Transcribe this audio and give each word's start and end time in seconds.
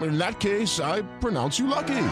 In 0.00 0.18
that 0.18 0.38
case, 0.40 0.78
I 0.80 1.02
pronounce 1.20 1.58
you 1.58 1.66
lucky. 1.66 2.04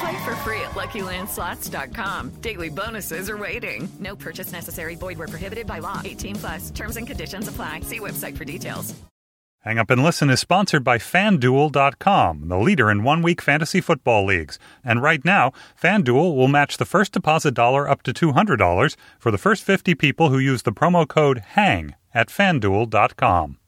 Play 0.00 0.24
for 0.24 0.34
free 0.36 0.60
at 0.62 0.70
LuckyLandSlots.com. 0.70 2.30
Daily 2.40 2.68
bonuses 2.70 3.28
are 3.28 3.36
waiting. 3.36 3.88
No 3.98 4.16
purchase 4.16 4.52
necessary. 4.52 4.94
Void 4.94 5.18
where 5.18 5.28
prohibited 5.28 5.66
by 5.66 5.80
law. 5.80 6.00
18 6.04 6.36
plus. 6.36 6.70
Terms 6.70 6.96
and 6.96 7.06
conditions 7.06 7.48
apply. 7.48 7.80
See 7.80 8.00
website 8.00 8.36
for 8.38 8.44
details. 8.46 8.94
Hang 9.62 9.78
Up 9.78 9.90
and 9.90 10.02
Listen 10.02 10.30
is 10.30 10.40
sponsored 10.40 10.82
by 10.82 10.96
FanDuel.com, 10.96 12.48
the 12.48 12.56
leader 12.56 12.90
in 12.90 13.04
one-week 13.04 13.42
fantasy 13.42 13.82
football 13.82 14.24
leagues. 14.24 14.58
And 14.82 15.02
right 15.02 15.22
now, 15.22 15.52
FanDuel 15.78 16.34
will 16.34 16.48
match 16.48 16.78
the 16.78 16.86
first 16.86 17.12
deposit 17.12 17.52
dollar 17.52 17.86
up 17.86 18.02
to 18.04 18.14
$200 18.14 18.96
for 19.18 19.30
the 19.30 19.36
first 19.36 19.62
50 19.62 19.94
people 19.96 20.30
who 20.30 20.38
use 20.38 20.62
the 20.62 20.72
promo 20.72 21.06
code 21.06 21.40
HANG 21.40 21.94
at 22.14 22.28
FanDuel.com. 22.28 23.59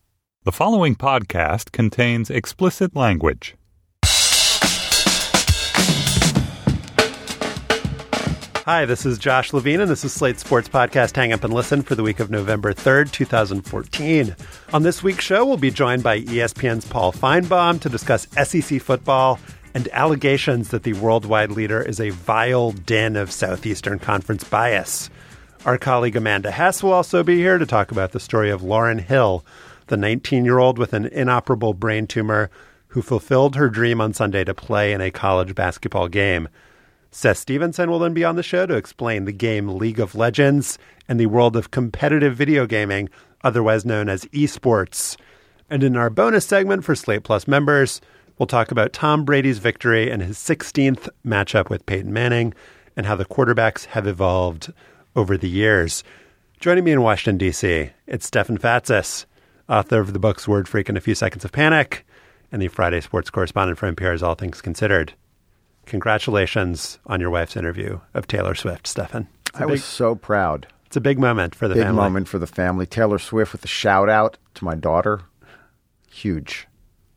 The 0.44 0.50
following 0.50 0.96
podcast 0.96 1.70
contains 1.70 2.28
explicit 2.28 2.96
language. 2.96 3.54
Hi, 8.64 8.84
this 8.84 9.06
is 9.06 9.18
Josh 9.18 9.52
Levin, 9.52 9.80
and 9.80 9.88
this 9.88 10.04
is 10.04 10.12
Slate's 10.12 10.40
sports 10.40 10.68
podcast 10.68 11.14
Hang 11.14 11.32
Up 11.32 11.44
and 11.44 11.54
Listen 11.54 11.82
for 11.82 11.94
the 11.94 12.02
week 12.02 12.18
of 12.18 12.32
November 12.32 12.74
3rd, 12.74 13.12
2014. 13.12 14.34
On 14.72 14.82
this 14.82 15.00
week's 15.00 15.24
show, 15.24 15.46
we'll 15.46 15.58
be 15.58 15.70
joined 15.70 16.02
by 16.02 16.22
ESPN's 16.22 16.88
Paul 16.88 17.12
Finebaum 17.12 17.80
to 17.80 17.88
discuss 17.88 18.26
SEC 18.42 18.82
football 18.82 19.38
and 19.74 19.86
allegations 19.92 20.70
that 20.70 20.82
the 20.82 20.94
worldwide 20.94 21.52
leader 21.52 21.80
is 21.80 22.00
a 22.00 22.10
vile 22.10 22.72
den 22.72 23.14
of 23.14 23.30
Southeastern 23.30 24.00
Conference 24.00 24.42
bias. 24.42 25.08
Our 25.64 25.78
colleague 25.78 26.16
Amanda 26.16 26.50
Hess 26.50 26.82
will 26.82 26.92
also 26.92 27.22
be 27.22 27.36
here 27.36 27.58
to 27.58 27.66
talk 27.66 27.92
about 27.92 28.10
the 28.10 28.18
story 28.18 28.50
of 28.50 28.64
Lauren 28.64 28.98
Hill, 28.98 29.44
the 29.92 29.96
19 29.98 30.46
year 30.46 30.58
old 30.58 30.78
with 30.78 30.94
an 30.94 31.04
inoperable 31.04 31.74
brain 31.74 32.06
tumor 32.06 32.48
who 32.88 33.02
fulfilled 33.02 33.56
her 33.56 33.68
dream 33.68 34.00
on 34.00 34.14
Sunday 34.14 34.42
to 34.42 34.54
play 34.54 34.94
in 34.94 35.02
a 35.02 35.10
college 35.10 35.54
basketball 35.54 36.08
game. 36.08 36.48
Seth 37.10 37.36
Stevenson 37.36 37.90
will 37.90 37.98
then 37.98 38.14
be 38.14 38.24
on 38.24 38.36
the 38.36 38.42
show 38.42 38.64
to 38.64 38.74
explain 38.74 39.26
the 39.26 39.32
game 39.32 39.68
League 39.68 40.00
of 40.00 40.14
Legends 40.14 40.78
and 41.06 41.20
the 41.20 41.26
world 41.26 41.56
of 41.56 41.70
competitive 41.70 42.34
video 42.34 42.64
gaming, 42.64 43.10
otherwise 43.44 43.84
known 43.84 44.08
as 44.08 44.24
esports. 44.26 45.18
And 45.68 45.84
in 45.84 45.94
our 45.94 46.08
bonus 46.08 46.46
segment 46.46 46.86
for 46.86 46.94
Slate 46.94 47.22
Plus 47.22 47.46
members, 47.46 48.00
we'll 48.38 48.46
talk 48.46 48.70
about 48.70 48.94
Tom 48.94 49.26
Brady's 49.26 49.58
victory 49.58 50.10
and 50.10 50.22
his 50.22 50.38
16th 50.38 51.10
matchup 51.22 51.68
with 51.68 51.84
Peyton 51.84 52.14
Manning 52.14 52.54
and 52.96 53.04
how 53.04 53.16
the 53.16 53.26
quarterbacks 53.26 53.84
have 53.84 54.06
evolved 54.06 54.72
over 55.14 55.36
the 55.36 55.50
years. 55.50 56.02
Joining 56.60 56.84
me 56.84 56.92
in 56.92 57.02
Washington, 57.02 57.36
D.C., 57.36 57.90
it's 58.06 58.24
Stefan 58.24 58.56
Fatsis, 58.56 59.26
author 59.72 60.00
of 60.00 60.12
the 60.12 60.18
books 60.18 60.46
Word 60.46 60.68
Freak 60.68 60.90
and 60.90 60.98
A 60.98 61.00
Few 61.00 61.14
Seconds 61.14 61.44
of 61.44 61.52
Panic, 61.52 62.06
and 62.52 62.60
the 62.60 62.68
Friday 62.68 63.00
sports 63.00 63.30
correspondent 63.30 63.78
for 63.78 63.90
NPR's 63.90 64.22
All 64.22 64.34
Things 64.34 64.60
Considered. 64.60 65.14
Congratulations 65.86 66.98
on 67.06 67.20
your 67.20 67.30
wife's 67.30 67.56
interview 67.56 67.98
of 68.12 68.26
Taylor 68.26 68.54
Swift, 68.54 68.86
Stefan. 68.86 69.28
I 69.54 69.64
was 69.66 69.82
so 69.82 70.14
proud. 70.14 70.66
It's 70.86 70.96
a 70.96 71.00
big 71.00 71.18
moment 71.18 71.54
for 71.54 71.68
the 71.68 71.74
big 71.74 71.84
family. 71.84 72.02
moment 72.02 72.28
for 72.28 72.38
the 72.38 72.46
family. 72.46 72.84
Taylor 72.84 73.18
Swift 73.18 73.52
with 73.52 73.64
a 73.64 73.68
shout 73.68 74.10
out 74.10 74.36
to 74.54 74.64
my 74.64 74.74
daughter. 74.74 75.22
Huge. 76.10 76.68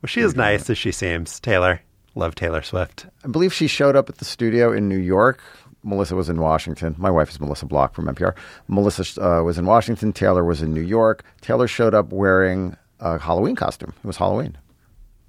Well, 0.02 0.08
she 0.08 0.22
is 0.22 0.36
nice 0.36 0.70
as 0.70 0.78
she 0.78 0.94
seems. 0.94 1.40
Taylor. 1.42 1.82
Love 2.16 2.36
Taylor 2.36 2.62
Swift. 2.62 3.08
I 3.26 3.28
believe 3.28 3.54
she 3.54 3.68
showed 3.68 3.98
up 3.98 4.08
at 4.08 4.20
the 4.20 4.26
studio 4.26 4.72
in 4.72 4.88
New 4.88 4.98
York. 4.98 5.42
Melissa 5.86 6.16
was 6.16 6.30
in 6.30 6.42
Washington. 6.42 6.96
My 6.98 7.12
wife 7.12 7.30
is 7.30 7.40
Melissa 7.40 7.66
Block 7.66 7.94
from 7.94 8.06
NPR. 8.08 8.36
Melissa 8.68 9.22
uh, 9.24 9.44
was 9.44 9.58
in 9.58 9.66
Washington. 9.66 10.12
Taylor 10.12 10.44
was 10.44 10.62
in 10.62 10.74
New 10.74 10.82
York. 10.82 11.24
Taylor 11.42 11.68
showed 11.68 11.94
up 11.94 12.12
wearing 12.12 12.76
a 13.00 13.20
Halloween 13.20 13.56
costume. 13.56 13.94
It 14.04 14.08
was 14.08 14.18
Halloween. 14.18 14.58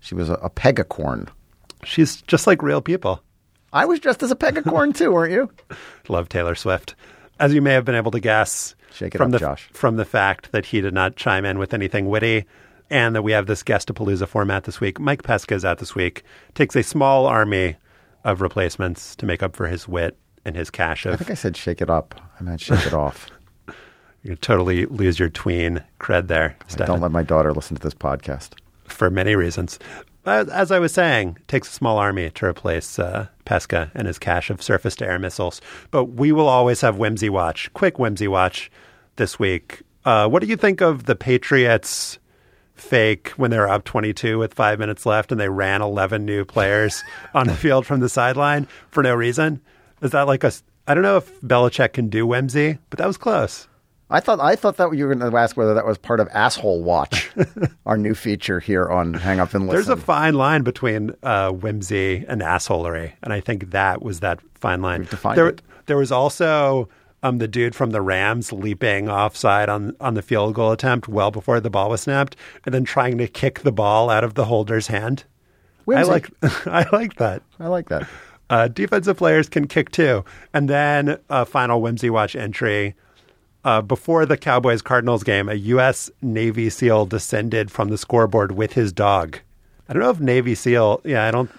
She 0.01 0.15
was 0.15 0.31
a, 0.31 0.35
a 0.35 0.51
pegacorn. 0.51 1.29
She's 1.85 2.23
just 2.23 2.47
like 2.47 2.63
real 2.63 2.81
people. 2.81 3.23
I 3.73 3.85
was 3.85 4.01
dressed 4.01 4.23
as 4.23 4.31
a 4.31 4.37
pegacorn 4.37 4.95
too, 4.97 5.13
weren't 5.13 5.33
you? 5.33 5.51
Love 6.09 6.29
Taylor 6.29 6.55
Swift. 6.55 6.95
As 7.39 7.53
you 7.53 7.61
may 7.61 7.75
have 7.75 7.85
been 7.85 7.95
able 7.95 8.13
to 8.13 8.21
guess 8.21 8.75
Shake 8.93 9.15
it 9.15 9.19
from 9.19 9.27
up, 9.27 9.33
the 9.33 9.39
Josh. 9.39 9.69
from 9.73 9.97
the 9.97 10.07
fact 10.07 10.53
that 10.53 10.65
he 10.67 10.81
did 10.81 10.95
not 10.95 11.17
chime 11.17 11.45
in 11.45 11.59
with 11.59 11.75
anything 11.75 12.07
witty 12.09 12.47
and 12.89 13.15
that 13.15 13.23
we 13.23 13.33
have 13.33 13.47
this 13.47 13.63
guestapalooza 13.63 14.27
format 14.27 14.65
this 14.65 14.81
week. 14.81 14.99
Mike 14.99 15.23
Pesca 15.23 15.55
is 15.55 15.65
out 15.65 15.79
this 15.79 15.95
week. 15.95 16.23
Takes 16.55 16.77
a 16.77 16.83
small 16.83 17.27
army 17.27 17.77
of 18.25 18.41
replacements 18.41 19.15
to 19.17 19.27
make 19.27 19.43
up 19.43 19.55
for 19.55 19.67
his 19.67 19.87
wit 19.87 20.17
and 20.47 20.57
his 20.57 20.71
cache 20.71 21.05
I 21.07 21.17
think 21.17 21.31
I 21.31 21.35
said 21.35 21.57
shake 21.57 21.83
it 21.83 21.91
up. 21.91 22.15
I 22.39 22.43
meant 22.45 22.61
shake 22.61 22.87
it 22.87 22.95
off. 22.95 23.27
you 24.23 24.37
totally 24.37 24.87
lose 24.87 25.19
your 25.19 25.29
tween 25.29 25.83
cred 26.01 26.29
there, 26.29 26.57
Stefan. 26.69 26.87
don't 26.87 27.01
let 27.03 27.11
my 27.11 27.23
daughter 27.25 27.53
listen 27.53 27.77
to 27.77 27.83
this 27.83 27.95
podcast. 27.95 28.51
for 28.85 29.11
many 29.11 29.35
reasons. 29.35 29.79
But 30.23 30.49
as 30.49 30.73
I 30.73 30.79
was 30.79 30.93
saying, 30.93 31.37
it 31.41 31.49
takes 31.49 31.69
a 31.69 31.73
small 31.73 31.99
army 31.99 32.31
to 32.31 32.47
replace 32.47 32.99
uh, 32.99 33.27
Pesca 33.45 33.91
and 33.95 34.07
his 34.07 34.19
cache 34.19 34.51
of 34.51 34.63
surface 34.63 34.97
to 34.97 35.07
air 35.07 35.19
missiles. 35.19 35.61
But 35.91 36.05
we 36.07 36.33
will 36.33 36.49
always 36.49 36.81
have 36.81 36.97
Whimsy 36.97 37.29
Watch, 37.29 37.73
quick 37.75 37.99
Whimsy 37.99 38.27
Watch 38.29 38.71
this 39.17 39.39
week. 39.39 39.83
Uh, 40.05 40.29
what 40.29 40.43
do 40.43 40.49
you 40.49 40.57
think 40.57 40.81
of 40.81 41.05
the 41.05 41.15
Patriots 41.17 42.19
fake 42.75 43.29
when 43.37 43.51
they 43.51 43.59
were 43.59 43.69
up 43.69 43.85
22 43.85 44.39
with 44.39 44.55
five 44.55 44.79
minutes 44.79 45.07
left 45.07 45.33
and 45.33 45.41
they 45.41 45.49
ran 45.49 45.81
11 45.83 46.25
new 46.25 46.45
players 46.45 47.03
on 47.35 47.47
the 47.47 47.55
field 47.55 47.87
from 47.87 48.01
the 48.01 48.09
sideline 48.09 48.67
for 48.91 49.03
no 49.03 49.15
reason? 49.15 49.61
Is 50.03 50.11
that 50.13 50.27
like 50.27 50.45
a. 50.45 50.53
I 50.89 50.95
don't 50.95 51.03
know 51.03 51.17
if 51.17 51.41
Belichick 51.41 51.95
can 51.95 52.09
do 52.09 52.27
Whimsy, 52.27 52.79
but 52.91 52.99
that 52.99 53.07
was 53.07 53.17
close. 53.17 53.67
I 54.09 54.21
thought 54.21 54.39
I 54.39 54.55
thought 54.55 54.77
that 54.77 54.93
you 54.93 55.07
were 55.07 55.15
going 55.15 55.31
to 55.31 55.37
ask 55.37 55.57
whether 55.57 55.75
that 55.75 55.85
was 55.85 55.99
part 55.99 56.21
of 56.21 56.29
Asshole 56.33 56.83
Watch, 56.83 57.31
our 57.87 57.97
new 57.97 58.15
feature 58.15 58.61
here 58.61 58.89
on 58.89 59.15
Hang 59.15 59.41
Up 59.41 59.53
and 59.53 59.67
Listen. 59.67 59.75
There's 59.75 59.89
a 59.89 59.97
fine 60.01 60.35
line 60.35 60.63
between 60.63 61.13
uh, 61.25 61.51
whimsy 61.51 62.25
and 62.29 62.41
assholery, 62.41 63.15
and 63.23 63.33
I 63.33 63.41
think 63.41 63.71
that 63.73 64.03
was 64.03 64.21
that 64.21 64.41
fine 64.55 64.81
line. 64.81 65.09
There, 65.35 65.49
it. 65.49 65.63
there 65.87 65.97
was 65.97 66.13
also 66.13 66.89
um, 67.25 67.39
the 67.39 67.49
dude 67.49 67.75
from 67.75 67.91
the 67.91 68.01
Rams 68.01 68.53
leaping 68.53 69.09
offside 69.09 69.69
on 69.69 69.97
on 70.01 70.15
the 70.15 70.23
field 70.23 70.55
goal 70.55 70.71
attempt 70.71 71.09
well 71.09 71.33
before 71.33 71.59
the 71.59 71.71
ball 71.71 71.91
was 71.91 72.03
snapped, 72.03 72.37
and 72.65 72.73
then 72.73 72.85
trying 72.85 73.19
to 73.19 73.27
kick 73.27 73.61
the 73.61 73.73
ball 73.73 74.09
out 74.09 74.23
of 74.23 74.35
the 74.35 74.45
holder's 74.45 74.87
hand. 74.87 75.25
Whimsy. 75.85 76.09
I 76.09 76.13
like 76.13 76.31
I 76.67 76.87
like 76.93 77.17
that. 77.17 77.43
I 77.59 77.67
like 77.67 77.89
that. 77.89 78.07
Uh, 78.49 78.69
defensive 78.69 79.17
players 79.17 79.49
can 79.49 79.67
kick 79.67 79.91
too. 79.91 80.25
And 80.55 80.69
then 80.69 81.19
a 81.29 81.45
final 81.45 81.81
whimsy 81.81 82.11
watch 82.11 82.37
entry. 82.37 82.95
Uh, 83.65 83.83
before 83.83 84.25
the 84.27 84.37
Cowboys 84.37 84.81
Cardinals 84.81 85.25
game, 85.25 85.49
a 85.49 85.55
U.S. 85.55 86.09
Navy 86.23 86.71
SEAL 86.71 87.07
descended 87.07 87.69
from 87.73 87.89
the 87.89 87.99
scoreboard 87.99 88.53
with 88.53 88.75
his 88.75 88.93
dog. 88.93 89.41
I 89.89 89.93
don't 89.93 90.03
know 90.03 90.11
if 90.11 90.21
Navy 90.21 90.55
SEAL, 90.55 91.01
yeah, 91.05 91.27
I 91.27 91.33
don't. 91.33 91.51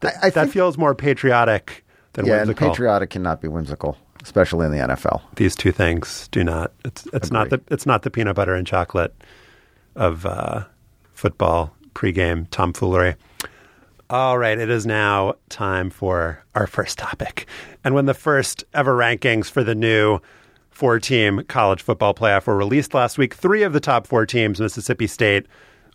Th- 0.00 0.14
I 0.22 0.30
that 0.30 0.32
think- 0.32 0.52
feels 0.52 0.78
more 0.78 0.94
patriotic 0.94 1.84
than 2.14 2.24
yeah, 2.24 2.38
whimsical. 2.38 2.70
patriotic 2.70 3.10
cannot 3.10 3.42
be 3.42 3.48
whimsical, 3.48 3.98
especially 4.22 4.64
in 4.64 4.72
the 4.72 4.78
NFL. 4.78 5.20
These 5.36 5.54
two 5.54 5.70
things 5.72 6.28
do 6.28 6.42
not. 6.44 6.72
It's 6.86 7.06
it's 7.12 7.30
not 7.30 7.50
the 7.50 7.60
it's 7.70 7.84
not 7.84 8.02
the 8.04 8.10
peanut 8.10 8.34
butter 8.36 8.54
and 8.54 8.66
chocolate 8.66 9.14
of 9.96 10.24
uh, 10.24 10.64
football 11.12 11.74
pregame 11.94 12.46
tomfoolery. 12.50 13.16
All 14.10 14.38
right, 14.38 14.58
it 14.58 14.70
is 14.70 14.86
now 14.86 15.34
time 15.50 15.90
for 15.90 16.42
our 16.54 16.66
first 16.66 16.96
topic. 16.96 17.46
And 17.84 17.94
when 17.94 18.06
the 18.06 18.14
first 18.14 18.64
ever 18.72 18.96
rankings 18.96 19.50
for 19.50 19.62
the 19.62 19.74
new 19.74 20.20
four 20.70 20.98
team 20.98 21.42
college 21.46 21.82
football 21.82 22.14
playoff 22.14 22.46
were 22.46 22.56
released 22.56 22.94
last 22.94 23.18
week, 23.18 23.34
three 23.34 23.62
of 23.62 23.74
the 23.74 23.80
top 23.80 24.06
four 24.06 24.24
teams, 24.24 24.62
Mississippi 24.62 25.06
State, 25.06 25.44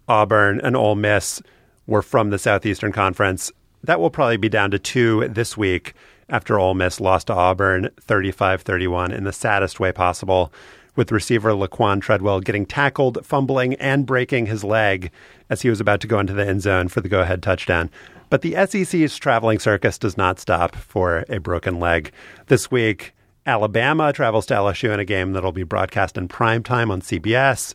Auburn, 0.07 0.61
and 0.61 0.75
Ole 0.75 0.93
Miss, 0.93 1.41
were 1.87 2.03
from 2.03 2.29
the 2.29 2.37
Southeastern 2.37 2.91
Conference. 2.91 3.51
That 3.83 3.99
will 3.99 4.11
probably 4.11 4.37
be 4.37 4.49
down 4.49 4.69
to 4.71 4.79
two 4.79 5.27
this 5.27 5.57
week 5.57 5.95
after 6.29 6.59
Ole 6.59 6.75
Miss 6.75 6.99
lost 6.99 7.27
to 7.27 7.33
Auburn 7.33 7.89
35 7.99 8.61
31 8.61 9.11
in 9.11 9.23
the 9.23 9.33
saddest 9.33 9.79
way 9.79 9.91
possible, 9.91 10.53
with 10.95 11.11
receiver 11.11 11.51
Laquan 11.51 12.01
Treadwell 12.01 12.39
getting 12.39 12.65
tackled, 12.65 13.25
fumbling, 13.25 13.73
and 13.75 14.05
breaking 14.05 14.45
his 14.45 14.63
leg 14.63 15.11
as 15.49 15.61
he 15.61 15.69
was 15.69 15.79
about 15.79 16.01
to 16.01 16.07
go 16.07 16.19
into 16.19 16.33
the 16.33 16.47
end 16.47 16.61
zone 16.61 16.87
for 16.87 17.01
the 17.01 17.09
go 17.09 17.21
ahead 17.21 17.41
touchdown. 17.41 17.89
But 18.29 18.41
the 18.41 18.55
SEC's 18.65 19.17
traveling 19.17 19.59
circus 19.59 19.97
does 19.97 20.17
not 20.17 20.39
stop 20.39 20.75
for 20.75 21.25
a 21.29 21.39
broken 21.39 21.79
leg. 21.79 22.11
This 22.47 22.71
week, 22.71 23.13
Alabama 23.45 24.13
travels 24.13 24.45
to 24.47 24.53
LSU 24.53 24.93
in 24.93 24.99
a 24.99 25.05
game 25.05 25.33
that'll 25.33 25.51
be 25.51 25.63
broadcast 25.63 26.17
in 26.17 26.27
prime 26.27 26.63
time 26.63 26.89
on 26.89 27.01
CBS. 27.01 27.73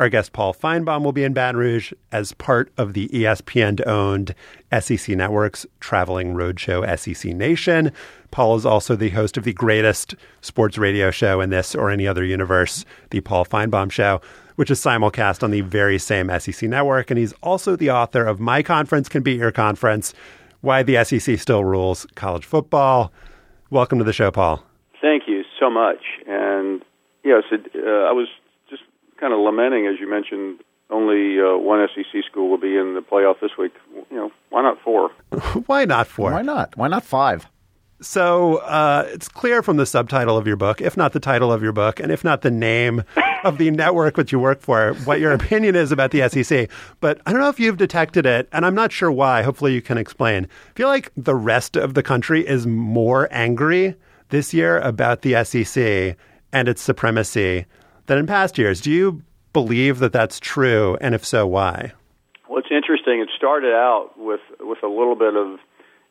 Our 0.00 0.08
guest 0.08 0.32
Paul 0.32 0.54
Finebaum 0.54 1.04
will 1.04 1.12
be 1.12 1.24
in 1.24 1.34
Baton 1.34 1.58
Rouge 1.58 1.92
as 2.10 2.32
part 2.32 2.72
of 2.78 2.94
the 2.94 3.08
ESPN 3.08 3.86
owned 3.86 4.34
SEC 4.72 5.14
Network's 5.14 5.66
traveling 5.78 6.32
roadshow 6.32 6.98
SEC 6.98 7.34
Nation. 7.34 7.92
Paul 8.30 8.56
is 8.56 8.64
also 8.64 8.96
the 8.96 9.10
host 9.10 9.36
of 9.36 9.44
the 9.44 9.52
greatest 9.52 10.14
sports 10.40 10.78
radio 10.78 11.10
show 11.10 11.42
in 11.42 11.50
this 11.50 11.74
or 11.74 11.90
any 11.90 12.06
other 12.06 12.24
universe, 12.24 12.86
the 13.10 13.20
Paul 13.20 13.44
Finebaum 13.44 13.92
Show, 13.92 14.22
which 14.56 14.70
is 14.70 14.80
simulcast 14.80 15.42
on 15.42 15.50
the 15.50 15.60
very 15.60 15.98
same 15.98 16.30
SEC 16.40 16.66
network. 16.66 17.10
And 17.10 17.18
he's 17.18 17.34
also 17.42 17.76
the 17.76 17.90
author 17.90 18.24
of 18.24 18.40
My 18.40 18.62
Conference 18.62 19.06
Can 19.06 19.22
Beat 19.22 19.38
Your 19.38 19.52
Conference 19.52 20.14
Why 20.62 20.82
the 20.82 21.04
SEC 21.04 21.38
Still 21.38 21.62
Rules 21.62 22.06
College 22.14 22.46
Football. 22.46 23.12
Welcome 23.68 23.98
to 23.98 24.04
the 24.04 24.14
show, 24.14 24.30
Paul. 24.30 24.64
Thank 25.02 25.24
you 25.26 25.42
so 25.60 25.68
much. 25.68 26.00
And 26.26 26.82
yes, 27.22 27.42
it, 27.52 27.70
uh, 27.76 28.08
I 28.08 28.12
was 28.12 28.28
kind 29.20 29.32
of 29.32 29.40
lamenting, 29.40 29.86
as 29.86 30.00
you 30.00 30.08
mentioned, 30.08 30.60
only 30.90 31.38
uh, 31.38 31.56
one 31.56 31.86
SEC 31.94 32.24
school 32.28 32.50
will 32.50 32.58
be 32.58 32.76
in 32.76 32.94
the 32.94 33.00
playoff 33.00 33.40
this 33.40 33.52
week. 33.58 33.72
You 34.10 34.16
know, 34.16 34.32
why 34.48 34.62
not 34.62 34.78
four? 34.82 35.10
Why 35.66 35.84
not 35.84 36.08
four? 36.08 36.32
Why 36.32 36.42
not? 36.42 36.76
Why 36.76 36.88
not 36.88 37.04
five? 37.04 37.46
So 38.02 38.56
uh, 38.56 39.04
it's 39.08 39.28
clear 39.28 39.62
from 39.62 39.76
the 39.76 39.84
subtitle 39.84 40.38
of 40.38 40.46
your 40.46 40.56
book, 40.56 40.80
if 40.80 40.96
not 40.96 41.12
the 41.12 41.20
title 41.20 41.52
of 41.52 41.62
your 41.62 41.72
book, 41.72 42.00
and 42.00 42.10
if 42.10 42.24
not 42.24 42.40
the 42.40 42.50
name 42.50 43.04
of 43.44 43.58
the 43.58 43.70
network 43.70 44.16
that 44.16 44.32
you 44.32 44.38
work 44.38 44.60
for, 44.60 44.94
what 45.04 45.20
your 45.20 45.32
opinion 45.32 45.76
is 45.76 45.92
about 45.92 46.10
the 46.10 46.26
SEC. 46.28 46.70
But 47.00 47.20
I 47.26 47.32
don't 47.32 47.42
know 47.42 47.50
if 47.50 47.60
you've 47.60 47.76
detected 47.76 48.24
it, 48.24 48.48
and 48.52 48.64
I'm 48.64 48.74
not 48.74 48.90
sure 48.90 49.12
why. 49.12 49.42
Hopefully, 49.42 49.74
you 49.74 49.82
can 49.82 49.98
explain. 49.98 50.46
I 50.70 50.72
feel 50.74 50.88
like 50.88 51.12
the 51.16 51.34
rest 51.34 51.76
of 51.76 51.92
the 51.92 52.02
country 52.02 52.46
is 52.46 52.66
more 52.66 53.28
angry 53.30 53.94
this 54.30 54.54
year 54.54 54.78
about 54.78 55.20
the 55.20 55.44
SEC 55.44 56.16
and 56.52 56.68
its 56.68 56.82
supremacy 56.82 57.66
than 58.10 58.18
in 58.18 58.26
past 58.26 58.58
years. 58.58 58.80
Do 58.80 58.90
you 58.90 59.22
believe 59.52 60.00
that 60.00 60.12
that's 60.12 60.40
true? 60.40 60.98
And 61.00 61.14
if 61.14 61.24
so, 61.24 61.46
why? 61.46 61.92
Well, 62.48 62.58
it's 62.58 62.70
interesting. 62.70 63.20
It 63.20 63.28
started 63.36 63.72
out 63.72 64.18
with 64.18 64.40
with 64.58 64.82
a 64.82 64.88
little 64.88 65.14
bit 65.14 65.36
of 65.36 65.60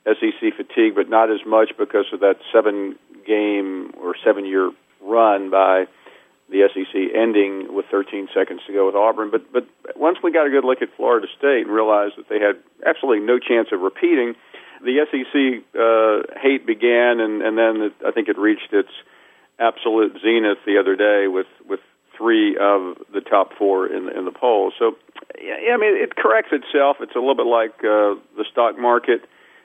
SEC 0.05 0.55
fatigue, 0.55 0.95
but 0.95 1.09
not 1.09 1.29
as 1.29 1.41
much 1.45 1.71
because 1.77 2.05
of 2.13 2.21
that 2.21 2.37
seven 2.53 2.97
game 3.27 3.91
or 4.01 4.15
seven 4.23 4.45
year 4.45 4.71
run 5.01 5.49
by 5.51 5.85
the 6.49 6.67
SEC 6.73 6.95
ending 7.13 7.75
with 7.75 7.85
13 7.91 8.29
seconds 8.33 8.61
to 8.65 8.73
go 8.73 8.85
with 8.85 8.95
Auburn. 8.95 9.29
But 9.29 9.51
but 9.51 9.67
once 9.97 10.19
we 10.23 10.31
got 10.31 10.47
a 10.47 10.49
good 10.49 10.63
look 10.63 10.81
at 10.81 10.87
Florida 10.95 11.27
State 11.37 11.67
and 11.67 11.69
realized 11.69 12.13
that 12.15 12.29
they 12.29 12.39
had 12.39 12.55
absolutely 12.87 13.27
no 13.27 13.39
chance 13.39 13.67
of 13.73 13.81
repeating, 13.81 14.35
the 14.81 15.03
SEC 15.11 15.67
uh, 15.75 16.39
hate 16.39 16.65
began, 16.65 17.19
and 17.19 17.41
and 17.41 17.57
then 17.57 17.91
it, 17.91 17.93
I 18.07 18.11
think 18.11 18.29
it 18.29 18.37
reached 18.39 18.71
its 18.71 18.95
absolute 19.59 20.13
zenith 20.23 20.59
the 20.65 20.79
other 20.79 20.95
day 20.95 21.27
with 21.27 21.47
with 21.67 21.81
three 22.19 22.57
of 22.59 22.99
the 23.13 23.21
top 23.21 23.53
four 23.57 23.87
in 23.87 24.05
the, 24.05 24.17
in 24.19 24.25
the 24.25 24.31
poll. 24.31 24.71
So, 24.77 24.97
yeah, 25.41 25.73
I 25.73 25.77
mean, 25.77 25.95
it 25.95 26.15
corrects 26.15 26.51
itself. 26.51 26.97
It's 26.99 27.15
a 27.15 27.19
little 27.19 27.39
bit 27.39 27.47
like 27.47 27.79
uh, 27.79 28.19
the 28.37 28.45
stock 28.51 28.77
market. 28.77 29.21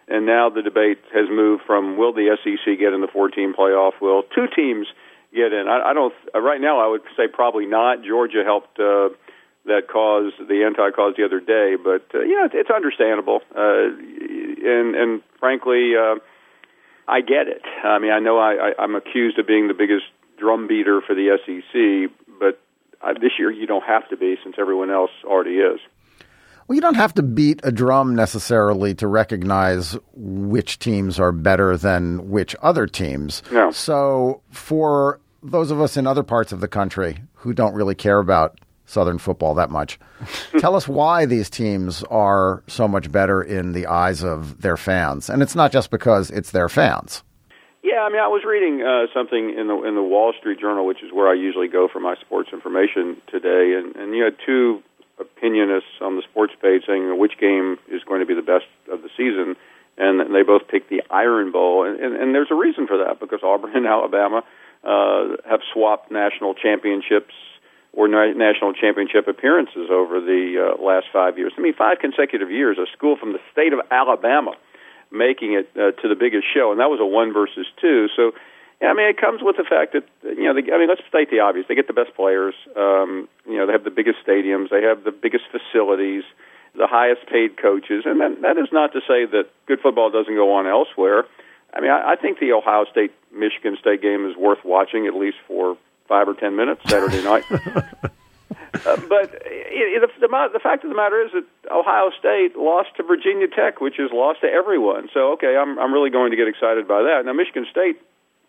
And 0.06 0.24
now 0.24 0.50
the 0.50 0.62
debate 0.62 0.98
has 1.12 1.28
moved 1.28 1.64
from 1.66 1.96
will 1.96 2.12
the 2.12 2.36
SEC 2.44 2.78
get 2.78 2.92
in 2.92 3.00
the 3.00 3.08
14 3.08 3.54
playoff? 3.58 3.92
Will 4.00 4.22
two 4.34 4.46
teams 4.54 4.86
get 5.34 5.52
in? 5.52 5.66
I, 5.66 5.90
I 5.90 5.92
don't. 5.92 6.14
Uh, 6.34 6.40
right 6.40 6.60
now, 6.60 6.78
I 6.78 6.88
would 6.88 7.02
say 7.16 7.24
probably 7.26 7.66
not. 7.66 8.04
Georgia 8.04 8.44
helped 8.44 8.78
uh, 8.78 9.08
that 9.66 9.88
cause, 9.90 10.32
the 10.38 10.62
anti-cause, 10.64 11.14
the 11.16 11.24
other 11.24 11.40
day, 11.40 11.76
but 11.82 12.04
uh, 12.14 12.20
yeah, 12.20 12.46
it's 12.52 12.70
understandable. 12.70 13.40
Uh, 13.56 13.88
and 13.88 14.94
and 14.94 15.22
frankly, 15.40 15.92
uh, 15.96 16.16
I 17.08 17.20
get 17.20 17.48
it. 17.48 17.62
I 17.82 17.98
mean, 17.98 18.12
I 18.12 18.20
know 18.20 18.38
I, 18.38 18.52
I, 18.52 18.82
I'm 18.82 18.94
accused 18.94 19.38
of 19.38 19.46
being 19.46 19.68
the 19.68 19.74
biggest 19.74 20.04
drum 20.38 20.66
beater 20.68 21.00
for 21.00 21.14
the 21.14 21.38
SEC, 21.44 22.12
year 23.44 23.52
you 23.52 23.66
don't 23.66 23.84
have 23.84 24.08
to 24.08 24.16
be 24.16 24.36
since 24.42 24.56
everyone 24.58 24.90
else 24.90 25.10
already 25.24 25.58
is. 25.58 25.80
Well, 26.66 26.76
you 26.76 26.80
don't 26.80 26.94
have 26.94 27.12
to 27.14 27.22
beat 27.22 27.60
a 27.62 27.70
drum 27.70 28.14
necessarily 28.14 28.94
to 28.94 29.06
recognize 29.06 29.98
which 30.14 30.78
teams 30.78 31.20
are 31.20 31.32
better 31.32 31.76
than 31.76 32.30
which 32.30 32.56
other 32.62 32.86
teams. 32.86 33.42
No. 33.52 33.70
So, 33.70 34.40
for 34.50 35.20
those 35.42 35.70
of 35.70 35.82
us 35.82 35.98
in 35.98 36.06
other 36.06 36.22
parts 36.22 36.52
of 36.52 36.60
the 36.60 36.68
country 36.68 37.18
who 37.34 37.52
don't 37.52 37.74
really 37.74 37.94
care 37.94 38.18
about 38.18 38.58
Southern 38.86 39.18
football 39.18 39.54
that 39.56 39.70
much, 39.70 39.98
tell 40.58 40.74
us 40.74 40.88
why 40.88 41.26
these 41.26 41.50
teams 41.50 42.02
are 42.04 42.62
so 42.66 42.88
much 42.88 43.12
better 43.12 43.42
in 43.42 43.72
the 43.72 43.86
eyes 43.86 44.24
of 44.24 44.62
their 44.62 44.78
fans. 44.78 45.28
And 45.28 45.42
it's 45.42 45.54
not 45.54 45.70
just 45.70 45.90
because 45.90 46.30
it's 46.30 46.52
their 46.52 46.70
fans. 46.70 47.22
Yeah, 47.84 48.00
I 48.00 48.08
mean, 48.08 48.24
I 48.24 48.32
was 48.32 48.48
reading 48.48 48.80
uh, 48.80 49.12
something 49.12 49.52
in 49.52 49.68
the 49.68 49.76
in 49.84 49.94
the 49.94 50.02
Wall 50.02 50.32
Street 50.32 50.58
Journal, 50.58 50.86
which 50.86 51.02
is 51.04 51.12
where 51.12 51.28
I 51.28 51.34
usually 51.34 51.68
go 51.68 51.86
for 51.86 52.00
my 52.00 52.16
sports 52.16 52.48
information 52.50 53.20
today, 53.28 53.76
and 53.76 53.94
and 53.94 54.16
you 54.16 54.24
had 54.24 54.40
two 54.40 54.82
opinionists 55.20 56.00
on 56.00 56.16
the 56.16 56.22
sports 56.22 56.54
page 56.62 56.84
saying 56.88 57.18
which 57.18 57.36
game 57.38 57.76
is 57.92 58.02
going 58.02 58.20
to 58.20 58.26
be 58.26 58.32
the 58.32 58.40
best 58.40 58.64
of 58.90 59.02
the 59.02 59.10
season, 59.20 59.54
and 59.98 60.34
they 60.34 60.42
both 60.42 60.66
picked 60.66 60.88
the 60.88 61.02
Iron 61.10 61.52
Bowl, 61.52 61.84
and, 61.84 62.00
and, 62.00 62.16
and 62.16 62.34
there's 62.34 62.50
a 62.50 62.56
reason 62.56 62.86
for 62.86 62.96
that 63.04 63.20
because 63.20 63.40
Auburn 63.44 63.72
and 63.76 63.86
Alabama 63.86 64.42
uh, 64.82 65.36
have 65.44 65.60
swapped 65.70 66.10
national 66.10 66.54
championships 66.54 67.36
or 67.92 68.08
na- 68.08 68.32
national 68.32 68.72
championship 68.72 69.28
appearances 69.28 69.92
over 69.92 70.24
the 70.24 70.56
uh, 70.56 70.82
last 70.82 71.06
five 71.12 71.36
years. 71.36 71.52
I 71.58 71.60
mean, 71.60 71.74
five 71.74 71.98
consecutive 72.00 72.50
years. 72.50 72.78
A 72.78 72.86
school 72.96 73.16
from 73.20 73.34
the 73.34 73.40
state 73.52 73.74
of 73.74 73.80
Alabama 73.90 74.56
making 75.14 75.54
it 75.54 75.70
uh, 75.76 75.92
to 76.02 76.08
the 76.08 76.16
biggest 76.18 76.44
show, 76.52 76.72
and 76.72 76.80
that 76.80 76.90
was 76.90 77.00
a 77.00 77.06
one 77.06 77.32
versus 77.32 77.66
two. 77.80 78.08
So. 78.16 78.32
Yeah, 78.82 78.88
I 78.90 78.94
mean, 78.94 79.08
it 79.08 79.16
comes 79.16 79.40
with 79.40 79.56
the 79.56 79.62
fact 79.62 79.94
that 79.94 80.02
you 80.24 80.44
know. 80.44 80.52
They, 80.52 80.66
I 80.72 80.78
mean, 80.78 80.88
let's 80.88 81.00
state 81.08 81.30
the 81.30 81.38
obvious. 81.38 81.64
They 81.68 81.76
get 81.76 81.86
the 81.86 81.94
best 81.94 82.12
players. 82.16 82.54
Um, 82.76 83.28
you 83.46 83.56
know, 83.56 83.66
they 83.66 83.72
have 83.72 83.84
the 83.84 83.94
biggest 83.94 84.18
stadiums. 84.26 84.68
They 84.68 84.82
have 84.82 85.04
the 85.04 85.12
biggest 85.12 85.44
facilities, 85.46 86.24
the 86.74 86.88
highest 86.88 87.24
paid 87.30 87.56
coaches, 87.56 88.02
and 88.04 88.20
that, 88.20 88.42
that 88.42 88.58
is 88.58 88.68
not 88.72 88.92
to 88.92 89.00
say 89.06 89.26
that 89.30 89.46
good 89.66 89.78
football 89.80 90.10
doesn't 90.10 90.34
go 90.34 90.52
on 90.54 90.66
elsewhere. 90.66 91.24
I 91.72 91.80
mean, 91.80 91.90
I, 91.90 92.12
I 92.12 92.16
think 92.16 92.40
the 92.40 92.52
Ohio 92.52 92.84
State 92.90 93.12
Michigan 93.32 93.78
State 93.80 94.02
game 94.02 94.28
is 94.28 94.36
worth 94.36 94.64
watching 94.64 95.06
at 95.06 95.14
least 95.14 95.38
for 95.46 95.78
five 96.08 96.28
or 96.28 96.34
ten 96.34 96.56
minutes 96.56 96.82
Saturday 96.90 97.22
night. 97.22 97.44
Uh, 98.86 98.96
but 99.08 99.34
it, 99.46 100.02
it, 100.02 100.10
the, 100.20 100.28
the 100.52 100.60
fact 100.60 100.84
of 100.84 100.90
the 100.90 100.96
matter 100.96 101.22
is 101.24 101.32
that 101.32 101.44
Ohio 101.70 102.10
State 102.18 102.56
lost 102.56 102.90
to 102.96 103.02
Virginia 103.02 103.48
Tech, 103.48 103.80
which 103.80 103.98
is 103.98 104.10
lost 104.12 104.40
to 104.42 104.46
everyone. 104.46 105.08
So, 105.14 105.32
okay, 105.32 105.56
I'm 105.56 105.78
I'm 105.78 105.92
really 105.92 106.10
going 106.10 106.30
to 106.30 106.36
get 106.36 106.48
excited 106.48 106.86
by 106.86 107.02
that. 107.02 107.22
Now, 107.24 107.32
Michigan 107.32 107.66
State 107.70 108.00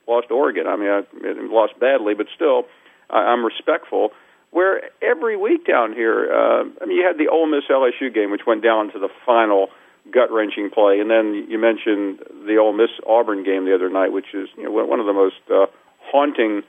lost 0.08 0.32
Oregon. 0.32 0.68
I 0.68 0.76
mean, 0.76 0.90
I, 0.90 1.00
it 1.24 1.38
lost 1.50 1.80
badly, 1.80 2.14
but 2.14 2.28
still, 2.34 2.66
I, 3.10 3.32
I'm 3.32 3.46
respectful. 3.46 4.12
Where 4.52 4.90
every 5.02 5.36
week 5.36 5.66
down 5.68 5.94
here, 5.94 6.32
uh, 6.32 6.64
I 6.82 6.86
mean, 6.86 6.98
you 6.98 7.06
had 7.06 7.18
the 7.18 7.28
Ole 7.28 7.48
Miss 7.48 7.66
LSU 7.70 8.14
game, 8.14 8.32
which 8.32 8.46
went 8.48 8.64
down 8.64 8.92
to 8.94 9.00
the 9.00 9.10
final 9.26 9.70
gut 10.12 10.32
wrenching 10.32 10.70
play, 10.70 11.00
and 11.00 11.10
then 11.10 11.48
you 11.50 11.58
mentioned 11.58 12.20
the 12.46 12.58
Ole 12.58 12.74
Miss 12.74 12.92
Auburn 13.08 13.44
game 13.44 13.66
the 13.66 13.74
other 13.74 13.90
night, 13.90 14.12
which 14.12 14.34
is 14.34 14.48
you 14.58 14.64
know 14.64 14.72
one 14.72 15.00
of 15.00 15.06
the 15.06 15.14
most 15.14 15.42
uh, 15.52 15.66
haunting 16.00 16.64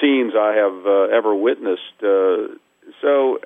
scenes 0.00 0.32
I 0.36 0.54
have 0.54 0.86
uh, 0.86 1.16
ever 1.16 1.34
witnessed. 1.34 2.02
Uh, 2.02 2.58
so, 3.00 3.38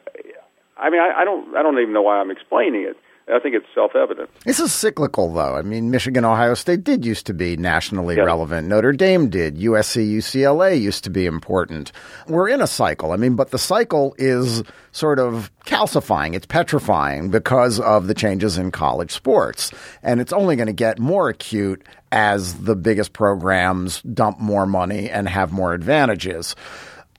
I 0.77 0.91
mean, 0.91 1.01
I, 1.01 1.21
I 1.21 1.25
don't 1.25 1.57
I 1.57 1.63
don't 1.63 1.79
even 1.79 1.93
know 1.93 2.03
why 2.03 2.19
I'm 2.19 2.31
explaining 2.31 2.83
it. 2.83 2.97
I 3.29 3.41
think 3.41 3.57
it's 3.57 3.67
self 3.75 3.97
evident. 3.97 4.31
This 4.45 4.61
is 4.61 4.73
cyclical, 4.73 5.33
though. 5.33 5.57
I 5.57 5.63
mean, 5.63 5.91
Michigan, 5.91 6.25
Ohio 6.25 6.55
State 6.55 6.85
did 6.85 7.05
used 7.05 7.27
to 7.27 7.35
be 7.35 7.57
nationally 7.57 8.17
relevant. 8.17 8.69
Notre 8.69 8.93
Dame 8.93 9.29
did. 9.29 9.57
USC, 9.57 10.09
UCLA 10.17 10.81
used 10.81 11.03
to 11.05 11.11
be 11.11 11.27
important. 11.27 11.91
We're 12.29 12.49
in 12.49 12.61
a 12.61 12.69
cycle. 12.69 13.11
I 13.11 13.17
mean, 13.17 13.35
but 13.35 13.51
the 13.51 13.59
cycle 13.59 14.15
is 14.17 14.63
sort 14.93 15.19
of 15.19 15.51
calcifying, 15.67 16.35
it's 16.35 16.47
petrifying 16.47 17.31
because 17.31 17.81
of 17.81 18.07
the 18.07 18.15
changes 18.15 18.59
in 18.59 18.71
college 18.71 19.11
sports. 19.11 19.73
And 20.05 20.21
it's 20.21 20.33
only 20.33 20.55
going 20.55 20.69
to 20.69 20.73
get 20.73 21.01
more 21.01 21.29
acute 21.29 21.85
as 22.13 22.63
the 22.63 22.77
biggest 22.77 23.13
programs 23.13 24.03
dump 24.03 24.39
more 24.39 24.67
money 24.67 25.11
and 25.11 25.29
have 25.29 25.53
more 25.53 25.75
advantages. 25.75 26.55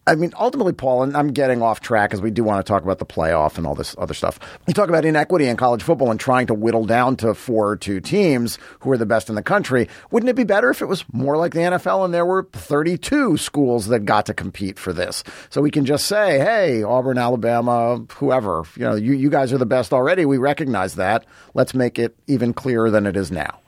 I 0.07 0.15
mean, 0.15 0.31
ultimately, 0.39 0.71
Paul, 0.71 1.03
and 1.03 1.17
I'm 1.17 1.33
getting 1.33 1.61
off 1.61 1.81
track 1.81 2.11
because 2.11 2.21
we 2.21 2.31
do 2.31 2.41
want 2.41 2.65
to 2.65 2.69
talk 2.71 2.81
about 2.81 2.97
the 2.97 3.05
playoff 3.05 3.57
and 3.57 3.67
all 3.67 3.75
this 3.75 3.93
other 3.97 4.13
stuff. 4.13 4.39
You 4.65 4.73
talk 4.73 4.87
about 4.87 5.03
inequity 5.03 5.47
in 5.47 5.57
college 5.57 5.83
football 5.83 6.09
and 6.11 6.19
trying 6.19 6.47
to 6.47 6.53
whittle 6.53 6.85
down 6.85 7.17
to 7.17 7.33
four 7.33 7.67
or 7.67 7.75
two 7.75 7.99
teams 7.99 8.57
who 8.79 8.91
are 8.91 8.97
the 8.97 9.05
best 9.05 9.27
in 9.27 9.35
the 9.35 9.43
country. 9.43 9.89
Wouldn't 10.09 10.29
it 10.29 10.37
be 10.37 10.45
better 10.45 10.69
if 10.69 10.81
it 10.81 10.85
was 10.85 11.03
more 11.11 11.35
like 11.35 11.51
the 11.51 11.59
NFL 11.59 12.05
and 12.05 12.13
there 12.13 12.25
were 12.25 12.47
32 12.53 13.35
schools 13.35 13.87
that 13.87 14.05
got 14.05 14.25
to 14.27 14.33
compete 14.33 14.79
for 14.79 14.93
this? 14.93 15.25
So 15.49 15.61
we 15.61 15.71
can 15.71 15.85
just 15.85 16.05
say, 16.07 16.39
hey, 16.39 16.83
Auburn, 16.83 17.17
Alabama, 17.17 18.05
whoever, 18.13 18.63
you 18.77 18.83
know, 18.83 18.95
you, 18.95 19.11
you 19.11 19.29
guys 19.29 19.51
are 19.51 19.57
the 19.57 19.65
best 19.65 19.91
already. 19.91 20.23
We 20.23 20.37
recognize 20.37 20.95
that. 20.95 21.25
Let's 21.53 21.73
make 21.73 21.99
it 21.99 22.15
even 22.27 22.53
clearer 22.53 22.89
than 22.89 23.05
it 23.05 23.17
is 23.17 23.29
now. 23.29 23.59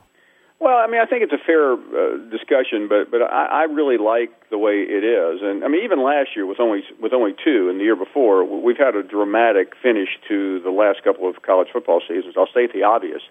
Well, 0.60 0.75
I 0.75 0.88
mean, 0.88 1.00
I 1.00 1.06
think 1.06 1.24
it's 1.24 1.32
a 1.32 1.39
fair 1.39 1.74
uh, 1.74 2.18
discussion, 2.30 2.89
but 2.89 3.10
but 3.10 3.22
I, 3.24 3.63
I 3.63 3.72
really 3.72 3.98
like 3.98 4.30
the 4.50 4.58
way 4.58 4.84
it 4.84 5.08
is, 5.08 5.39
and 5.42 5.63
I 5.63 5.70
mean, 5.70 5.86
even 5.86 6.04
last 6.04 6.36
year 6.36 6.46
with 6.46 6.60
only 6.60 6.84
with 7.01 7.13
only 7.13 7.32
two, 7.32 7.70
and 7.70 7.80
the 7.80 7.86
year 7.86 7.96
before, 7.96 8.44
we've 8.44 8.78
had 8.78 8.96
a 8.96 9.04
dramatic 9.04 9.72
finish 9.82 10.10
to 10.28 10.60
the 10.60 10.70
last 10.70 11.01
couple 11.01 11.30
of 11.30 11.42
college 11.44 11.70
football 11.72 12.01
seasons. 12.06 12.36
I'll 12.38 12.51
state 12.51 12.74
the 12.74 12.84
obvious: 12.84 13.22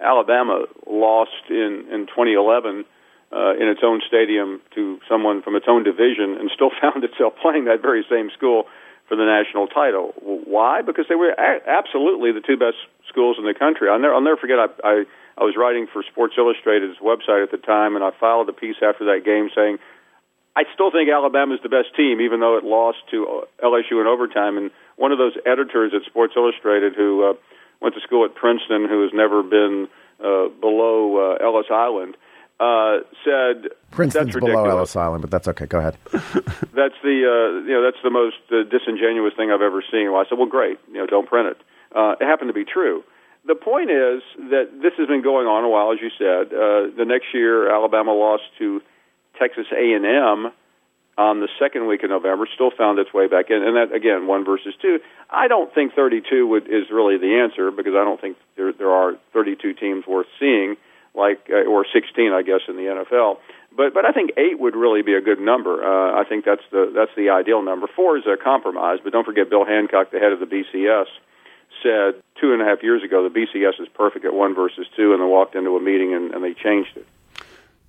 Alabama 0.00 0.64
lost 0.86 1.44
in 1.50 1.84
in 1.92 2.06
2011 2.08 2.86
uh, 3.32 3.52
in 3.60 3.68
its 3.68 3.80
own 3.84 4.00
stadium 4.08 4.62
to 4.74 4.98
someone 5.06 5.42
from 5.42 5.56
its 5.56 5.66
own 5.68 5.84
division, 5.84 6.40
and 6.40 6.50
still 6.54 6.70
found 6.80 7.04
itself 7.04 7.34
playing 7.42 7.66
that 7.66 7.82
very 7.82 8.04
same 8.08 8.30
school 8.32 8.64
for 9.08 9.16
the 9.16 9.24
national 9.24 9.66
title. 9.66 10.12
Why? 10.24 10.82
Because 10.82 11.06
they 11.08 11.16
were 11.16 11.32
a- 11.32 11.68
absolutely 11.68 12.32
the 12.32 12.40
two 12.40 12.56
best 12.56 12.76
schools 13.08 13.36
in 13.38 13.44
the 13.44 13.54
country. 13.54 13.88
I'll 13.88 13.98
never, 13.98 14.14
I'll 14.14 14.20
never 14.20 14.36
forget. 14.36 14.58
I, 14.58 14.68
I 14.84 15.04
I 15.38 15.44
was 15.44 15.54
writing 15.56 15.86
for 15.86 16.02
Sports 16.02 16.34
Illustrated's 16.36 16.98
website 16.98 17.44
at 17.44 17.52
the 17.52 17.62
time, 17.62 17.94
and 17.94 18.04
I 18.04 18.10
filed 18.10 18.48
a 18.48 18.52
piece 18.52 18.82
after 18.82 19.06
that 19.06 19.22
game 19.24 19.50
saying, 19.54 19.78
I 20.56 20.64
still 20.74 20.90
think 20.90 21.08
Alabama's 21.08 21.60
the 21.62 21.68
best 21.68 21.94
team, 21.94 22.20
even 22.20 22.40
though 22.40 22.58
it 22.58 22.64
lost 22.64 22.98
to 23.12 23.46
LSU 23.62 24.00
in 24.02 24.08
overtime. 24.08 24.58
And 24.58 24.72
one 24.96 25.12
of 25.12 25.18
those 25.18 25.34
editors 25.46 25.92
at 25.94 26.02
Sports 26.10 26.34
Illustrated 26.36 26.94
who 26.96 27.30
uh, 27.30 27.34
went 27.80 27.94
to 27.94 28.00
school 28.00 28.24
at 28.24 28.34
Princeton, 28.34 28.88
who 28.90 29.02
has 29.02 29.12
never 29.14 29.44
been 29.44 29.86
uh, 30.18 30.50
below 30.58 31.38
uh, 31.38 31.44
Ellis 31.44 31.70
Island, 31.70 32.16
uh, 32.58 33.06
said 33.22 33.70
Princeton's 33.92 34.34
that's 34.34 34.44
below. 34.44 34.64
Ellis 34.66 34.96
Island, 34.96 35.22
but 35.22 35.30
that's 35.30 35.46
okay. 35.46 35.66
Go 35.66 35.78
ahead. 35.78 35.96
That's 36.74 36.98
the 37.02 37.22
uh, 37.22 37.66
you 37.66 37.74
know 37.74 37.82
that's 37.82 38.02
the 38.02 38.10
most 38.10 38.38
uh, 38.50 38.62
disingenuous 38.70 39.34
thing 39.36 39.50
I've 39.50 39.62
ever 39.62 39.82
seen. 39.90 40.10
Well, 40.10 40.20
I 40.20 40.28
said, 40.28 40.38
well, 40.38 40.46
great, 40.46 40.78
you 40.88 40.98
know, 40.98 41.06
don't 41.06 41.28
print 41.28 41.48
it. 41.48 41.58
Uh, 41.94 42.14
it 42.20 42.24
happened 42.24 42.48
to 42.48 42.54
be 42.54 42.64
true 42.64 43.04
the 43.48 43.56
point 43.56 43.90
is 43.90 44.20
that 44.52 44.68
this 44.84 44.92
has 44.98 45.08
been 45.08 45.22
going 45.22 45.48
on 45.48 45.64
a 45.64 45.68
while, 45.68 45.90
as 45.90 45.98
you 46.04 46.12
said. 46.20 46.52
Uh, 46.52 46.92
the 46.94 47.08
next 47.08 47.32
year, 47.32 47.72
Alabama 47.72 48.12
lost 48.12 48.44
to 48.58 48.82
Texas 49.40 49.66
A&M 49.72 50.52
on 51.16 51.40
the 51.40 51.48
second 51.58 51.88
week 51.88 52.04
of 52.04 52.10
November. 52.10 52.46
Still 52.54 52.70
found 52.70 52.98
its 52.98 53.12
way 53.12 53.26
back 53.26 53.48
in, 53.48 53.64
and 53.64 53.74
that 53.74 53.96
again, 53.96 54.26
one 54.26 54.44
versus 54.44 54.74
two. 54.80 55.00
I 55.30 55.48
don't 55.48 55.72
think 55.74 55.94
32 55.94 56.46
would, 56.46 56.68
is 56.68 56.92
really 56.92 57.16
the 57.16 57.40
answer 57.40 57.72
because 57.72 57.94
I 57.96 58.04
don't 58.04 58.20
think 58.20 58.36
there 58.56 58.72
there 58.72 58.92
are 58.92 59.16
32 59.32 59.72
teams 59.74 60.06
worth 60.06 60.28
seeing, 60.38 60.76
like 61.14 61.48
uh, 61.48 61.64
or 61.64 61.86
16, 61.90 62.30
I 62.30 62.42
guess, 62.42 62.60
in 62.68 62.76
the 62.76 62.84
NFL. 62.84 63.38
But 63.74 63.94
but 63.94 64.04
I 64.04 64.12
think 64.12 64.32
eight 64.36 64.60
would 64.60 64.76
really 64.76 65.00
be 65.00 65.14
a 65.14 65.22
good 65.22 65.40
number. 65.40 65.80
Uh, 65.80 66.20
I 66.20 66.28
think 66.28 66.44
that's 66.44 66.68
the 66.70 66.92
that's 66.94 67.16
the 67.16 67.30
ideal 67.30 67.62
number. 67.62 67.88
Four 67.96 68.18
is 68.18 68.24
a 68.28 68.36
compromise, 68.36 68.98
but 69.02 69.14
don't 69.14 69.24
forget 69.24 69.48
Bill 69.48 69.64
Hancock, 69.64 70.12
the 70.12 70.18
head 70.18 70.32
of 70.32 70.40
the 70.40 70.46
BCS 70.46 71.08
said 71.82 72.22
two 72.40 72.52
and 72.52 72.62
a 72.62 72.64
half 72.64 72.82
years 72.82 73.02
ago 73.02 73.28
the 73.28 73.34
BCS 73.34 73.80
is 73.80 73.88
perfect 73.94 74.24
at 74.24 74.34
one 74.34 74.54
versus 74.54 74.86
two, 74.96 75.12
and 75.12 75.20
then 75.20 75.28
walked 75.28 75.54
into 75.54 75.76
a 75.76 75.80
meeting 75.80 76.14
and, 76.14 76.32
and 76.34 76.42
they 76.44 76.54
changed 76.54 76.96
it. 76.96 77.06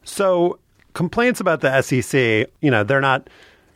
So 0.03 0.59
complaints 0.93 1.39
about 1.39 1.61
the 1.61 1.81
SEC, 1.81 2.49
you 2.61 2.71
know, 2.71 2.83
they're 2.83 3.01
not 3.01 3.29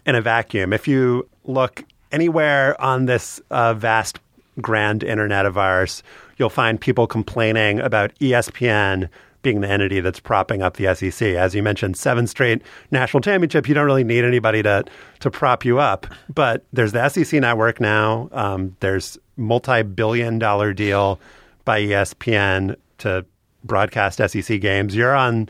in 0.05 0.15
a 0.15 0.21
vacuum. 0.21 0.73
If 0.73 0.87
you 0.87 1.27
look 1.45 1.83
anywhere 2.11 2.79
on 2.81 3.05
this 3.05 3.41
uh, 3.49 3.73
vast, 3.73 4.19
grand 4.61 5.03
internet 5.03 5.45
of 5.45 5.57
ours, 5.57 6.03
you'll 6.37 6.49
find 6.49 6.79
people 6.79 7.07
complaining 7.07 7.79
about 7.79 8.13
ESPN 8.19 9.09
being 9.41 9.61
the 9.61 9.69
entity 9.69 9.99
that's 9.99 10.19
propping 10.19 10.61
up 10.61 10.77
the 10.77 10.93
SEC. 10.95 11.35
As 11.35 11.53
you 11.53 11.61
mentioned, 11.61 11.97
seven 11.97 12.27
straight 12.27 12.61
national 12.91 13.21
championship. 13.21 13.67
You 13.67 13.75
don't 13.75 13.85
really 13.85 14.03
need 14.03 14.23
anybody 14.23 14.63
to 14.63 14.85
to 15.19 15.31
prop 15.31 15.65
you 15.65 15.79
up. 15.79 16.07
But 16.33 16.63
there's 16.71 16.93
the 16.93 17.09
SEC 17.09 17.41
network 17.41 17.79
now. 17.79 18.29
Um, 18.31 18.75
there's 18.79 19.17
multi-billion 19.37 20.39
dollar 20.39 20.73
deal 20.73 21.19
by 21.65 21.81
ESPN 21.81 22.75
to 22.99 23.25
broadcast 23.63 24.19
SEC 24.27 24.59
games. 24.59 24.95
You're 24.95 25.15
on 25.15 25.49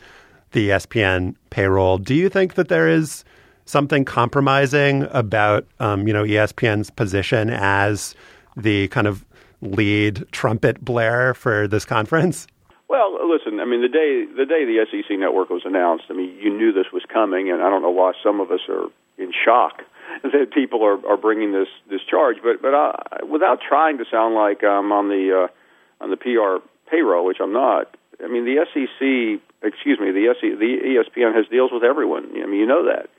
the 0.51 0.69
ESPN 0.69 1.35
payroll. 1.49 1.97
Do 1.97 2.13
you 2.13 2.29
think 2.29 2.55
that 2.55 2.67
there 2.67 2.87
is 2.87 3.23
something 3.65 4.05
compromising 4.05 5.07
about 5.11 5.65
um, 5.79 6.07
you 6.07 6.13
know 6.13 6.23
ESPN's 6.23 6.89
position 6.89 7.49
as 7.49 8.15
the 8.55 8.87
kind 8.89 9.07
of 9.07 9.25
lead 9.61 10.25
trumpet 10.31 10.83
blarer 10.83 11.33
for 11.33 11.67
this 11.67 11.85
conference? 11.85 12.47
Well, 12.89 13.17
listen. 13.27 13.59
I 13.59 13.65
mean, 13.65 13.81
the 13.81 13.87
day 13.87 14.25
the 14.37 14.45
day 14.45 14.65
the 14.65 14.85
SEC 14.91 15.17
network 15.17 15.49
was 15.49 15.63
announced, 15.65 16.05
I 16.09 16.13
mean, 16.13 16.35
you 16.39 16.55
knew 16.55 16.71
this 16.71 16.91
was 16.93 17.03
coming, 17.11 17.49
and 17.49 17.61
I 17.61 17.69
don't 17.69 17.81
know 17.81 17.89
why 17.89 18.13
some 18.23 18.39
of 18.39 18.51
us 18.51 18.61
are 18.69 18.87
in 19.17 19.31
shock 19.43 19.81
that 20.23 20.51
people 20.53 20.83
are, 20.83 21.05
are 21.07 21.17
bringing 21.17 21.51
this 21.51 21.67
this 21.89 22.01
charge. 22.09 22.37
But 22.43 22.61
but 22.61 22.73
I, 22.73 23.23
without 23.29 23.59
trying 23.61 23.97
to 23.99 24.05
sound 24.09 24.35
like 24.35 24.63
I'm 24.63 24.91
on 24.91 25.09
the 25.09 25.47
uh, 25.47 26.03
on 26.03 26.09
the 26.09 26.17
PR 26.17 26.65
payroll, 26.89 27.25
which 27.25 27.37
I'm 27.41 27.53
not. 27.53 27.95
I 28.23 28.27
mean, 28.27 28.45
the 28.45 28.65
SEC, 28.73 29.41
excuse 29.63 29.99
me, 29.99 30.11
the 30.11 30.33
SEC, 30.39 30.59
the 30.59 31.01
ESPN 31.01 31.35
has 31.35 31.47
deals 31.47 31.71
with 31.73 31.83
everyone. 31.83 32.31
I 32.31 32.45
mean, 32.45 32.59
you 32.59 32.67
know 32.67 32.85
that. 32.85 33.09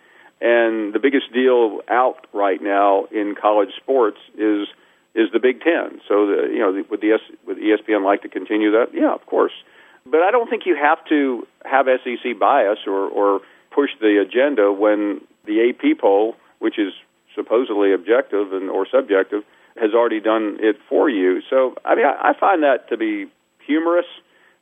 And 0.41 0.93
the 0.93 0.99
biggest 0.99 1.33
deal 1.33 1.81
out 1.88 2.26
right 2.33 2.61
now 2.62 3.07
in 3.11 3.35
college 3.41 3.71
sports 3.76 4.19
is 4.37 4.69
is 5.14 5.31
the 5.33 5.38
Big 5.38 5.61
Ten. 5.61 6.00
So, 6.09 6.26
the, 6.26 6.49
you 6.53 6.59
know, 6.59 6.85
would 6.91 7.00
the 7.00 7.12
S, 7.12 7.21
would 7.47 7.59
ESPN 7.59 8.05
like 8.05 8.23
to 8.23 8.29
continue 8.29 8.73
that? 8.73 8.88
Yeah, 8.93 9.14
of 9.14 9.25
course. 9.26 9.53
But 10.05 10.23
I 10.23 10.33
don't 10.33 10.50
think 10.50 10.67
you 10.67 10.76
have 10.76 10.99
to 11.09 11.47
have 11.64 11.87
SEC 11.87 12.38
bias 12.38 12.81
or 12.87 13.09
or 13.09 13.41
push 13.71 13.91
the 14.00 14.21
agenda 14.21 14.73
when 14.73 15.21
the 15.47 15.71
AP 15.71 15.99
poll, 15.99 16.37
which 16.64 16.78
is 16.78 16.94
supposedly 17.35 17.92
objective 17.92 18.54
and 18.54 18.71
or 18.71 18.87
subjective, 18.88 19.44
has 19.76 19.92
already 19.92 20.18
done 20.18 20.56
it 20.61 20.76
for 20.88 21.11
you. 21.11 21.42
So, 21.50 21.75
I 21.85 21.94
mean, 21.94 22.06
I, 22.06 22.30
I 22.30 22.33
find 22.40 22.62
that 22.62 22.88
to 22.88 22.97
be 22.97 23.26
humorous, 23.66 24.06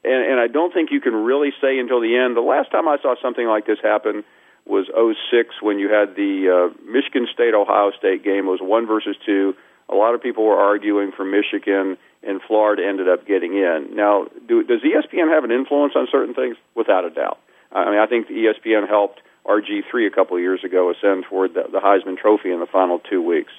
and, 0.02 0.32
and 0.32 0.40
I 0.40 0.48
don't 0.48 0.74
think 0.74 0.90
you 0.90 1.00
can 1.00 1.14
really 1.14 1.52
say 1.60 1.78
until 1.78 2.00
the 2.00 2.16
end. 2.16 2.36
The 2.36 2.40
last 2.40 2.72
time 2.72 2.88
I 2.88 2.96
saw 3.00 3.14
something 3.22 3.46
like 3.46 3.66
this 3.66 3.78
happen 3.80 4.24
was 4.66 4.90
06 4.90 5.62
when 5.62 5.78
you 5.78 5.90
had 5.94 6.16
the 6.16 6.50
uh, 6.50 6.90
Michigan 6.90 7.28
State 7.32 7.54
Ohio 7.54 7.92
State 7.96 8.24
game. 8.24 8.50
It 8.50 8.50
was 8.50 8.60
one 8.60 8.86
versus 8.88 9.14
two. 9.24 9.54
A 9.88 9.94
lot 9.94 10.14
of 10.14 10.22
people 10.22 10.44
were 10.44 10.58
arguing 10.58 11.12
for 11.14 11.24
Michigan, 11.24 11.98
and 12.26 12.40
Florida 12.48 12.82
ended 12.82 13.08
up 13.08 13.26
getting 13.28 13.54
in. 13.54 13.94
Now, 13.94 14.26
do, 14.48 14.64
does 14.64 14.80
ESPN 14.82 15.30
have 15.30 15.44
an 15.44 15.52
influence 15.52 15.92
on 15.94 16.08
certain 16.10 16.34
things? 16.34 16.56
Without 16.74 17.04
a 17.04 17.10
doubt. 17.10 17.38
I 17.70 17.90
mean, 17.90 18.00
I 18.00 18.06
think 18.06 18.26
ESPN 18.26 18.88
helped 18.88 19.20
RG3 19.46 20.06
a 20.06 20.10
couple 20.10 20.36
of 20.36 20.42
years 20.42 20.62
ago 20.64 20.90
ascend 20.90 21.24
toward 21.28 21.54
the, 21.54 21.64
the 21.70 21.80
Heisman 21.80 22.16
Trophy 22.16 22.52
in 22.52 22.60
the 22.60 22.66
final 22.66 22.98
two 22.98 23.22
weeks. 23.22 23.52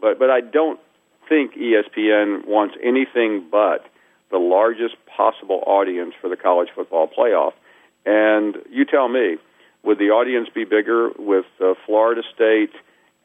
But 0.00 0.18
but 0.18 0.30
I 0.30 0.40
don't 0.40 0.80
think 1.28 1.54
ESPN 1.54 2.46
wants 2.46 2.76
anything 2.82 3.46
but 3.50 3.86
the 4.30 4.38
largest 4.38 4.94
possible 5.06 5.62
audience 5.66 6.14
for 6.20 6.28
the 6.28 6.36
college 6.36 6.68
football 6.74 7.08
playoff. 7.08 7.52
And 8.04 8.56
you 8.70 8.84
tell 8.84 9.08
me, 9.08 9.36
would 9.82 9.98
the 9.98 10.10
audience 10.10 10.48
be 10.54 10.64
bigger 10.64 11.10
with 11.18 11.46
uh, 11.60 11.74
Florida 11.86 12.22
State, 12.34 12.72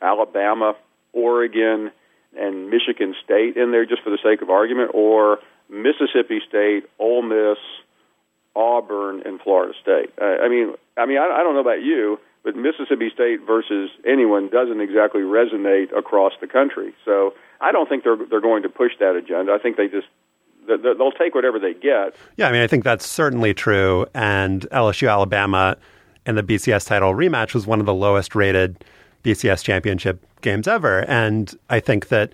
Alabama, 0.02 0.76
Oregon, 1.14 1.92
and 2.38 2.70
Michigan 2.70 3.16
State 3.24 3.58
in 3.58 3.72
there 3.72 3.86
just 3.86 4.04
for 4.04 4.10
the 4.10 4.20
sake 4.24 4.42
of 4.42 4.50
argument, 4.50 4.92
or 4.94 5.40
Mississippi 5.70 6.42
State, 6.48 6.84
Ole 7.00 7.24
Miss, 7.24 7.58
Auburn, 8.56 9.22
and 9.26 9.40
Florida 9.42 9.74
State? 9.82 10.12
Uh, 10.22 10.44
I 10.44 10.50
mean, 10.50 10.74
I 10.98 11.06
mean, 11.06 11.18
I, 11.18 11.40
I 11.40 11.44
don't 11.44 11.54
know 11.54 11.62
about 11.62 11.82
you, 11.82 12.20
but 12.44 12.56
Mississippi 12.56 13.10
State 13.14 13.40
versus 13.46 13.90
anyone 14.06 14.50
doesn't 14.50 14.82
exactly 14.82 15.22
resonate 15.22 15.96
across 15.98 16.34
the 16.42 16.48
country. 16.48 16.94
So 17.06 17.34
I 17.60 17.72
don't 17.72 17.88
think 17.88 18.04
they're 18.04 18.18
they're 18.30 18.42
going 18.42 18.64
to 18.64 18.70
push 18.70 18.94
that 19.00 19.16
agenda. 19.16 19.54
I 19.54 19.60
think 19.60 19.78
they 19.78 19.88
just 19.88 20.08
they'll 20.68 21.12
take 21.12 21.36
whatever 21.36 21.60
they 21.60 21.74
get. 21.74 22.16
Yeah, 22.38 22.48
I 22.48 22.52
mean, 22.52 22.62
I 22.62 22.68
think 22.68 22.84
that's 22.84 23.06
certainly 23.06 23.54
true. 23.54 24.06
And 24.14 24.62
LSU, 24.72 25.10
Alabama, 25.10 25.78
in 26.26 26.36
the 26.36 26.44
BCS 26.44 26.86
title 26.86 27.14
rematch 27.14 27.54
was 27.54 27.66
one 27.66 27.80
of 27.80 27.86
the 27.86 27.94
lowest 27.94 28.36
rated 28.36 28.84
BCS 29.24 29.64
championship 29.64 30.26
games 30.42 30.68
ever. 30.68 31.00
And 31.10 31.54
I 31.70 31.80
think 31.80 32.10
that 32.10 32.32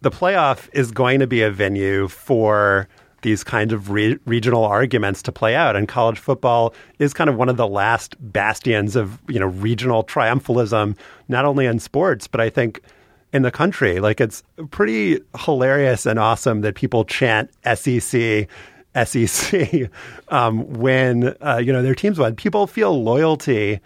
the 0.00 0.10
playoff 0.10 0.68
is 0.72 0.90
going 0.90 1.20
to 1.20 1.26
be 1.26 1.42
a 1.42 1.50
venue 1.50 2.08
for 2.08 2.88
these 3.22 3.44
kinds 3.44 3.72
of 3.72 3.90
re- 3.90 4.18
regional 4.26 4.64
arguments 4.64 5.22
to 5.22 5.32
play 5.32 5.54
out. 5.54 5.76
And 5.76 5.88
college 5.88 6.18
football 6.18 6.74
is 6.98 7.12
kind 7.12 7.30
of 7.30 7.36
one 7.36 7.48
of 7.48 7.56
the 7.56 7.66
last 7.66 8.16
bastions 8.20 8.96
of 8.96 9.18
you 9.28 9.38
know 9.38 9.46
regional 9.46 10.04
triumphalism, 10.04 10.96
not 11.28 11.44
only 11.44 11.66
in 11.66 11.78
sports, 11.78 12.26
but 12.26 12.40
I 12.40 12.50
think 12.50 12.80
in 13.32 13.42
the 13.42 13.50
country. 13.50 14.00
Like 14.00 14.20
it's 14.20 14.42
pretty 14.70 15.20
hilarious 15.38 16.06
and 16.06 16.18
awesome 16.18 16.62
that 16.62 16.74
people 16.74 17.04
chant 17.04 17.50
SEC. 17.74 18.48
SEC 19.04 19.88
um, 20.30 20.68
when 20.72 21.36
uh, 21.40 21.60
you 21.64 21.72
know 21.72 21.80
their 21.82 21.94
teams 21.94 22.18
win. 22.18 22.34
People 22.34 22.66
feel 22.66 23.02
loyalty 23.02 23.78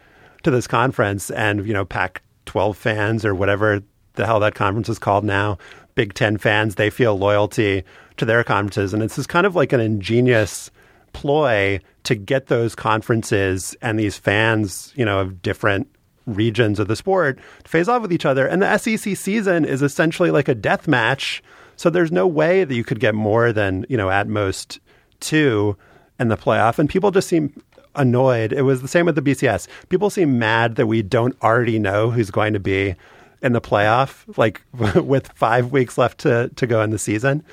to 0.44 0.50
this 0.50 0.66
conference, 0.66 1.30
and 1.30 1.66
you 1.66 1.74
know 1.74 1.84
Pac-12 1.84 2.74
fans 2.74 3.24
or 3.24 3.34
whatever 3.34 3.82
the 4.14 4.26
hell 4.26 4.40
that 4.40 4.54
conference 4.54 4.88
is 4.88 4.98
called 4.98 5.24
now, 5.24 5.58
Big 5.94 6.14
Ten 6.14 6.38
fans, 6.38 6.76
they 6.76 6.90
feel 6.90 7.16
loyalty 7.16 7.84
to 8.16 8.24
their 8.24 8.44
conferences. 8.44 8.94
And 8.94 9.02
it's 9.02 9.16
this 9.16 9.26
kind 9.26 9.46
of 9.46 9.56
like 9.56 9.72
an 9.72 9.80
ingenious 9.80 10.70
ploy 11.12 11.80
to 12.04 12.14
get 12.14 12.46
those 12.46 12.74
conferences 12.74 13.74
and 13.80 13.98
these 13.98 14.18
fans, 14.18 14.92
you 14.96 15.04
know, 15.04 15.20
of 15.20 15.42
different 15.42 15.88
regions 16.26 16.78
of 16.78 16.88
the 16.88 16.96
sport 16.96 17.38
to 17.64 17.70
phase 17.70 17.88
off 17.88 18.02
with 18.02 18.12
each 18.12 18.24
other. 18.24 18.46
And 18.46 18.62
the 18.62 18.78
SEC 18.78 19.16
season 19.16 19.64
is 19.64 19.82
essentially 19.82 20.30
like 20.30 20.48
a 20.48 20.54
death 20.54 20.88
match. 20.88 21.42
So 21.76 21.90
there's 21.90 22.12
no 22.12 22.26
way 22.26 22.64
that 22.64 22.74
you 22.74 22.84
could 22.84 23.00
get 23.00 23.14
more 23.14 23.52
than, 23.52 23.84
you 23.88 23.96
know, 23.96 24.10
at 24.10 24.28
most 24.28 24.80
two 25.20 25.76
in 26.18 26.28
the 26.28 26.36
playoff. 26.36 26.78
And 26.78 26.88
people 26.88 27.10
just 27.10 27.28
seem 27.28 27.52
annoyed. 27.94 28.52
It 28.52 28.62
was 28.62 28.82
the 28.82 28.88
same 28.88 29.06
with 29.06 29.16
the 29.16 29.22
BCS. 29.22 29.68
People 29.88 30.10
seem 30.10 30.38
mad 30.38 30.76
that 30.76 30.86
we 30.86 31.02
don't 31.02 31.36
already 31.42 31.78
know 31.78 32.10
who's 32.10 32.30
going 32.30 32.52
to 32.52 32.60
be 32.60 32.94
in 33.42 33.52
the 33.52 33.60
playoff, 33.60 34.24
like 34.38 34.62
with 35.04 35.28
five 35.34 35.72
weeks 35.72 35.98
left 35.98 36.18
to, 36.18 36.50
to 36.56 36.66
go 36.66 36.82
in 36.82 36.90
the 36.90 36.98
season. 36.98 37.44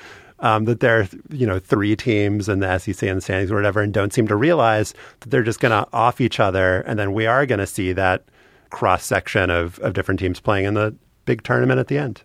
Um, 0.42 0.64
that 0.64 0.80
there 0.80 1.00
are, 1.00 1.08
you 1.30 1.46
know, 1.46 1.60
three 1.60 1.94
teams 1.94 2.48
in 2.48 2.58
the 2.58 2.78
SEC 2.78 3.08
and 3.08 3.18
the 3.18 3.20
standings 3.20 3.52
or 3.52 3.54
whatever, 3.54 3.80
and 3.80 3.94
don't 3.94 4.12
seem 4.12 4.26
to 4.26 4.34
realize 4.34 4.92
that 5.20 5.30
they're 5.30 5.44
just 5.44 5.60
going 5.60 5.70
to 5.70 5.88
off 5.92 6.20
each 6.20 6.40
other, 6.40 6.80
and 6.80 6.98
then 6.98 7.12
we 7.12 7.26
are 7.26 7.46
going 7.46 7.60
to 7.60 7.66
see 7.66 7.92
that 7.92 8.24
cross 8.70 9.04
section 9.04 9.50
of, 9.50 9.78
of 9.78 9.92
different 9.92 10.18
teams 10.18 10.40
playing 10.40 10.64
in 10.64 10.74
the 10.74 10.96
big 11.26 11.44
tournament 11.44 11.78
at 11.78 11.86
the 11.86 11.96
end. 11.96 12.22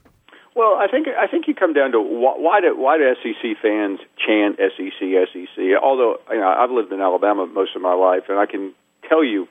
Well, 0.56 0.74
I 0.74 0.88
think 0.90 1.08
I 1.08 1.28
think 1.28 1.48
you 1.48 1.54
come 1.54 1.74
down 1.74 1.92
to 1.92 2.02
why 2.02 2.62
do 2.62 2.76
why 2.76 2.98
do 2.98 3.14
SEC 3.22 3.62
fans 3.62 4.00
chant 4.18 4.58
SEC 4.58 4.98
SEC? 5.00 5.64
Although 5.80 6.18
you 6.32 6.40
know 6.40 6.48
I've 6.48 6.72
lived 6.72 6.92
in 6.92 7.00
Alabama 7.00 7.46
most 7.46 7.76
of 7.76 7.84
my 7.84 7.94
life, 7.94 8.24
and 8.28 8.40
I 8.40 8.48
can 8.48 8.74
tell 9.08 9.24
you 9.24 9.48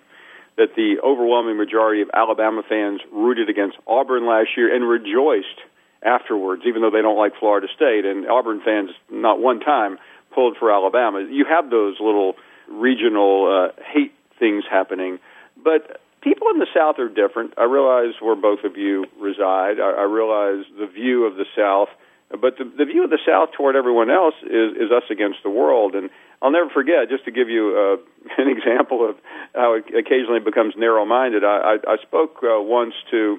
that 0.56 0.74
the 0.74 0.96
overwhelming 1.04 1.56
majority 1.56 2.02
of 2.02 2.10
Alabama 2.12 2.62
fans 2.68 3.02
rooted 3.12 3.48
against 3.48 3.76
Auburn 3.86 4.26
last 4.26 4.48
year 4.56 4.74
and 4.74 4.88
rejoiced 4.88 5.60
afterwards, 6.06 6.62
even 6.66 6.82
though 6.82 6.90
they 6.90 7.02
don't 7.02 7.18
like 7.18 7.32
Florida 7.38 7.66
State. 7.74 8.04
And 8.04 8.28
Auburn 8.28 8.60
fans, 8.64 8.90
not 9.10 9.40
one 9.40 9.60
time, 9.60 9.98
pulled 10.34 10.56
for 10.56 10.72
Alabama. 10.72 11.26
You 11.28 11.44
have 11.48 11.70
those 11.70 11.96
little 12.00 12.34
regional 12.68 13.70
uh, 13.70 13.82
hate 13.82 14.14
things 14.38 14.64
happening. 14.70 15.18
But 15.62 16.00
people 16.22 16.48
in 16.52 16.58
the 16.58 16.66
South 16.74 16.98
are 16.98 17.08
different. 17.08 17.54
I 17.56 17.64
realize 17.64 18.14
where 18.20 18.36
both 18.36 18.64
of 18.64 18.76
you 18.76 19.06
reside. 19.20 19.80
I, 19.80 19.90
I 19.98 20.02
realize 20.02 20.64
the 20.78 20.86
view 20.86 21.24
of 21.24 21.36
the 21.36 21.46
South. 21.56 21.88
But 22.30 22.58
the, 22.58 22.64
the 22.64 22.84
view 22.84 23.04
of 23.04 23.10
the 23.10 23.22
South 23.26 23.50
toward 23.56 23.76
everyone 23.76 24.10
else 24.10 24.34
is, 24.42 24.76
is 24.76 24.90
us 24.90 25.04
against 25.10 25.38
the 25.44 25.50
world. 25.50 25.94
And 25.94 26.10
I'll 26.42 26.50
never 26.50 26.70
forget, 26.70 27.08
just 27.08 27.24
to 27.24 27.30
give 27.30 27.48
you 27.48 27.74
uh, 27.74 27.96
an 28.42 28.48
example 28.48 29.08
of 29.08 29.16
how 29.54 29.74
it 29.74 29.86
occasionally 29.94 30.40
becomes 30.40 30.74
narrow 30.76 31.04
minded, 31.04 31.44
I, 31.44 31.78
I, 31.78 31.94
I 31.94 31.96
spoke 32.02 32.42
uh, 32.42 32.60
once 32.60 32.94
to 33.10 33.38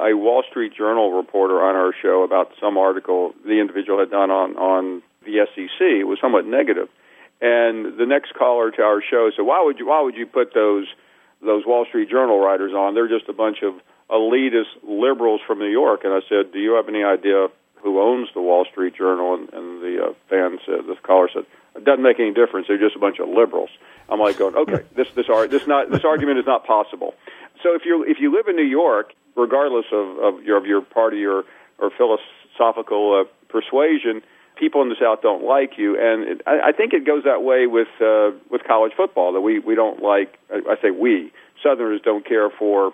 a 0.00 0.16
Wall 0.16 0.42
Street 0.48 0.72
Journal 0.74 1.12
reporter 1.12 1.62
on 1.62 1.76
our 1.76 1.92
show 2.02 2.22
about 2.22 2.52
some 2.60 2.78
article 2.78 3.34
the 3.44 3.60
individual 3.60 3.98
had 3.98 4.10
done 4.10 4.30
on 4.30 4.56
on 4.56 5.02
the 5.24 5.46
SEC. 5.54 5.80
It 5.80 6.06
was 6.06 6.18
somewhat 6.20 6.46
negative, 6.46 6.88
and 7.40 7.98
the 7.98 8.06
next 8.06 8.34
caller 8.34 8.70
to 8.70 8.82
our 8.82 9.02
show 9.02 9.30
said, 9.36 9.44
"Why 9.44 9.62
would 9.62 9.78
you 9.78 9.88
Why 9.88 10.00
would 10.00 10.16
you 10.16 10.26
put 10.26 10.54
those 10.54 10.86
those 11.42 11.64
Wall 11.66 11.84
Street 11.86 12.10
Journal 12.10 12.38
writers 12.40 12.72
on? 12.72 12.94
They're 12.94 13.08
just 13.08 13.28
a 13.28 13.32
bunch 13.32 13.62
of 13.62 13.74
elitist 14.10 14.80
liberals 14.82 15.40
from 15.46 15.58
New 15.58 15.70
York." 15.70 16.04
And 16.04 16.12
I 16.12 16.20
said, 16.28 16.52
"Do 16.52 16.58
you 16.58 16.74
have 16.74 16.88
any 16.88 17.04
idea 17.04 17.48
who 17.82 18.00
owns 18.00 18.28
the 18.34 18.40
Wall 18.40 18.64
Street 18.64 18.94
Journal?" 18.96 19.34
And, 19.34 19.52
and 19.52 19.82
the 19.82 20.06
uh, 20.06 20.12
fan 20.28 20.58
said, 20.66 20.86
"This 20.86 20.98
caller 21.02 21.28
said." 21.32 21.44
It 21.76 21.84
doesn't 21.84 22.02
make 22.02 22.18
any 22.18 22.32
difference. 22.32 22.66
They're 22.66 22.78
just 22.78 22.96
a 22.96 22.98
bunch 22.98 23.20
of 23.20 23.28
liberals. 23.28 23.70
I'm 24.08 24.18
like 24.18 24.36
going, 24.36 24.56
okay, 24.56 24.84
this 24.96 25.06
this 25.14 25.26
this 25.48 25.68
not 25.68 25.88
this 25.88 26.04
argument 26.04 26.40
is 26.40 26.46
not 26.46 26.66
possible. 26.66 27.14
So 27.62 27.76
if 27.76 27.84
you 27.84 28.02
if 28.02 28.18
you 28.18 28.34
live 28.34 28.48
in 28.48 28.56
New 28.56 28.66
York 28.66 29.14
regardless 29.40 29.86
of, 29.92 30.18
of 30.18 30.42
your 30.42 30.56
of 30.58 30.66
your 30.66 30.80
party 30.82 31.24
or 31.24 31.44
or 31.78 31.90
philosophical 31.90 33.24
uh, 33.24 33.48
persuasion, 33.48 34.22
people 34.56 34.82
in 34.82 34.90
the 34.90 34.96
South 35.00 35.22
don't 35.22 35.44
like 35.44 35.78
you, 35.78 35.98
and 35.98 36.28
it, 36.28 36.42
I, 36.46 36.68
I 36.68 36.72
think 36.72 36.92
it 36.92 37.06
goes 37.06 37.24
that 37.24 37.42
way 37.42 37.66
with 37.66 37.88
uh, 38.00 38.30
with 38.50 38.62
college 38.64 38.92
football. 38.96 39.32
That 39.32 39.40
we 39.40 39.58
we 39.58 39.74
don't 39.74 40.02
like. 40.02 40.38
I, 40.52 40.72
I 40.72 40.76
say 40.82 40.90
we 40.90 41.32
Southerners 41.62 42.00
don't 42.04 42.24
care 42.24 42.50
for 42.50 42.92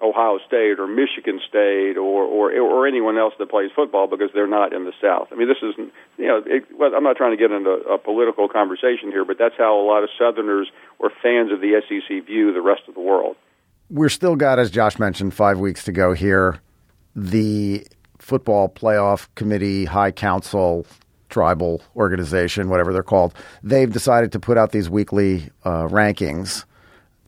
Ohio 0.00 0.38
State 0.46 0.78
or 0.78 0.86
Michigan 0.86 1.40
State 1.48 1.96
or, 1.96 2.24
or 2.24 2.52
or 2.52 2.86
anyone 2.86 3.16
else 3.16 3.34
that 3.38 3.48
plays 3.48 3.70
football 3.74 4.06
because 4.06 4.30
they're 4.34 4.46
not 4.46 4.74
in 4.74 4.84
the 4.84 4.92
South. 5.00 5.28
I 5.32 5.36
mean, 5.36 5.48
this 5.48 5.62
is 5.62 5.74
you 6.18 6.28
know, 6.28 6.42
it, 6.44 6.64
well, 6.78 6.94
I'm 6.94 7.02
not 7.02 7.16
trying 7.16 7.32
to 7.32 7.40
get 7.40 7.50
into 7.50 7.70
a 7.70 7.98
political 7.98 8.48
conversation 8.48 9.10
here, 9.10 9.24
but 9.24 9.38
that's 9.38 9.56
how 9.56 9.80
a 9.80 9.84
lot 9.86 10.04
of 10.04 10.10
Southerners 10.18 10.68
or 10.98 11.10
fans 11.22 11.50
of 11.50 11.60
the 11.60 11.80
SEC 11.88 12.26
view 12.26 12.52
the 12.52 12.60
rest 12.60 12.82
of 12.88 12.94
the 12.94 13.00
world 13.00 13.36
we're 13.90 14.08
still 14.08 14.36
got, 14.36 14.58
as 14.58 14.70
Josh 14.70 14.98
mentioned, 14.98 15.34
five 15.34 15.58
weeks 15.58 15.84
to 15.84 15.92
go 15.92 16.12
here. 16.12 16.60
The 17.14 17.86
football 18.18 18.68
playoff 18.68 19.28
committee, 19.34 19.84
high 19.84 20.10
council, 20.10 20.86
tribal 21.28 21.82
organization, 21.94 22.68
whatever 22.68 22.92
they're 22.92 23.02
called, 23.02 23.34
they've 23.62 23.92
decided 23.92 24.32
to 24.32 24.40
put 24.40 24.58
out 24.58 24.72
these 24.72 24.90
weekly 24.90 25.50
uh, 25.64 25.86
rankings. 25.88 26.64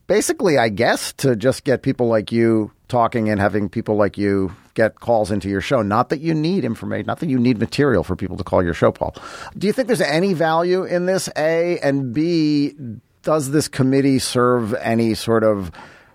Basically, 0.07 0.57
I 0.57 0.69
guess 0.69 1.13
to 1.13 1.35
just 1.35 1.63
get 1.63 1.83
people 1.83 2.07
like 2.07 2.31
you 2.31 2.71
talking 2.87 3.29
and 3.29 3.39
having 3.39 3.69
people 3.69 3.95
like 3.95 4.17
you 4.17 4.51
get 4.73 4.99
calls 4.99 5.29
into 5.29 5.49
your 5.49 5.61
show. 5.61 5.81
Not 5.81 6.09
that 6.09 6.19
you 6.19 6.33
need 6.33 6.65
information, 6.65 7.05
not 7.05 7.19
that 7.19 7.29
you 7.29 7.37
need 7.37 7.59
material 7.59 8.03
for 8.03 8.15
people 8.15 8.35
to 8.37 8.43
call 8.43 8.63
your 8.63 8.73
show, 8.73 8.91
Paul. 8.91 9.15
Do 9.57 9.67
you 9.67 9.73
think 9.73 9.87
there's 9.87 10.01
any 10.01 10.33
value 10.33 10.83
in 10.83 11.05
this? 11.05 11.29
A 11.37 11.77
and 11.79 12.13
B, 12.13 12.73
does 13.21 13.51
this 13.51 13.67
committee 13.67 14.17
serve 14.17 14.73
any 14.75 15.13
sort 15.13 15.43
of 15.43 15.71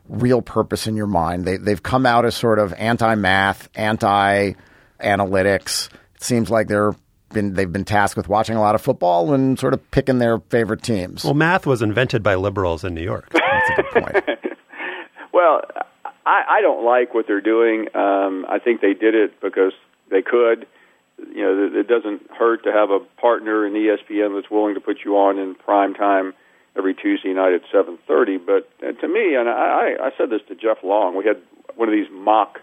real 0.09 0.43
purpose 0.43 0.87
in 0.87 0.97
your 0.97 1.07
mind. 1.07 1.45
They, 1.45 1.57
they've 1.57 1.83
come 1.83 2.07
out 2.07 2.25
as 2.25 2.35
sort 2.35 2.59
of 2.59 2.73
anti 2.75 3.15
math, 3.15 3.69
anti 3.75 4.53
analytics. 5.01 5.89
It 6.15 6.23
seems 6.23 6.51
like 6.51 6.69
they're 6.69 6.95
been 7.35 7.55
they've 7.55 7.71
been 7.71 7.85
tasked 7.85 8.17
with 8.17 8.29
watching 8.29 8.57
a 8.57 8.61
lot 8.61 8.75
of 8.75 8.81
football 8.81 9.35
and 9.35 9.59
sort 9.59 9.75
of 9.75 9.91
picking 9.91 10.19
their 10.19 10.39
favorite 10.49 10.83
teams. 10.83 11.25
Well, 11.25 11.35
math 11.35 11.67
was 11.67 11.83
invented 11.83 12.23
by 12.23 12.37
liberals 12.37 12.85
in 12.85 12.95
New 12.95 13.03
York. 13.03 13.29
That's 13.33 13.71
a 13.71 13.83
good 13.83 14.03
point. 14.03 14.25
well, 15.33 15.61
I, 16.25 16.43
I 16.49 16.61
don't 16.63 16.85
like 16.85 17.13
what 17.13 17.27
they're 17.27 17.41
doing. 17.41 17.89
Um, 17.95 18.47
I 18.49 18.59
think 18.63 18.81
they 18.81 18.95
did 18.95 19.15
it 19.15 19.41
because 19.43 19.73
they 20.11 20.23
could. 20.23 20.67
You 21.19 21.43
know, 21.43 21.81
it 21.81 21.87
doesn't 21.87 22.31
hurt 22.33 22.65
to 22.65 22.73
have 22.73 22.91
a 22.91 22.99
partner 23.21 23.67
in 23.67 23.75
ESPN 23.75 24.35
that's 24.35 24.51
willing 24.51 24.75
to 24.75 24.81
put 24.81 24.99
you 25.05 25.17
on 25.17 25.39
in 25.39 25.55
prime 25.55 25.95
time 25.95 26.35
every 26.77 26.95
Tuesday 26.95 27.33
night 27.33 27.53
at 27.53 27.63
7:30. 27.73 28.39
But 28.45 28.69
uh, 28.83 28.93
to 28.93 29.09
me, 29.09 29.35
and 29.35 29.49
I, 29.49 29.95
I 30.01 30.11
said 30.17 30.31
this 30.31 30.43
to 30.49 30.55
Jeff 30.55 30.79
Long, 30.83 31.17
we 31.17 31.25
had 31.25 31.41
one 31.77 31.89
of 31.89 31.95
these 31.95 32.11
mock 32.11 32.61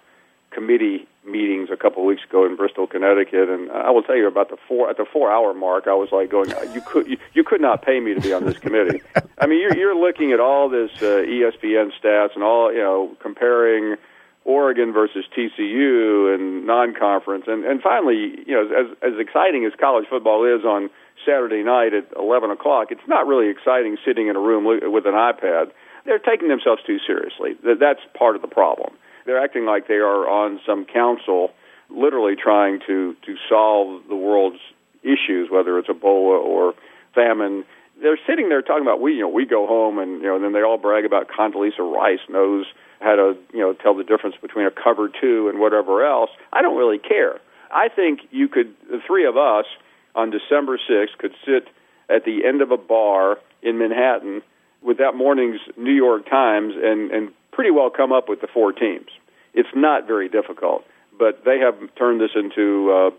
committee 0.52 1.08
meetings 1.26 1.70
a 1.72 1.78
couple 1.78 2.02
of 2.04 2.08
weeks 2.08 2.24
ago 2.28 2.46
in 2.46 2.56
Bristol, 2.56 2.88
Connecticut, 2.88 3.50
and 3.50 3.72
I 3.72 3.92
will 3.92 4.04
tell 4.04 4.16
you 4.16 4.28
about 4.28 4.50
the 4.50 4.58
four 4.68 4.90
at 4.90 4.98
the 4.98 5.06
four 5.06 5.32
hour 5.32 5.54
mark. 5.54 5.88
I 5.88 5.94
was 5.94 6.10
like 6.12 6.30
going, 6.30 6.52
you 6.74 6.82
could 6.82 7.08
you, 7.08 7.18
you 7.34 7.44
could 7.44 7.62
not 7.62 7.84
pay 7.84 8.00
me 8.00 8.14
to 8.14 8.22
be 8.22 8.34
on 8.34 8.46
this 8.46 8.58
committee. 8.58 9.02
I 9.38 9.48
mean, 9.48 9.62
you're 9.62 9.76
you're 9.76 9.96
looking 9.96 10.32
at 10.32 10.40
all 10.40 10.70
this 10.70 10.92
uh, 11.02 11.24
ESPN 11.24 11.92
stats 12.02 12.36
and 12.36 12.44
all 12.44 12.72
you 12.72 12.80
know 12.80 13.16
comparing. 13.20 13.96
Oregon 14.44 14.92
versus 14.92 15.24
TCU 15.38 16.34
and 16.34 16.66
non-conference, 16.66 17.46
and 17.46 17.64
and 17.64 17.80
finally, 17.80 18.44
you 18.48 18.56
know, 18.56 18.66
as 18.76 19.14
as 19.14 19.20
exciting 19.20 19.66
as 19.66 19.74
college 19.80 20.08
football 20.10 20.44
is 20.46 20.66
on 20.66 20.90
Saturday 21.26 21.64
night 21.64 21.94
at 21.94 22.08
11 22.18 22.52
o'clock, 22.52 22.88
it's 22.92 23.08
not 23.08 23.28
really 23.28 23.50
exciting 23.50 23.98
sitting 24.06 24.28
in 24.28 24.36
a 24.36 24.40
room 24.40 24.66
with 24.66 25.06
an 25.06 25.14
iPad. 25.14 25.72
They're 26.06 26.20
taking 26.20 26.48
themselves 26.48 26.82
too 26.86 26.98
seriously. 27.06 27.56
That's 27.64 28.00
part 28.18 28.36
of 28.36 28.42
the 28.42 28.48
problem. 28.48 28.94
They're 29.26 29.44
acting 29.44 29.66
like 29.66 29.88
they 29.88 30.02
are 30.02 30.28
on 30.28 30.60
some 30.66 30.86
council, 30.86 31.52
literally 31.90 32.36
trying 32.36 32.80
to 32.88 33.16
to 33.26 33.36
solve 33.48 34.04
the 34.10 34.16
world's 34.16 34.60
issues, 35.04 35.50
whether 35.52 35.78
it's 35.78 35.90
Ebola 35.90 36.42
or 36.42 36.74
famine. 37.14 37.64
They're 38.02 38.20
sitting 38.28 38.50
there 38.50 38.64
talking 38.64 38.82
about 38.82 39.00
we, 39.00 39.14
you 39.14 39.22
know, 39.22 39.30
we 39.30 39.46
go 39.46 39.68
home 39.68 40.00
and 40.00 40.22
you 40.22 40.28
know, 40.28 40.36
and 40.36 40.44
then 40.44 40.54
they 40.54 40.64
all 40.64 40.78
brag 40.78 41.06
about 41.06 41.28
Condoleezza 41.28 41.80
Rice 41.80 42.20
knows 42.30 42.66
how 43.00 43.16
to 43.16 43.38
you 43.54 43.60
know 43.60 43.74
tell 43.74 43.96
the 43.96 44.04
difference 44.04 44.36
between 44.42 44.66
a 44.66 44.72
cover 44.72 45.08
two 45.10 45.50
and 45.50 45.60
whatever 45.60 46.04
else. 46.06 46.32
I 46.52 46.64
don't 46.64 46.78
really 46.78 47.00
care. 47.00 47.40
I 47.74 47.88
think 47.88 48.22
you 48.32 48.48
could, 48.48 48.76
the 48.90 49.00
three 49.06 49.26
of 49.26 49.38
us 49.38 49.66
on 50.16 50.32
December 50.32 50.78
6th 50.78 51.18
could 51.18 51.34
sit 51.46 51.68
at 52.10 52.26
the 52.26 52.46
end 52.46 52.62
of 52.62 52.72
a 52.72 52.78
bar 52.78 53.38
in 53.62 53.78
Manhattan 53.78 54.42
with 54.82 54.98
that 54.98 55.16
morning's 55.16 55.60
New 55.78 55.94
York 55.94 56.30
Times 56.30 56.74
and 56.76 57.12
and 57.12 57.32
pretty 57.52 57.72
well 57.72 57.90
come 57.90 58.12
up 58.12 58.30
with 58.30 58.42
the 58.42 58.48
four 58.48 58.72
teams. 58.72 59.08
It's 59.54 59.70
not 59.76 60.08
very 60.08 60.30
difficult, 60.30 60.84
but 61.18 61.44
they 61.46 61.60
have 61.60 61.76
turned 61.96 62.22
this 62.22 62.32
into 62.36 62.92
uh, 62.92 63.10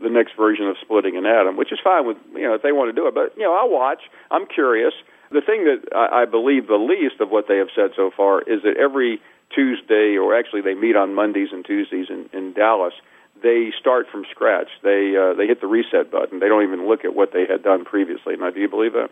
the 0.00 0.08
next 0.08 0.36
version 0.36 0.66
of 0.66 0.76
splitting 0.80 1.16
an 1.16 1.26
atom, 1.26 1.56
which 1.56 1.72
is 1.72 1.78
fine 1.82 2.06
with 2.06 2.16
you 2.34 2.42
know 2.42 2.54
if 2.54 2.62
they 2.62 2.72
want 2.72 2.94
to 2.94 2.98
do 2.98 3.06
it. 3.06 3.14
But 3.14 3.36
you 3.36 3.44
know, 3.44 3.54
I'll 3.54 3.70
watch. 3.70 4.02
I'm 4.30 4.46
curious. 4.46 4.94
The 5.30 5.40
thing 5.40 5.64
that 5.64 5.94
I, 5.94 6.22
I 6.22 6.24
believe 6.24 6.66
the 6.66 6.74
least 6.74 7.20
of 7.20 7.30
what 7.30 7.46
they 7.46 7.58
have 7.58 7.68
said 7.74 7.90
so 7.94 8.10
far 8.16 8.42
is 8.42 8.62
that 8.62 8.76
every 8.76 9.20
Tuesday, 9.54 10.16
or 10.16 10.36
actually 10.36 10.62
they 10.62 10.74
meet 10.74 10.96
on 10.96 11.14
Mondays 11.14 11.48
and 11.52 11.64
Tuesdays 11.64 12.06
in, 12.08 12.28
in 12.32 12.52
Dallas. 12.52 12.94
They 13.42 13.72
start 13.78 14.06
from 14.10 14.24
scratch. 14.30 14.68
They 14.82 15.14
uh, 15.16 15.34
they 15.34 15.46
hit 15.46 15.60
the 15.60 15.66
reset 15.66 16.10
button. 16.10 16.40
They 16.40 16.48
don't 16.48 16.62
even 16.62 16.86
look 16.88 17.04
at 17.04 17.14
what 17.14 17.32
they 17.32 17.46
had 17.46 17.62
done 17.62 17.84
previously. 17.84 18.36
Now, 18.36 18.50
do 18.50 18.60
you 18.60 18.68
believe 18.68 18.92
that? 18.92 19.10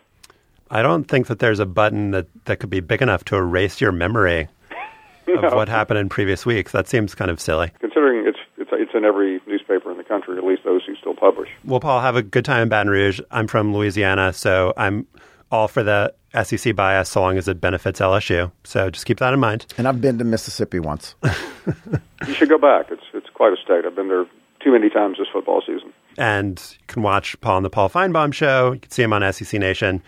I 0.71 0.83
don't 0.83 1.05
think 1.05 1.29
that 1.29 1.38
there's 1.38 1.61
a 1.61 1.67
button 1.67 2.11
that, 2.11 2.27
that 2.45 2.59
could 2.61 2.69
be 2.69 2.81
big 2.81 3.01
enough 3.01 3.25
to 3.25 3.37
erase 3.37 3.81
your 3.81 3.91
memory 3.93 4.49
of 5.27 5.43
No. 5.43 5.57
what 5.57 5.69
happened 5.69 5.99
in 5.99 6.11
previous 6.11 6.45
weeks. 6.45 6.73
That 6.73 6.87
seems 6.88 7.14
kind 7.14 7.31
of 7.31 7.41
silly. 7.41 7.73
Considering 7.81 8.27
it's 8.27 8.38
it's 8.59 8.71
it's 8.73 8.91
in 8.95 9.05
every 9.07 9.41
newspaper 9.47 9.91
in 9.91 9.97
the 9.97 10.05
country, 10.05 10.37
at 10.37 10.45
least 10.45 10.64
those 10.64 10.85
who 10.85 10.95
still 10.97 11.14
publish. 11.14 11.49
Well, 11.64 11.81
Paul, 11.81 12.01
have 12.01 12.17
a 12.17 12.23
good 12.23 12.45
time 12.45 12.62
in 12.64 12.69
Baton 12.69 12.91
Rouge. 12.91 13.21
I'm 13.31 13.47
from 13.47 13.73
Louisiana, 13.75 14.33
so 14.35 14.75
I'm 14.77 15.07
all 15.51 15.69
for 15.69 15.83
the 15.83 16.12
SEC 16.45 16.77
bias 16.77 17.09
so 17.09 17.23
long 17.23 17.38
as 17.38 17.49
it 17.49 17.59
benefits 17.59 18.01
LSU. 18.01 18.53
So 18.64 18.91
just 18.91 19.07
keep 19.07 19.19
that 19.21 19.33
in 19.33 19.41
mind. 19.41 19.64
And 19.79 19.88
I've 19.88 20.03
been 20.03 20.19
to 20.19 20.25
Mississippi 20.25 20.79
once. 20.81 21.14
You 22.27 22.35
should 22.35 22.49
go 22.49 22.59
back. 22.59 22.91
It's 22.91 23.03
it's 23.14 23.18
quite 23.38 23.53
a 23.53 23.57
state. 23.57 23.87
I've 23.87 23.94
been 23.94 24.09
there 24.09 24.27
too 24.62 24.72
many 24.72 24.90
times 24.90 25.16
this 25.18 25.29
football 25.33 25.62
season. 25.64 25.92
And 26.18 26.61
you 26.72 26.85
can 26.88 27.03
watch 27.03 27.40
Paul 27.40 27.59
and 27.59 27.64
the 27.64 27.70
Paul 27.70 27.88
Finebaum 27.88 28.35
show. 28.35 28.72
You 28.72 28.81
can 28.81 28.90
see 28.90 29.03
him 29.03 29.12
on 29.12 29.33
SEC 29.33 29.59
Nation. 29.59 30.03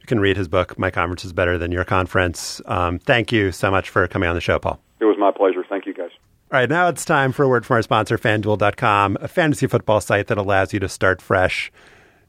You 0.00 0.06
can 0.06 0.20
read 0.20 0.36
his 0.36 0.48
book, 0.48 0.78
My 0.78 0.90
Conference 0.90 1.24
is 1.24 1.32
Better 1.32 1.58
Than 1.58 1.72
Your 1.72 1.84
Conference. 1.84 2.62
Um, 2.66 3.00
thank 3.00 3.32
you 3.32 3.50
so 3.50 3.70
much 3.70 3.90
for 3.90 4.06
coming 4.06 4.28
on 4.28 4.36
the 4.36 4.40
show, 4.40 4.58
Paul. 4.58 4.80
It 5.00 5.04
was 5.04 5.16
my 5.18 5.32
pleasure. 5.32 5.64
Thank 5.68 5.86
you, 5.86 5.92
guys. 5.92 6.10
All 6.50 6.58
right, 6.58 6.68
now 6.68 6.88
it's 6.88 7.04
time 7.04 7.32
for 7.32 7.42
a 7.42 7.48
word 7.48 7.66
from 7.66 7.74
our 7.74 7.82
sponsor, 7.82 8.16
FanDuel.com, 8.16 9.18
a 9.20 9.28
fantasy 9.28 9.66
football 9.66 10.00
site 10.00 10.28
that 10.28 10.38
allows 10.38 10.72
you 10.72 10.80
to 10.80 10.88
start 10.88 11.20
fresh 11.20 11.70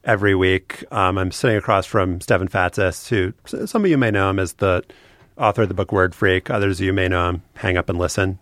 every 0.04 0.36
week. 0.36 0.84
Um, 0.92 1.18
I'm 1.18 1.32
sitting 1.32 1.56
across 1.56 1.86
from 1.86 2.20
Stefan 2.20 2.50
Fatsis, 2.50 3.08
who 3.08 3.34
some 3.66 3.86
of 3.86 3.90
you 3.90 3.98
may 3.98 4.12
know 4.12 4.30
him 4.30 4.40
as 4.40 4.54
the 4.54 4.84
author 5.38 5.62
of 5.62 5.70
the 5.70 5.74
book 5.74 5.92
Word 5.92 6.14
Freak. 6.14 6.50
Others 6.50 6.82
of 6.82 6.86
you 6.86 6.92
may 6.92 7.08
know 7.08 7.30
him, 7.30 7.44
Hang 7.54 7.78
Up 7.78 7.88
and 7.88 7.98
Listen. 7.98 8.40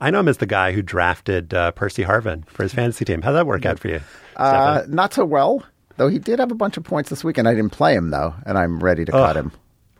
I 0.00 0.10
know 0.10 0.20
him 0.20 0.28
as 0.28 0.38
the 0.38 0.46
guy 0.46 0.72
who 0.72 0.82
drafted 0.82 1.52
uh, 1.52 1.72
Percy 1.72 2.04
Harvin 2.04 2.46
for 2.48 2.62
his 2.62 2.72
fantasy 2.72 3.04
team. 3.04 3.22
How'd 3.22 3.34
that 3.34 3.46
work 3.46 3.66
out 3.66 3.78
for 3.78 3.88
you? 3.88 4.00
Uh, 4.36 4.82
not 4.88 5.12
so 5.12 5.24
well, 5.24 5.64
though 5.96 6.08
he 6.08 6.18
did 6.18 6.38
have 6.38 6.50
a 6.50 6.54
bunch 6.54 6.76
of 6.76 6.84
points 6.84 7.10
this 7.10 7.22
week, 7.22 7.36
and 7.36 7.46
I 7.46 7.54
didn't 7.54 7.72
play 7.72 7.94
him, 7.94 8.10
though, 8.10 8.34
and 8.46 8.56
I'm 8.56 8.80
ready 8.80 9.04
to 9.04 9.12
cut 9.12 9.36
him. 9.36 9.52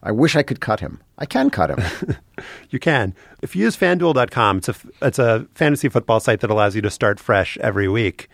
I 0.02 0.12
wish 0.12 0.34
I 0.34 0.42
could 0.42 0.60
cut 0.60 0.80
him. 0.80 1.00
I 1.18 1.26
can 1.26 1.50
cut 1.50 1.70
him. 1.70 2.16
You 2.70 2.78
can. 2.78 3.14
If 3.42 3.54
you 3.54 3.64
use 3.64 3.76
fanduel.com, 3.76 4.56
it's 4.58 4.68
a, 4.70 4.74
it's 5.02 5.18
a 5.18 5.46
fantasy 5.54 5.90
football 5.90 6.20
site 6.20 6.40
that 6.40 6.50
allows 6.50 6.74
you 6.74 6.80
to 6.80 6.88
start 6.90 7.20
fresh 7.20 7.58
every 7.58 7.86
week. 7.86 8.28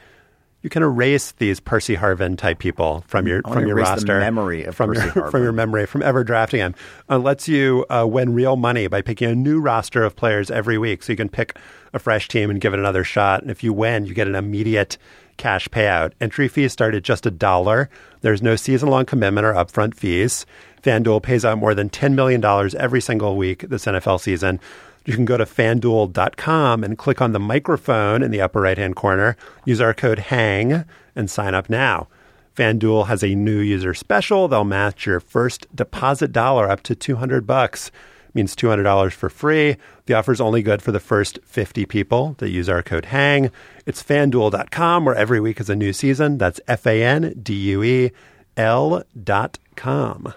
You 0.66 0.70
can 0.70 0.82
erase 0.82 1.30
these 1.30 1.60
Percy 1.60 1.94
Harvin 1.94 2.36
type 2.36 2.58
people 2.58 3.04
from 3.06 3.28
your 3.28 3.40
from 3.42 3.68
your 3.68 3.76
roster, 3.76 4.18
memory 4.18 4.64
of 4.64 4.74
from 4.74 4.94
Percy 4.94 5.04
your 5.04 5.12
Harvin. 5.12 5.30
from 5.30 5.42
your 5.44 5.52
memory, 5.52 5.86
from 5.86 6.02
ever 6.02 6.24
drafting 6.24 6.58
him. 6.58 6.74
Uh, 7.08 7.18
lets 7.18 7.46
you 7.46 7.86
uh, 7.88 8.04
win 8.04 8.34
real 8.34 8.56
money 8.56 8.88
by 8.88 9.00
picking 9.00 9.30
a 9.30 9.34
new 9.36 9.60
roster 9.60 10.02
of 10.02 10.16
players 10.16 10.50
every 10.50 10.76
week. 10.76 11.04
So 11.04 11.12
you 11.12 11.16
can 11.16 11.28
pick 11.28 11.56
a 11.92 12.00
fresh 12.00 12.26
team 12.26 12.50
and 12.50 12.60
give 12.60 12.74
it 12.74 12.80
another 12.80 13.04
shot. 13.04 13.42
And 13.42 13.50
if 13.52 13.62
you 13.62 13.72
win, 13.72 14.06
you 14.06 14.12
get 14.12 14.26
an 14.26 14.34
immediate 14.34 14.98
cash 15.36 15.68
payout. 15.68 16.14
Entry 16.20 16.48
fees 16.48 16.72
start 16.72 16.96
at 16.96 17.04
just 17.04 17.26
a 17.26 17.30
dollar. 17.30 17.88
There's 18.22 18.42
no 18.42 18.56
season 18.56 18.88
long 18.88 19.06
commitment 19.06 19.46
or 19.46 19.52
upfront 19.52 19.94
fees. 19.94 20.46
FanDuel 20.82 21.22
pays 21.22 21.44
out 21.44 21.58
more 21.58 21.74
than 21.74 21.90
$10 21.90 22.14
million 22.14 22.44
every 22.76 23.00
single 23.00 23.36
week 23.36 23.68
this 23.68 23.86
NFL 23.86 24.20
season. 24.20 24.58
You 25.06 25.14
can 25.14 25.24
go 25.24 25.36
to 25.36 25.44
fanduel.com 25.44 26.82
and 26.82 26.98
click 26.98 27.22
on 27.22 27.32
the 27.32 27.38
microphone 27.38 28.22
in 28.24 28.32
the 28.32 28.40
upper 28.40 28.60
right 28.60 28.76
hand 28.76 28.96
corner. 28.96 29.36
Use 29.64 29.80
our 29.80 29.94
code 29.94 30.18
HANG 30.18 30.84
and 31.14 31.30
sign 31.30 31.54
up 31.54 31.70
now. 31.70 32.08
FanDuel 32.56 33.06
has 33.06 33.22
a 33.22 33.34
new 33.34 33.58
user 33.58 33.94
special. 33.94 34.48
They'll 34.48 34.64
match 34.64 35.06
your 35.06 35.20
first 35.20 35.66
deposit 35.74 36.32
dollar 36.32 36.68
up 36.68 36.82
to 36.84 36.96
200 36.96 37.46
bucks. 37.46 37.92
Means 38.34 38.56
$200 38.56 39.12
for 39.12 39.30
free. 39.30 39.76
The 40.06 40.14
offer 40.14 40.32
is 40.32 40.40
only 40.40 40.62
good 40.62 40.82
for 40.82 40.90
the 40.90 41.00
first 41.00 41.38
50 41.44 41.86
people 41.86 42.34
that 42.38 42.50
use 42.50 42.68
our 42.68 42.82
code 42.82 43.06
HANG. 43.06 43.50
It's 43.86 44.02
fanduel.com 44.02 45.04
where 45.04 45.14
every 45.14 45.40
week 45.40 45.60
is 45.60 45.70
a 45.70 45.76
new 45.76 45.92
season. 45.92 46.36
That's 46.36 46.60
F 46.66 46.86
A 46.86 47.02
N 47.02 47.38
D 47.42 47.54
U 47.70 47.82
E 47.82 48.10
L 48.56 49.04
dot 49.22 49.58
com. 49.76 50.34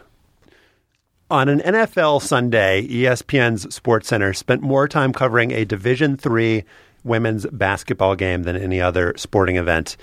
On 1.32 1.48
an 1.48 1.60
NFL 1.60 2.24
Sunday, 2.24 2.88
ESPN's 2.88 3.68
SportsCenter 3.68 4.36
spent 4.36 4.64
more 4.64 4.88
time 4.88 5.14
covering 5.14 5.52
a 5.52 5.64
Division 5.64 6.18
III 6.26 6.66
women's 7.04 7.46
basketball 7.52 8.16
game 8.16 8.44
than 8.44 8.56
any 8.56 8.82
other 8.82 9.14
sporting 9.16 9.56
event. 9.56 9.96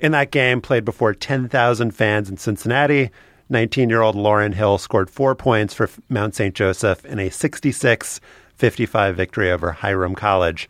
In 0.00 0.12
that 0.12 0.30
game, 0.30 0.60
played 0.60 0.84
before 0.84 1.14
10,000 1.14 1.92
fans 1.92 2.28
in 2.28 2.36
Cincinnati, 2.36 3.10
19 3.48 3.88
year 3.88 4.02
old 4.02 4.16
Lauren 4.16 4.52
Hill 4.52 4.76
scored 4.76 5.08
four 5.08 5.34
points 5.34 5.72
for 5.72 5.88
Mount 6.10 6.34
St. 6.34 6.54
Joseph 6.54 7.06
in 7.06 7.20
a 7.20 7.30
66 7.30 8.20
55 8.56 9.16
victory 9.16 9.50
over 9.50 9.72
Hiram 9.72 10.14
College. 10.14 10.68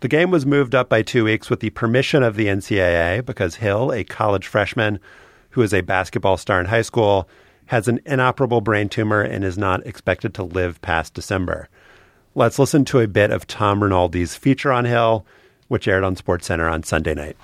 The 0.00 0.08
game 0.08 0.30
was 0.30 0.46
moved 0.46 0.74
up 0.74 0.88
by 0.88 1.02
two 1.02 1.24
weeks 1.24 1.50
with 1.50 1.60
the 1.60 1.70
permission 1.70 2.22
of 2.22 2.36
the 2.36 2.46
NCAA 2.46 3.22
because 3.26 3.56
Hill, 3.56 3.92
a 3.92 4.02
college 4.02 4.46
freshman 4.46 4.98
who 5.50 5.60
is 5.60 5.74
a 5.74 5.82
basketball 5.82 6.38
star 6.38 6.58
in 6.58 6.66
high 6.66 6.80
school, 6.80 7.28
has 7.66 7.88
an 7.88 8.00
inoperable 8.04 8.60
brain 8.60 8.88
tumor 8.88 9.22
and 9.22 9.44
is 9.44 9.58
not 9.58 9.86
expected 9.86 10.34
to 10.34 10.42
live 10.42 10.80
past 10.82 11.14
December. 11.14 11.68
Let's 12.34 12.58
listen 12.58 12.84
to 12.86 13.00
a 13.00 13.08
bit 13.08 13.30
of 13.30 13.46
Tom 13.46 13.80
Rinaldi's 13.80 14.36
feature 14.36 14.72
on 14.72 14.84
Hill, 14.84 15.26
which 15.68 15.86
aired 15.88 16.04
on 16.04 16.16
SportsCenter 16.16 16.70
on 16.70 16.82
Sunday 16.82 17.14
night. 17.14 17.36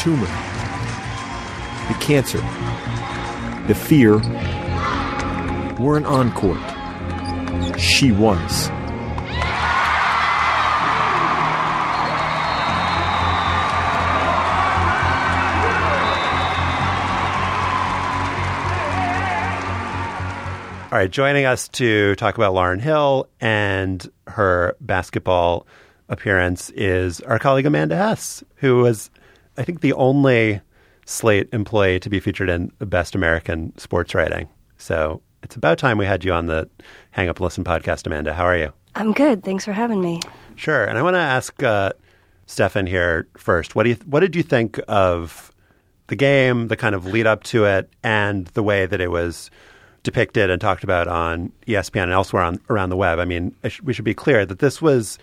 Tumor, 0.00 0.26
the 1.88 1.94
cancer, 2.00 2.40
the 3.66 3.74
fear 3.74 4.16
weren't 5.78 6.06
on 6.06 6.32
court. 6.32 6.58
She 7.78 8.10
was. 8.10 8.70
All 20.90 20.98
right, 20.98 21.10
joining 21.10 21.44
us 21.44 21.68
to 21.68 22.16
talk 22.16 22.36
about 22.36 22.52
Lauren 22.52 22.80
Hill 22.80 23.28
and 23.40 24.10
her 24.26 24.76
basketball 24.80 25.66
appearance 26.08 26.70
is 26.70 27.20
our 27.20 27.38
colleague 27.38 27.66
Amanda 27.66 27.96
Hess, 27.96 28.42
who 28.56 28.78
was, 28.78 29.10
I 29.60 29.62
think, 29.62 29.82
the 29.82 29.92
only 29.92 30.62
Slate 31.04 31.50
employee 31.52 32.00
to 32.00 32.08
be 32.08 32.18
featured 32.18 32.48
in 32.48 32.72
Best 32.78 33.14
American 33.14 33.76
Sports 33.76 34.14
Writing. 34.14 34.48
So 34.78 35.20
it's 35.42 35.54
about 35.54 35.76
time 35.76 35.98
we 35.98 36.06
had 36.06 36.24
you 36.24 36.32
on 36.32 36.46
the 36.46 36.68
Hang 37.10 37.28
Up 37.28 37.36
and 37.36 37.44
Listen 37.44 37.62
podcast, 37.62 38.06
Amanda. 38.06 38.32
How 38.32 38.44
are 38.44 38.56
you? 38.56 38.72
I'm 38.94 39.12
good. 39.12 39.44
Thanks 39.44 39.66
for 39.66 39.72
having 39.72 40.00
me. 40.00 40.20
Sure. 40.56 40.86
And 40.86 40.96
I 40.96 41.02
want 41.02 41.14
to 41.14 41.20
ask 41.20 41.62
uh, 41.62 41.92
Stefan 42.46 42.86
here 42.86 43.28
first. 43.36 43.74
What 43.74 43.82
do 43.82 43.90
you 43.90 43.96
what 44.06 44.20
did 44.20 44.34
you 44.34 44.42
think 44.42 44.80
of 44.88 45.52
the 46.06 46.16
game, 46.16 46.68
the 46.68 46.76
kind 46.76 46.94
of 46.94 47.04
lead 47.04 47.26
up 47.26 47.42
to 47.44 47.66
it, 47.66 47.90
and 48.02 48.46
the 48.48 48.62
way 48.62 48.86
that 48.86 49.00
it 49.00 49.10
was 49.10 49.50
depicted 50.02 50.48
and 50.48 50.58
talked 50.58 50.84
about 50.84 51.06
on 51.06 51.52
ESPN 51.66 52.04
and 52.04 52.12
elsewhere 52.12 52.42
on, 52.42 52.60
around 52.70 52.88
the 52.88 52.96
web? 52.96 53.18
I 53.18 53.26
mean, 53.26 53.54
I 53.62 53.68
sh- 53.68 53.82
we 53.82 53.92
should 53.92 54.06
be 54.06 54.14
clear 54.14 54.46
that 54.46 54.58
this 54.58 54.80
was 54.80 55.18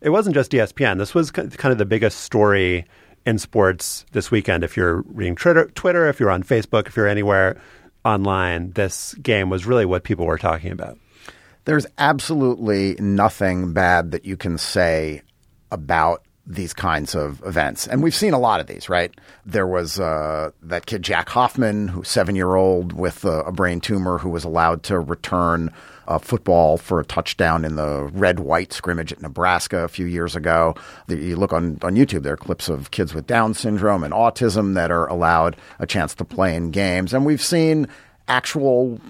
it 0.00 0.08
wasn't 0.10 0.34
just 0.34 0.52
ESPN. 0.52 0.96
This 0.98 1.14
was 1.14 1.30
ki- 1.30 1.48
kind 1.48 1.72
of 1.72 1.78
the 1.78 1.84
biggest 1.84 2.20
story 2.20 2.86
in 3.26 3.38
sports 3.38 4.04
this 4.12 4.30
weekend. 4.30 4.64
If 4.64 4.76
you're 4.76 5.02
reading 5.02 5.36
Twitter, 5.36 6.08
if 6.08 6.20
you're 6.20 6.30
on 6.30 6.42
Facebook, 6.42 6.86
if 6.86 6.96
you're 6.96 7.08
anywhere 7.08 7.60
online, 8.04 8.72
this 8.72 9.14
game 9.14 9.50
was 9.50 9.66
really 9.66 9.86
what 9.86 10.04
people 10.04 10.26
were 10.26 10.38
talking 10.38 10.72
about. 10.72 10.98
There's 11.64 11.86
absolutely 11.96 12.96
nothing 12.98 13.72
bad 13.72 14.10
that 14.10 14.26
you 14.26 14.36
can 14.36 14.58
say 14.58 15.22
about 15.72 16.22
these 16.46 16.74
kinds 16.74 17.14
of 17.14 17.42
events. 17.46 17.86
And 17.86 18.02
we've 18.02 18.14
seen 18.14 18.34
a 18.34 18.38
lot 18.38 18.60
of 18.60 18.66
these, 18.66 18.88
right? 18.88 19.12
There 19.46 19.66
was 19.66 19.98
uh, 19.98 20.50
that 20.62 20.86
kid, 20.86 21.02
Jack 21.02 21.28
Hoffman, 21.30 21.88
who's 21.88 22.08
seven 22.08 22.36
year 22.36 22.54
old 22.54 22.92
with 22.92 23.24
a, 23.24 23.40
a 23.42 23.52
brain 23.52 23.80
tumor, 23.80 24.18
who 24.18 24.28
was 24.28 24.44
allowed 24.44 24.82
to 24.84 25.00
return 25.00 25.70
uh, 26.06 26.18
football 26.18 26.76
for 26.76 27.00
a 27.00 27.04
touchdown 27.04 27.64
in 27.64 27.76
the 27.76 28.10
red 28.12 28.40
white 28.40 28.72
scrimmage 28.72 29.12
at 29.12 29.22
Nebraska 29.22 29.84
a 29.84 29.88
few 29.88 30.06
years 30.06 30.36
ago. 30.36 30.74
The, 31.06 31.16
you 31.16 31.36
look 31.36 31.52
on, 31.52 31.78
on 31.82 31.96
YouTube, 31.96 32.22
there 32.22 32.34
are 32.34 32.38
clips 32.38 32.68
of 32.68 32.90
kids 32.90 33.14
with 33.14 33.26
Down 33.26 33.54
syndrome 33.54 34.04
and 34.04 34.12
autism 34.12 34.74
that 34.74 34.90
are 34.90 35.06
allowed 35.06 35.56
a 35.78 35.86
chance 35.86 36.14
to 36.16 36.24
play 36.24 36.54
in 36.54 36.70
games. 36.70 37.14
And 37.14 37.24
we've 37.24 37.42
seen 37.42 37.88
actual 38.28 39.00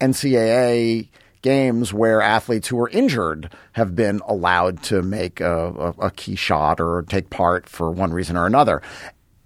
NCAA 0.00 1.08
games 1.42 1.92
where 1.92 2.22
athletes 2.22 2.68
who 2.68 2.76
were 2.76 2.88
injured 2.90 3.52
have 3.72 3.94
been 3.94 4.20
allowed 4.26 4.82
to 4.84 5.02
make 5.02 5.40
a, 5.40 5.68
a, 5.68 6.06
a, 6.06 6.10
key 6.12 6.36
shot 6.36 6.80
or 6.80 7.02
take 7.02 7.30
part 7.30 7.68
for 7.68 7.90
one 7.90 8.12
reason 8.12 8.36
or 8.36 8.46
another. 8.46 8.80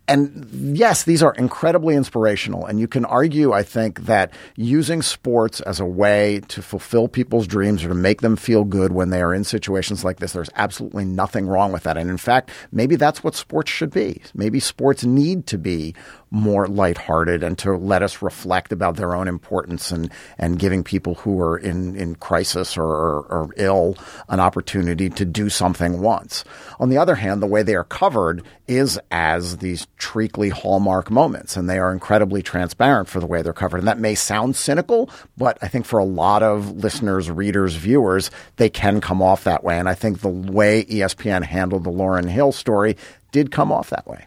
And 0.08 0.48
yes, 0.52 1.02
these 1.02 1.22
are 1.22 1.34
incredibly 1.34 1.96
inspirational. 1.96 2.64
And 2.64 2.78
you 2.78 2.86
can 2.86 3.04
argue, 3.04 3.52
I 3.52 3.62
think, 3.62 4.02
that 4.02 4.32
using 4.54 5.02
sports 5.02 5.60
as 5.60 5.80
a 5.80 5.84
way 5.84 6.42
to 6.48 6.62
fulfill 6.62 7.08
people's 7.08 7.46
dreams 7.46 7.84
or 7.84 7.88
to 7.88 7.94
make 7.94 8.20
them 8.20 8.36
feel 8.36 8.64
good 8.64 8.92
when 8.92 9.10
they 9.10 9.20
are 9.20 9.34
in 9.34 9.42
situations 9.42 10.04
like 10.04 10.18
this, 10.20 10.32
there's 10.32 10.50
absolutely 10.54 11.04
nothing 11.04 11.46
wrong 11.46 11.72
with 11.72 11.82
that. 11.82 11.96
And 11.96 12.08
in 12.08 12.18
fact, 12.18 12.50
maybe 12.70 12.94
that's 12.94 13.24
what 13.24 13.34
sports 13.34 13.70
should 13.70 13.90
be. 13.90 14.22
Maybe 14.34 14.60
sports 14.60 15.04
need 15.04 15.46
to 15.48 15.58
be 15.58 15.94
more 16.30 16.66
lighthearted 16.66 17.42
and 17.42 17.56
to 17.58 17.76
let 17.76 18.02
us 18.02 18.20
reflect 18.20 18.72
about 18.72 18.96
their 18.96 19.14
own 19.14 19.28
importance 19.28 19.90
and, 19.90 20.10
and 20.38 20.58
giving 20.58 20.82
people 20.82 21.14
who 21.14 21.40
are 21.40 21.56
in, 21.56 21.96
in 21.96 22.14
crisis 22.16 22.76
or, 22.76 22.84
or, 22.84 23.20
or 23.26 23.54
ill 23.56 23.96
an 24.28 24.40
opportunity 24.40 25.08
to 25.08 25.24
do 25.24 25.48
something 25.48 26.00
once. 26.00 26.44
On 26.78 26.90
the 26.90 26.98
other 26.98 27.14
hand, 27.14 27.42
the 27.42 27.46
way 27.46 27.62
they 27.62 27.74
are 27.74 27.84
covered 27.84 28.42
is 28.66 28.98
as 29.10 29.58
these 29.58 29.86
treacly 29.96 30.48
hallmark 30.48 31.10
moments, 31.10 31.56
and 31.56 31.68
they 31.68 31.78
are 31.78 31.92
incredibly 31.92 32.42
transparent 32.42 33.08
for 33.08 33.20
the 33.20 33.26
way 33.26 33.42
they're 33.42 33.52
covered. 33.52 33.78
And 33.78 33.88
that 33.88 33.98
may 33.98 34.14
sound 34.14 34.56
cynical, 34.56 35.10
but 35.36 35.58
I 35.62 35.68
think 35.68 35.86
for 35.86 35.98
a 35.98 36.04
lot 36.04 36.42
of 36.42 36.76
listeners, 36.76 37.30
readers, 37.30 37.74
viewers, 37.74 38.30
they 38.56 38.68
can 38.68 39.00
come 39.00 39.22
off 39.22 39.44
that 39.44 39.64
way. 39.64 39.78
And 39.78 39.88
I 39.88 39.94
think 39.94 40.20
the 40.20 40.28
way 40.28 40.84
ESPN 40.84 41.44
handled 41.44 41.84
the 41.84 41.90
lauren 41.90 42.28
Hill 42.28 42.52
story 42.52 42.96
did 43.32 43.50
come 43.50 43.72
off 43.72 43.90
that 43.90 44.06
way. 44.06 44.26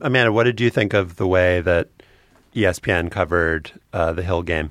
Amanda, 0.00 0.32
what 0.32 0.44
did 0.44 0.60
you 0.60 0.70
think 0.70 0.94
of 0.94 1.16
the 1.16 1.26
way 1.26 1.60
that 1.60 1.88
ESPN 2.54 3.10
covered 3.10 3.72
uh, 3.92 4.12
the 4.12 4.22
Hill 4.22 4.42
game? 4.42 4.70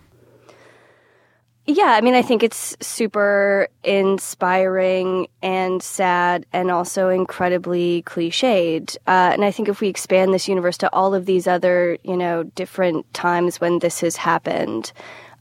Yeah, 1.69 1.91
I 1.91 2.01
mean, 2.01 2.15
I 2.15 2.23
think 2.23 2.41
it's 2.41 2.75
super 2.81 3.67
inspiring 3.83 5.27
and 5.43 5.83
sad 5.83 6.47
and 6.51 6.71
also 6.71 7.09
incredibly 7.09 8.01
cliched. 8.07 8.97
Uh, 9.05 9.29
and 9.33 9.45
I 9.45 9.51
think 9.51 9.69
if 9.69 9.79
we 9.79 9.87
expand 9.87 10.33
this 10.33 10.47
universe 10.47 10.79
to 10.79 10.91
all 10.91 11.13
of 11.13 11.27
these 11.27 11.45
other, 11.45 11.99
you 12.01 12.17
know, 12.17 12.41
different 12.41 13.13
times 13.13 13.61
when 13.61 13.77
this 13.77 14.01
has 14.01 14.15
happened, 14.15 14.91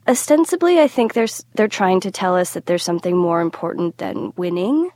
ostensibly, 0.06 0.78
I 0.78 0.86
think 0.86 1.14
there's, 1.14 1.46
they're 1.54 1.66
trying 1.66 2.00
to 2.00 2.10
tell 2.10 2.36
us 2.36 2.52
that 2.52 2.66
there's 2.66 2.84
something 2.84 3.16
more 3.16 3.40
important 3.40 3.96
than 3.96 4.34
winning 4.36 4.90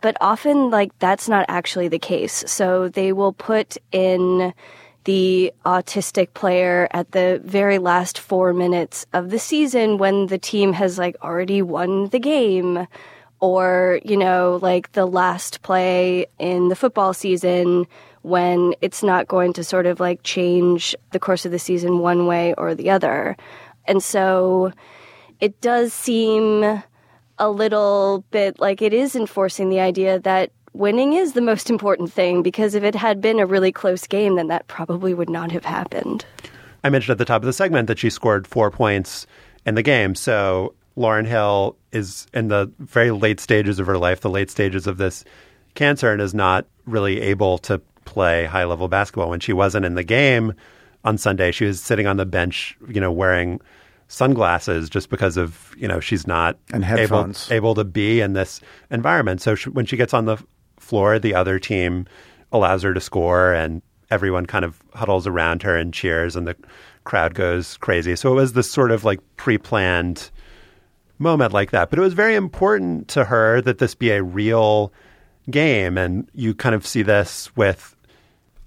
but 0.00 0.16
often 0.20 0.68
like 0.68 0.90
that's 0.98 1.28
not 1.28 1.46
actually 1.48 1.86
the 1.86 1.98
case. 1.98 2.42
So 2.48 2.88
they 2.88 3.12
will 3.12 3.32
put 3.32 3.76
in 3.92 4.52
the 5.04 5.52
autistic 5.64 6.32
player 6.34 6.88
at 6.92 7.12
the 7.12 7.40
very 7.44 7.78
last 7.78 8.18
four 8.18 8.52
minutes 8.52 9.06
of 9.12 9.30
the 9.30 9.38
season 9.38 9.98
when 9.98 10.26
the 10.26 10.38
team 10.38 10.72
has 10.72 10.98
like 10.98 11.16
already 11.22 11.62
won 11.62 12.08
the 12.08 12.18
game 12.18 12.86
or, 13.40 14.00
you 14.04 14.16
know, 14.16 14.60
like 14.62 14.92
the 14.92 15.06
last 15.06 15.62
play 15.62 16.26
in 16.38 16.68
the 16.68 16.76
football 16.76 17.12
season 17.12 17.86
when 18.22 18.72
it's 18.80 19.02
not 19.02 19.26
going 19.26 19.52
to 19.52 19.64
sort 19.64 19.86
of 19.86 19.98
like 19.98 20.22
change 20.22 20.94
the 21.10 21.18
course 21.18 21.44
of 21.44 21.50
the 21.50 21.58
season 21.58 21.98
one 21.98 22.26
way 22.26 22.54
or 22.54 22.74
the 22.74 22.90
other. 22.90 23.36
And 23.86 24.00
so 24.00 24.72
it 25.40 25.60
does 25.60 25.92
seem 25.92 26.82
a 27.38 27.50
little 27.50 28.24
bit 28.30 28.60
like 28.60 28.80
it 28.80 28.92
is 28.92 29.16
enforcing 29.16 29.68
the 29.68 29.80
idea 29.80 30.20
that 30.20 30.52
winning 30.72 31.14
is 31.14 31.32
the 31.32 31.40
most 31.40 31.70
important 31.70 32.12
thing 32.12 32.42
because 32.42 32.74
if 32.74 32.82
it 32.82 32.94
had 32.94 33.20
been 33.20 33.38
a 33.38 33.46
really 33.46 33.72
close 33.72 34.06
game, 34.06 34.36
then 34.36 34.48
that 34.48 34.66
probably 34.68 35.14
would 35.14 35.30
not 35.30 35.52
have 35.52 35.64
happened. 35.64 36.24
I 36.84 36.90
mentioned 36.90 37.12
at 37.12 37.18
the 37.18 37.24
top 37.24 37.42
of 37.42 37.46
the 37.46 37.52
segment 37.52 37.88
that 37.88 37.98
she 37.98 38.10
scored 38.10 38.46
four 38.46 38.70
points 38.70 39.26
in 39.64 39.74
the 39.74 39.82
game. 39.82 40.14
So 40.14 40.74
Lauren 40.96 41.24
Hill 41.24 41.76
is 41.92 42.26
in 42.34 42.48
the 42.48 42.70
very 42.78 43.10
late 43.10 43.40
stages 43.40 43.78
of 43.78 43.86
her 43.86 43.98
life, 43.98 44.20
the 44.20 44.30
late 44.30 44.50
stages 44.50 44.86
of 44.86 44.98
this 44.98 45.24
cancer, 45.74 46.12
and 46.12 46.20
is 46.20 46.34
not 46.34 46.66
really 46.86 47.20
able 47.20 47.58
to 47.58 47.78
play 48.04 48.46
high 48.46 48.64
level 48.64 48.88
basketball. 48.88 49.30
When 49.30 49.40
she 49.40 49.52
wasn't 49.52 49.86
in 49.86 49.94
the 49.94 50.04
game 50.04 50.54
on 51.04 51.18
Sunday, 51.18 51.52
she 51.52 51.64
was 51.64 51.80
sitting 51.80 52.06
on 52.06 52.16
the 52.16 52.26
bench, 52.26 52.76
you 52.88 53.00
know, 53.00 53.12
wearing 53.12 53.60
sunglasses 54.08 54.90
just 54.90 55.08
because 55.08 55.38
of 55.38 55.74
you 55.78 55.88
know 55.88 55.98
she's 55.98 56.26
not 56.26 56.58
and 56.70 56.84
headphones. 56.84 57.50
able 57.50 57.70
able 57.70 57.74
to 57.74 57.84
be 57.84 58.20
in 58.20 58.34
this 58.34 58.60
environment. 58.90 59.40
So 59.40 59.54
she, 59.54 59.70
when 59.70 59.86
she 59.86 59.96
gets 59.96 60.12
on 60.12 60.26
the 60.26 60.36
floor, 60.82 61.18
the 61.18 61.34
other 61.34 61.58
team 61.58 62.06
allows 62.52 62.82
her 62.82 62.92
to 62.92 63.00
score, 63.00 63.52
and 63.52 63.82
everyone 64.10 64.46
kind 64.46 64.64
of 64.64 64.82
huddles 64.94 65.26
around 65.26 65.62
her 65.62 65.76
and 65.76 65.94
cheers, 65.94 66.36
and 66.36 66.46
the 66.46 66.56
crowd 67.04 67.34
goes 67.34 67.76
crazy. 67.78 68.14
So 68.16 68.30
it 68.32 68.36
was 68.36 68.52
this 68.52 68.70
sort 68.70 68.90
of 68.90 69.04
like 69.04 69.20
pre-planned 69.36 70.30
moment 71.18 71.52
like 71.52 71.70
that. 71.70 71.90
But 71.90 71.98
it 71.98 72.02
was 72.02 72.14
very 72.14 72.34
important 72.34 73.08
to 73.08 73.24
her 73.24 73.60
that 73.62 73.78
this 73.78 73.94
be 73.94 74.10
a 74.10 74.22
real 74.22 74.92
game, 75.50 75.96
and 75.96 76.28
you 76.34 76.54
kind 76.54 76.74
of 76.74 76.86
see 76.86 77.02
this 77.02 77.54
with 77.56 77.96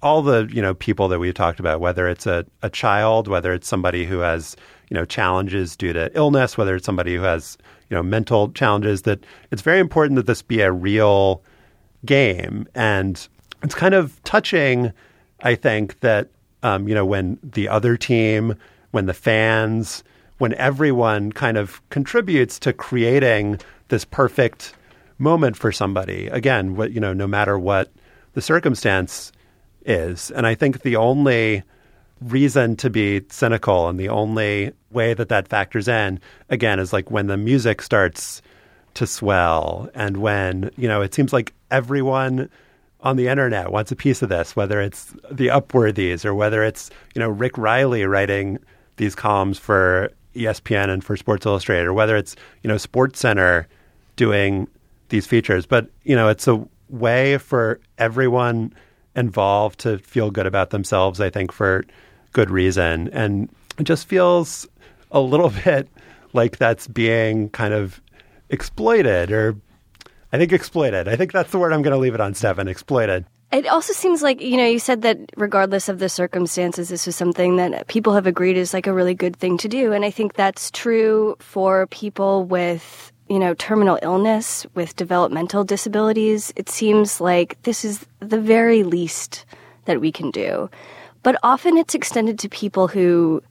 all 0.01 0.21
the 0.21 0.47
you 0.51 0.61
know 0.61 0.73
people 0.73 1.07
that 1.07 1.19
we've 1.19 1.33
talked 1.33 1.59
about, 1.59 1.79
whether 1.79 2.07
it's 2.07 2.25
a, 2.25 2.45
a 2.61 2.69
child, 2.69 3.27
whether 3.27 3.53
it's 3.53 3.67
somebody 3.67 4.05
who 4.05 4.19
has 4.19 4.55
you 4.89 4.95
know 4.95 5.05
challenges 5.05 5.75
due 5.75 5.93
to 5.93 6.15
illness, 6.15 6.57
whether 6.57 6.75
it's 6.75 6.85
somebody 6.85 7.15
who 7.15 7.21
has 7.21 7.57
you 7.89 7.95
know 7.95 8.03
mental 8.03 8.51
challenges, 8.51 9.03
that 9.03 9.25
it's 9.51 9.61
very 9.61 9.79
important 9.79 10.15
that 10.15 10.27
this 10.27 10.41
be 10.41 10.61
a 10.61 10.71
real 10.71 11.43
game, 12.05 12.67
and 12.75 13.27
it's 13.63 13.75
kind 13.75 13.93
of 13.93 14.21
touching. 14.23 14.93
I 15.41 15.55
think 15.55 15.99
that 15.99 16.29
um, 16.63 16.87
you 16.87 16.95
know 16.95 17.05
when 17.05 17.39
the 17.43 17.67
other 17.67 17.97
team, 17.97 18.55
when 18.91 19.05
the 19.05 19.13
fans, 19.13 20.03
when 20.37 20.53
everyone 20.55 21.31
kind 21.31 21.57
of 21.57 21.87
contributes 21.89 22.59
to 22.59 22.73
creating 22.73 23.59
this 23.87 24.05
perfect 24.05 24.73
moment 25.17 25.55
for 25.55 25.71
somebody. 25.71 26.27
Again, 26.27 26.75
what 26.75 26.91
you 26.91 26.99
know, 26.99 27.13
no 27.13 27.27
matter 27.27 27.57
what 27.57 27.91
the 28.33 28.41
circumstance 28.41 29.31
is, 29.85 30.31
and 30.31 30.45
I 30.45 30.55
think 30.55 30.81
the 30.81 30.95
only 30.95 31.63
reason 32.21 32.75
to 32.77 32.89
be 32.89 33.21
cynical 33.29 33.87
and 33.89 33.99
the 33.99 34.09
only 34.09 34.71
way 34.91 35.13
that 35.13 35.29
that 35.29 35.47
factors 35.47 35.87
in 35.87 36.19
again 36.49 36.79
is 36.79 36.93
like 36.93 37.11
when 37.11 37.27
the 37.27 37.37
music 37.37 37.81
starts 37.81 38.41
to 38.93 39.05
swell 39.05 39.89
and 39.93 40.17
when 40.17 40.71
you 40.77 40.87
know 40.87 41.01
it 41.01 41.13
seems 41.13 41.33
like 41.33 41.53
everyone 41.75 42.49
on 43.01 43.17
the 43.17 43.27
internet 43.27 43.71
wants 43.71 43.91
a 43.91 43.95
piece 43.95 44.21
of 44.21 44.29
this 44.29 44.55
whether 44.55 44.81
it's 44.81 45.13
the 45.31 45.47
upworthies 45.47 46.25
or 46.25 46.33
whether 46.33 46.63
it's 46.63 46.89
you 47.13 47.19
know 47.19 47.29
rick 47.29 47.57
reilly 47.57 48.05
writing 48.05 48.57
these 48.97 49.15
columns 49.15 49.59
for 49.59 50.09
espn 50.35 50.89
and 50.89 51.03
for 51.03 51.15
sports 51.15 51.45
illustrated 51.45 51.85
or 51.85 51.93
whether 51.93 52.15
it's 52.15 52.35
you 52.63 52.67
know 52.67 52.77
sports 52.77 53.19
center 53.19 53.67
doing 54.15 54.67
these 55.09 55.27
features 55.27 55.65
but 55.65 55.89
you 56.03 56.15
know 56.15 56.29
it's 56.29 56.47
a 56.47 56.67
way 56.89 57.37
for 57.37 57.79
everyone 57.97 58.73
involved 59.15 59.79
to 59.79 59.97
feel 59.99 60.31
good 60.31 60.47
about 60.47 60.69
themselves 60.71 61.21
i 61.21 61.29
think 61.29 61.51
for 61.51 61.83
good 62.35 62.51
reason. 62.51 63.09
And 63.13 63.49
it 63.79 63.85
just 63.85 64.07
feels 64.07 64.67
a 65.09 65.21
little 65.21 65.49
bit 65.65 65.89
like 66.33 66.57
that's 66.57 66.87
being 66.87 67.49
kind 67.49 67.73
of 67.73 67.99
exploited 68.49 69.31
or 69.31 69.55
I 70.35 70.37
think 70.37 70.51
exploited. 70.51 71.07
I 71.07 71.15
think 71.15 71.31
that's 71.31 71.51
the 71.51 71.57
word 71.57 71.71
I'm 71.71 71.81
going 71.81 71.93
to 71.93 71.97
leave 71.97 72.13
it 72.13 72.19
on, 72.19 72.33
Stefan. 72.33 72.67
Exploited. 72.67 73.23
It 73.53 73.67
also 73.67 73.93
seems 73.93 74.21
like, 74.21 74.41
you 74.41 74.57
know, 74.57 74.65
you 74.65 74.79
said 74.79 75.01
that 75.03 75.17
regardless 75.37 75.87
of 75.87 75.99
the 75.99 76.09
circumstances, 76.09 76.89
this 76.89 77.05
was 77.05 77.15
something 77.15 77.55
that 77.55 77.87
people 77.87 78.13
have 78.13 78.27
agreed 78.27 78.57
is 78.57 78.73
like 78.73 78.85
a 78.85 78.91
really 78.91 79.13
good 79.13 79.37
thing 79.37 79.57
to 79.59 79.69
do. 79.69 79.93
And 79.93 80.03
I 80.03 80.11
think 80.11 80.33
that's 80.33 80.71
true 80.71 81.37
for 81.39 81.87
people 81.87 82.43
with, 82.43 83.13
you 83.29 83.39
know, 83.39 83.53
terminal 83.53 83.97
illness, 84.01 84.65
with 84.75 84.97
developmental 84.97 85.63
disabilities. 85.63 86.51
It 86.57 86.67
seems 86.67 87.21
like 87.21 87.57
this 87.63 87.85
is 87.85 88.05
the 88.19 88.41
very 88.41 88.83
least 88.83 89.45
that 89.85 90.01
we 90.01 90.11
can 90.11 90.31
do. 90.31 90.69
But 91.23 91.39
often 91.43 91.77
it's 91.77 91.95
extended 91.95 92.39
to 92.39 92.49
people 92.49 92.89
who 92.89 93.41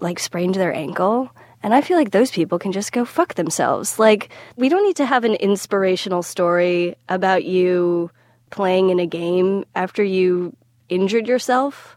like 0.00 0.18
sprained 0.18 0.56
their 0.56 0.74
ankle. 0.74 1.30
And 1.66 1.74
I 1.74 1.80
feel 1.80 1.96
like 1.96 2.12
those 2.12 2.30
people 2.30 2.60
can 2.60 2.70
just 2.70 2.92
go 2.92 3.04
fuck 3.04 3.34
themselves. 3.34 3.98
Like, 3.98 4.28
we 4.54 4.68
don't 4.68 4.84
need 4.84 4.94
to 4.98 5.04
have 5.04 5.24
an 5.24 5.34
inspirational 5.34 6.22
story 6.22 6.94
about 7.08 7.44
you 7.44 8.08
playing 8.50 8.90
in 8.90 9.00
a 9.00 9.06
game 9.06 9.64
after 9.74 10.04
you 10.04 10.56
injured 10.88 11.26
yourself 11.26 11.96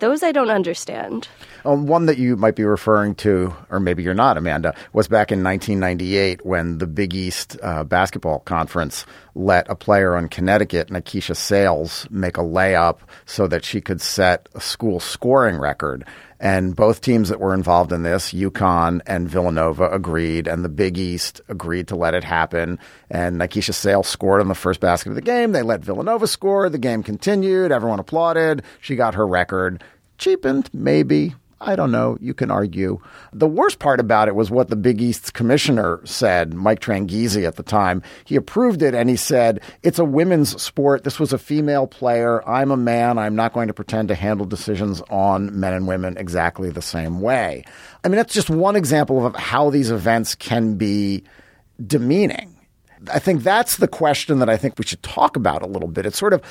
those 0.00 0.22
I 0.22 0.32
don't 0.32 0.50
understand. 0.50 1.28
Um, 1.64 1.86
one 1.86 2.06
that 2.06 2.18
you 2.18 2.34
might 2.36 2.56
be 2.56 2.64
referring 2.64 3.14
to, 3.16 3.54
or 3.68 3.78
maybe 3.78 4.02
you're 4.02 4.14
not, 4.14 4.38
Amanda, 4.38 4.74
was 4.92 5.08
back 5.08 5.30
in 5.30 5.44
1998 5.44 6.44
when 6.44 6.78
the 6.78 6.86
Big 6.86 7.14
East 7.14 7.58
uh, 7.62 7.84
basketball 7.84 8.40
conference 8.40 9.04
let 9.34 9.68
a 9.70 9.74
player 9.74 10.16
on 10.16 10.28
Connecticut, 10.28 10.88
Nykesha 10.88 11.36
Sales, 11.36 12.06
make 12.10 12.38
a 12.38 12.42
layup 12.42 12.98
so 13.26 13.46
that 13.46 13.64
she 13.64 13.80
could 13.80 14.00
set 14.00 14.48
a 14.54 14.60
school 14.60 15.00
scoring 15.00 15.58
record. 15.58 16.06
And 16.42 16.74
both 16.74 17.02
teams 17.02 17.28
that 17.28 17.38
were 17.38 17.52
involved 17.52 17.92
in 17.92 18.02
this, 18.02 18.32
UConn 18.32 19.02
and 19.06 19.28
Villanova, 19.28 19.90
agreed, 19.90 20.48
and 20.48 20.64
the 20.64 20.70
Big 20.70 20.96
East 20.96 21.42
agreed 21.48 21.86
to 21.88 21.96
let 21.96 22.14
it 22.14 22.24
happen. 22.24 22.78
And 23.10 23.38
Nykesha 23.38 23.74
Sale 23.74 24.04
scored 24.04 24.40
on 24.40 24.48
the 24.48 24.54
first 24.54 24.80
basket 24.80 25.10
of 25.10 25.16
the 25.16 25.20
game. 25.20 25.52
They 25.52 25.60
let 25.60 25.84
Villanova 25.84 26.26
score. 26.26 26.70
The 26.70 26.78
game 26.78 27.02
continued. 27.02 27.72
Everyone 27.72 27.98
applauded. 28.00 28.62
She 28.80 28.96
got 28.96 29.14
her 29.16 29.26
record. 29.26 29.84
Cheapened, 30.16 30.70
maybe. 30.72 31.34
I 31.62 31.76
don't 31.76 31.92
know. 31.92 32.16
You 32.20 32.32
can 32.32 32.50
argue. 32.50 33.00
The 33.34 33.46
worst 33.46 33.78
part 33.80 34.00
about 34.00 34.28
it 34.28 34.34
was 34.34 34.50
what 34.50 34.68
the 34.68 34.76
Big 34.76 35.02
East's 35.02 35.30
commissioner 35.30 36.00
said, 36.04 36.54
Mike 36.54 36.80
Tranghese 36.80 37.46
at 37.46 37.56
the 37.56 37.62
time. 37.62 38.02
He 38.24 38.36
approved 38.36 38.80
it 38.80 38.94
and 38.94 39.10
he 39.10 39.16
said, 39.16 39.60
It's 39.82 39.98
a 39.98 40.04
women's 40.04 40.60
sport. 40.60 41.04
This 41.04 41.20
was 41.20 41.34
a 41.34 41.38
female 41.38 41.86
player. 41.86 42.46
I'm 42.48 42.70
a 42.70 42.78
man. 42.78 43.18
I'm 43.18 43.36
not 43.36 43.52
going 43.52 43.68
to 43.68 43.74
pretend 43.74 44.08
to 44.08 44.14
handle 44.14 44.46
decisions 44.46 45.02
on 45.10 45.60
men 45.60 45.74
and 45.74 45.86
women 45.86 46.16
exactly 46.16 46.70
the 46.70 46.80
same 46.80 47.20
way. 47.20 47.64
I 48.02 48.08
mean, 48.08 48.16
that's 48.16 48.34
just 48.34 48.48
one 48.48 48.74
example 48.76 49.26
of 49.26 49.36
how 49.36 49.68
these 49.68 49.90
events 49.90 50.34
can 50.34 50.76
be 50.76 51.24
demeaning. 51.86 52.56
I 53.10 53.18
think 53.18 53.42
that's 53.42 53.78
the 53.78 53.88
question 53.88 54.40
that 54.40 54.50
I 54.50 54.56
think 54.56 54.78
we 54.78 54.84
should 54.84 55.02
talk 55.02 55.36
about 55.36 55.62
a 55.62 55.66
little 55.66 55.88
bit. 55.88 56.04
It's 56.04 56.18
sort 56.18 56.34
of, 56.34 56.42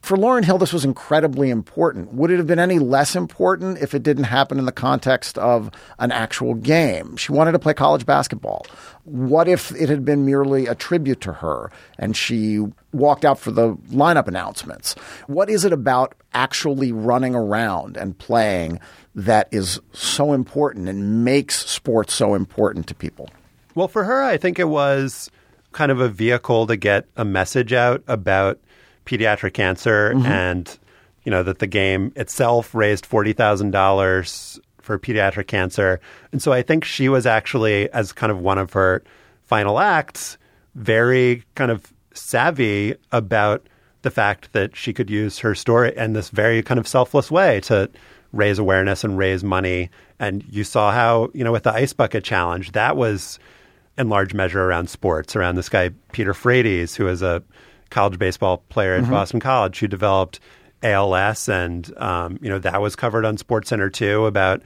for 0.00 0.16
Lauren 0.16 0.44
Hill, 0.44 0.58
this 0.58 0.72
was 0.72 0.84
incredibly 0.84 1.50
important. 1.50 2.14
Would 2.14 2.30
it 2.30 2.38
have 2.38 2.46
been 2.46 2.58
any 2.58 2.78
less 2.78 3.14
important 3.14 3.78
if 3.78 3.94
it 3.94 4.02
didn't 4.02 4.24
happen 4.24 4.58
in 4.58 4.64
the 4.64 4.72
context 4.72 5.36
of 5.38 5.70
an 5.98 6.10
actual 6.12 6.54
game? 6.54 7.16
She 7.16 7.32
wanted 7.32 7.52
to 7.52 7.58
play 7.58 7.74
college 7.74 8.06
basketball. 8.06 8.64
What 9.04 9.48
if 9.48 9.70
it 9.72 9.88
had 9.88 10.04
been 10.04 10.24
merely 10.24 10.66
a 10.66 10.74
tribute 10.74 11.20
to 11.22 11.32
her 11.34 11.70
and 11.98 12.16
she 12.16 12.60
walked 12.92 13.24
out 13.24 13.38
for 13.38 13.50
the 13.50 13.74
lineup 13.90 14.28
announcements? 14.28 14.94
What 15.26 15.50
is 15.50 15.64
it 15.64 15.72
about 15.72 16.14
actually 16.32 16.92
running 16.92 17.34
around 17.34 17.96
and 17.96 18.16
playing 18.16 18.80
that 19.14 19.48
is 19.50 19.80
so 19.92 20.32
important 20.32 20.88
and 20.88 21.24
makes 21.24 21.68
sports 21.68 22.14
so 22.14 22.34
important 22.34 22.86
to 22.86 22.94
people? 22.94 23.28
Well, 23.74 23.88
for 23.88 24.04
her, 24.04 24.22
I 24.22 24.36
think 24.36 24.58
it 24.58 24.68
was 24.68 25.30
kind 25.72 25.90
of 25.90 26.00
a 26.00 26.08
vehicle 26.08 26.66
to 26.66 26.76
get 26.76 27.06
a 27.16 27.24
message 27.24 27.72
out 27.72 28.02
about 28.06 28.58
pediatric 29.06 29.54
cancer 29.54 30.12
Mhm. 30.14 30.24
and 30.26 30.78
you 31.24 31.30
know 31.30 31.42
that 31.42 31.58
the 31.60 31.66
game 31.66 32.12
itself 32.16 32.74
raised 32.74 33.04
$40,000 33.06 34.58
for 34.80 34.98
pediatric 34.98 35.46
cancer. 35.46 36.00
And 36.32 36.42
so 36.42 36.52
I 36.52 36.62
think 36.62 36.84
she 36.84 37.08
was 37.08 37.26
actually 37.26 37.90
as 37.92 38.12
kind 38.12 38.32
of 38.32 38.40
one 38.40 38.58
of 38.58 38.72
her 38.72 39.02
final 39.44 39.78
acts 39.78 40.38
very 40.74 41.42
kind 41.54 41.70
of 41.70 41.92
savvy 42.14 42.94
about 43.12 43.66
the 44.02 44.10
fact 44.10 44.52
that 44.52 44.74
she 44.74 44.92
could 44.92 45.08
use 45.10 45.38
her 45.38 45.54
story 45.54 45.92
in 45.96 46.12
this 46.14 46.30
very 46.30 46.62
kind 46.62 46.80
of 46.80 46.88
selfless 46.88 47.30
way 47.30 47.60
to 47.60 47.88
raise 48.32 48.58
awareness 48.58 49.04
and 49.04 49.16
raise 49.18 49.44
money. 49.44 49.90
And 50.18 50.42
you 50.50 50.64
saw 50.64 50.90
how, 50.90 51.30
you 51.34 51.44
know, 51.44 51.52
with 51.52 51.62
the 51.64 51.72
ice 51.72 51.92
bucket 51.92 52.24
challenge, 52.24 52.72
that 52.72 52.96
was 52.96 53.38
in 53.98 54.08
large 54.08 54.34
measure 54.34 54.62
around 54.62 54.88
sports, 54.88 55.36
around 55.36 55.56
this 55.56 55.68
guy, 55.68 55.90
Peter 56.12 56.34
Frates, 56.34 56.94
who 56.96 57.08
is 57.08 57.22
a 57.22 57.42
college 57.90 58.18
baseball 58.18 58.58
player 58.68 58.94
at 58.94 59.04
Mhm. 59.04 59.10
Boston 59.10 59.40
College 59.40 59.78
who 59.80 59.86
developed 59.86 60.40
ALS. 60.82 61.48
And, 61.48 61.92
um, 61.98 62.38
you 62.40 62.48
know, 62.48 62.58
that 62.58 62.80
was 62.80 62.96
covered 62.96 63.24
on 63.24 63.36
Sports 63.36 63.68
Center 63.68 63.90
too 63.90 64.26
about, 64.26 64.62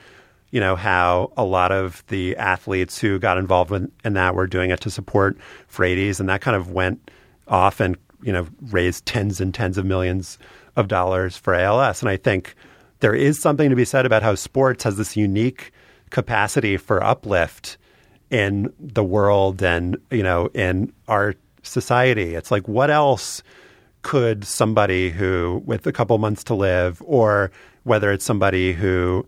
you 0.51 0.61
know, 0.61 0.77
how 0.77 1.33
a 1.37 1.45
lot 1.45 1.73
of 1.73 2.05
the 2.07 2.37
athletes 2.37 2.99
who 2.99 3.19
got 3.19 3.37
involved 3.37 3.71
with, 3.71 3.91
in 4.05 4.15
that 4.15 4.35
were 4.35 4.47
doing 4.47 4.71
it 4.71 4.81
to 4.83 4.91
support 4.91 5.37
Frates. 5.67 6.21
And 6.21 6.29
that 6.29 6.41
kind 6.41 6.57
of 6.57 6.71
went 6.71 7.11
off 7.49 7.81
and, 7.81 7.97
you 8.23 8.33
know, 8.33 8.47
raised 8.71 9.07
tens 9.07 9.41
and 9.41 9.53
tens 9.53 9.77
of 9.77 9.85
millions 9.85 10.39
of 10.77 10.87
dollars 10.89 11.37
for 11.37 11.53
ALS. 11.53 12.01
And 12.01 12.09
I 12.09 12.17
think 12.17 12.55
there 13.01 13.15
is 13.15 13.41
something 13.41 13.71
to 13.71 13.77
be 13.77 13.85
said 13.85 14.07
about 14.07 14.23
how 14.23 14.37
sports 14.37 14.85
has 14.85 14.97
this 14.97 15.17
unique 15.17 15.73
capacity 16.11 16.77
for 16.77 17.03
uplift 17.03 17.77
in 18.31 18.73
the 18.81 19.05
world 19.05 19.62
and 19.62 19.97
you 20.11 20.23
know 20.23 20.49
in 20.55 20.93
our 21.09 21.35
society. 21.62 22.35
It's 22.35 22.51
like 22.51 22.67
what 22.69 22.91
else 22.91 23.43
could 24.03 24.45
somebody 24.45 25.11
who 25.11 25.62
with 25.65 25.87
a 25.87 25.93
couple 25.93 26.17
months 26.19 26.45
to 26.45 26.55
live 26.55 27.03
or 27.05 27.51
whether 27.85 28.12
it's 28.12 28.25
somebody 28.25 28.73
who 28.73 29.27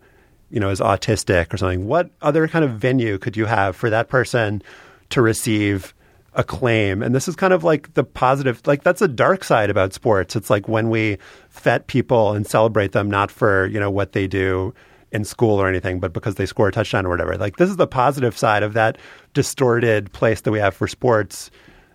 you 0.49 0.59
know 0.59 0.69
is 0.69 0.79
autistic 0.79 1.53
or 1.53 1.57
something 1.57 1.85
what 1.85 2.09
other 2.21 2.47
kind 2.47 2.63
of 2.63 2.71
venue 2.71 3.17
could 3.17 3.35
you 3.35 3.45
have 3.45 3.75
for 3.75 3.89
that 3.89 4.09
person 4.09 4.61
to 5.09 5.21
receive 5.21 5.93
acclaim? 6.33 7.01
And 7.01 7.13
this 7.13 7.27
is 7.27 7.35
kind 7.35 7.53
of 7.53 7.63
like 7.63 7.93
the 7.93 8.03
positive 8.03 8.61
like 8.65 8.83
that's 8.83 9.01
a 9.01 9.07
dark 9.07 9.43
side 9.43 9.69
about 9.69 9.93
sports. 9.93 10.35
It's 10.35 10.49
like 10.49 10.67
when 10.67 10.89
we 10.89 11.17
fet 11.49 11.87
people 11.87 12.33
and 12.33 12.47
celebrate 12.47 12.91
them 12.91 13.09
not 13.09 13.31
for 13.31 13.65
you 13.67 13.79
know 13.79 13.91
what 13.91 14.13
they 14.13 14.27
do 14.27 14.73
in 15.11 15.23
school 15.23 15.59
or 15.59 15.67
anything, 15.67 15.99
but 15.99 16.13
because 16.13 16.35
they 16.35 16.45
score 16.45 16.67
a 16.67 16.71
touchdown 16.71 17.05
or 17.05 17.09
whatever. 17.09 17.37
Like 17.37 17.57
this 17.57 17.69
is 17.69 17.77
the 17.77 17.87
positive 17.87 18.37
side 18.37 18.63
of 18.63 18.73
that 18.73 18.97
distorted 19.33 20.11
place 20.13 20.41
that 20.41 20.51
we 20.51 20.59
have 20.59 20.75
for 20.75 20.87
sports 20.87 21.49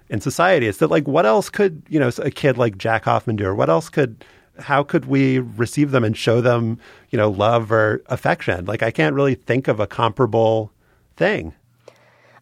in 0.09 0.21
society. 0.21 0.67
It's 0.67 0.79
that 0.79 0.91
like 0.91 1.07
what 1.07 1.27
else 1.27 1.49
could 1.51 1.83
you 1.89 2.01
know 2.01 2.11
a 2.19 2.31
kid 2.31 2.59
like 2.59 2.79
Jack 2.79 3.05
Hoffman 3.05 3.37
do, 3.37 3.47
or 3.47 3.55
what 3.55 3.71
else 3.71 3.89
could 3.89 4.25
how 4.59 4.83
could 4.83 5.07
we 5.07 5.41
receive 5.41 5.91
them 5.91 6.05
and 6.05 6.17
show 6.17 6.41
them 6.41 6.79
you 7.11 7.17
know 7.17 7.31
love 7.31 7.71
or 7.71 8.03
affection? 8.07 8.65
Like 8.65 8.83
I 8.83 8.91
can't 8.91 9.15
really 9.15 9.35
think 9.35 9.69
of 9.69 9.81
a 9.81 9.87
comparable 9.87 10.73
thing. 11.17 11.55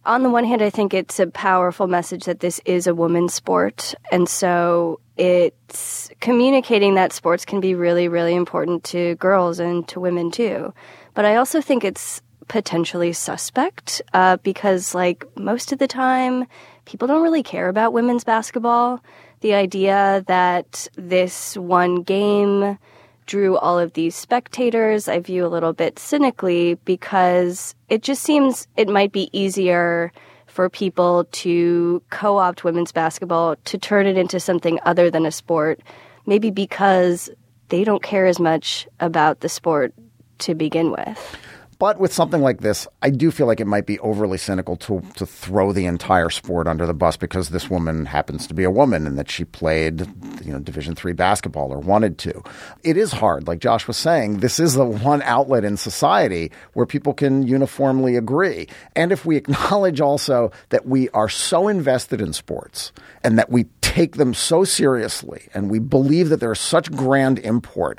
on 0.05 0.23
the 0.23 0.31
one 0.31 0.45
hand, 0.45 0.63
I 0.63 0.71
think 0.71 0.95
it's 0.95 1.21
a 1.21 1.27
powerful 1.27 1.87
message 1.87 2.25
that 2.25 2.41
this 2.41 2.61
is 2.65 2.87
a 2.87 2.95
women's 2.95 3.35
sport. 3.35 3.95
And 4.11 4.29
so 4.29 4.99
it's 5.17 6.11
communicating 6.21 6.95
that 6.95 7.13
sports 7.13 7.45
can 7.45 7.61
be 7.61 7.75
really, 7.75 8.09
really 8.09 8.35
important 8.35 8.85
to 8.85 9.15
girls 9.17 9.59
and 9.59 9.87
to 9.89 10.01
women 10.01 10.31
too. 10.31 10.73
But 11.15 11.25
I 11.25 11.37
also 11.37 11.61
think 11.61 11.85
it's 11.85 12.23
potentially 12.49 13.13
suspect 13.13 14.03
uh, 14.13 14.37
because, 14.39 14.95
like, 14.95 15.25
most 15.37 15.73
of 15.73 15.79
the 15.79 15.87
time, 15.87 16.47
people 16.85 17.09
don't 17.09 17.23
really 17.23 17.43
care 17.43 17.69
about 17.69 17.93
women's 17.93 18.25
basketball. 18.25 19.03
The 19.41 19.55
idea 19.55 20.25
that 20.27 20.89
this 20.97 21.57
one 21.57 22.03
game 22.03 22.79
drew 23.27 23.57
all 23.57 23.79
of 23.79 23.93
these 23.93 24.15
spectators, 24.15 25.09
I 25.09 25.21
view 25.21 25.47
a 25.47 25.49
little 25.49 25.73
bit 25.73 25.99
cynically 25.99 26.75
because 26.85 27.75
it 27.89 28.03
just 28.03 28.23
seems 28.23 28.67
it 28.77 28.89
might 28.89 29.13
be 29.13 29.31
easier 29.33 30.13
for 30.53 30.69
people 30.69 31.25
to 31.33 32.03
co 32.11 32.37
opt 32.37 32.63
women's 32.63 32.93
basketball 32.93 33.57
to 33.65 33.79
turn 33.79 34.07
it 34.07 34.19
into 34.19 34.39
something 34.39 34.79
other 34.85 35.11
than 35.11 35.25
a 35.25 35.31
sport, 35.31 35.81
maybe 36.27 36.51
because 36.51 37.31
they 37.71 37.85
don't 37.85 38.03
care 38.03 38.27
as 38.27 38.39
much 38.39 38.87
about 39.01 39.41
the 39.41 39.49
sport 39.49 39.95
to 40.41 40.55
begin 40.55 40.91
with. 40.91 41.37
But 41.83 41.99
with 41.99 42.13
something 42.13 42.43
like 42.43 42.61
this, 42.61 42.87
I 43.03 43.11
do 43.11 43.33
feel 43.33 43.49
like 43.49 43.59
it 43.59 43.67
might 43.67 43.87
be 43.87 43.99
overly 43.99 44.39
cynical 44.39 44.77
to 44.77 45.01
to 45.17 45.27
throw 45.27 45.73
the 45.73 45.87
entire 45.87 46.31
sport 46.31 46.69
under 46.69 46.87
the 46.87 46.95
bus 46.95 47.17
because 47.17 47.49
this 47.49 47.69
woman 47.69 48.07
happens 48.07 48.47
to 48.47 48.55
be 48.55 48.63
a 48.63 48.71
woman 48.71 49.05
and 49.05 49.19
that 49.19 49.29
she 49.29 49.45
played, 49.45 50.07
you 50.45 50.53
know, 50.53 50.61
Division 50.61 50.95
three 50.95 51.13
basketball 51.13 51.73
or 51.73 51.81
wanted 51.81 52.19
to. 52.19 52.41
It 52.85 52.97
is 52.97 53.11
hard, 53.11 53.49
like 53.49 53.59
Josh 53.59 53.89
was 53.89 53.97
saying. 53.97 54.39
This 54.39 54.61
is 54.61 54.75
the 54.75 54.85
one 54.85 55.23
outlet 55.23 55.65
in 55.65 55.77
society 55.77 56.53
where 56.75 56.87
people 56.87 57.15
can 57.15 57.49
uniformly 57.49 58.15
agree. 58.15 58.69
And 58.95 59.11
if 59.11 59.27
we 59.27 59.35
acknowledge 59.37 60.01
also 60.01 60.53
that 60.69 60.87
we 60.87 61.09
are 61.09 61.29
so 61.29 61.67
invested 61.67 62.21
in 62.21 62.33
sports 62.33 62.93
and 63.25 63.37
that 63.41 63.51
we 63.51 63.65
take 63.81 64.19
them 64.19 64.35
so 64.35 64.63
seriously 64.63 65.49
and 65.53 65.69
we 65.69 65.81
believe 65.81 66.29
that 66.29 66.39
they're 66.39 66.55
such 66.55 66.93
grand 66.93 67.41
import 67.41 67.99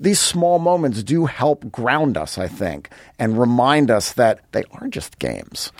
these 0.00 0.18
small 0.18 0.58
moments 0.58 1.02
do 1.02 1.26
help 1.26 1.70
ground 1.70 2.16
us, 2.16 2.38
I 2.38 2.48
think, 2.48 2.88
and 3.18 3.38
remind 3.38 3.90
us 3.90 4.14
that 4.14 4.40
they 4.52 4.64
aren't 4.72 4.94
just 4.94 5.18
games. 5.18 5.70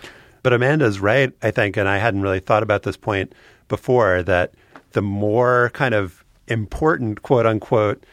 But 0.42 0.52
Amanda's 0.52 1.00
right, 1.00 1.32
I 1.42 1.50
think, 1.50 1.76
and 1.76 1.88
I 1.88 1.98
hadn't 1.98 2.22
really 2.22 2.40
thought 2.40 2.62
about 2.62 2.82
this 2.82 2.96
point 2.96 3.34
before 3.68 4.22
that 4.24 4.52
the 4.92 5.02
more 5.02 5.70
kind 5.72 5.94
of 5.94 6.24
important, 6.48 7.22
quote 7.22 7.46
unquote, 7.46 8.04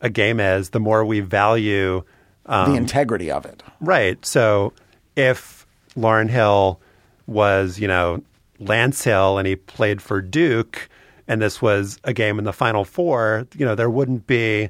a 0.00 0.10
game 0.10 0.38
is, 0.38 0.70
the 0.70 0.80
more 0.80 1.04
we 1.04 1.20
value 1.20 2.04
um, 2.46 2.70
the 2.70 2.76
integrity 2.76 3.30
of 3.30 3.46
it. 3.46 3.62
Right. 3.80 4.24
So 4.24 4.74
if 5.16 5.66
Lauren 5.96 6.28
Hill 6.28 6.80
was, 7.26 7.78
you 7.78 7.88
know, 7.88 8.22
Lance 8.58 9.02
Hill 9.02 9.38
and 9.38 9.46
he 9.46 9.56
played 9.56 10.02
for 10.02 10.20
Duke 10.20 10.88
and 11.26 11.40
this 11.40 11.62
was 11.62 11.98
a 12.04 12.12
game 12.12 12.38
in 12.38 12.44
the 12.44 12.52
Final 12.52 12.84
Four, 12.84 13.46
you 13.56 13.64
know, 13.64 13.74
there 13.74 13.88
wouldn't 13.88 14.26
be 14.26 14.68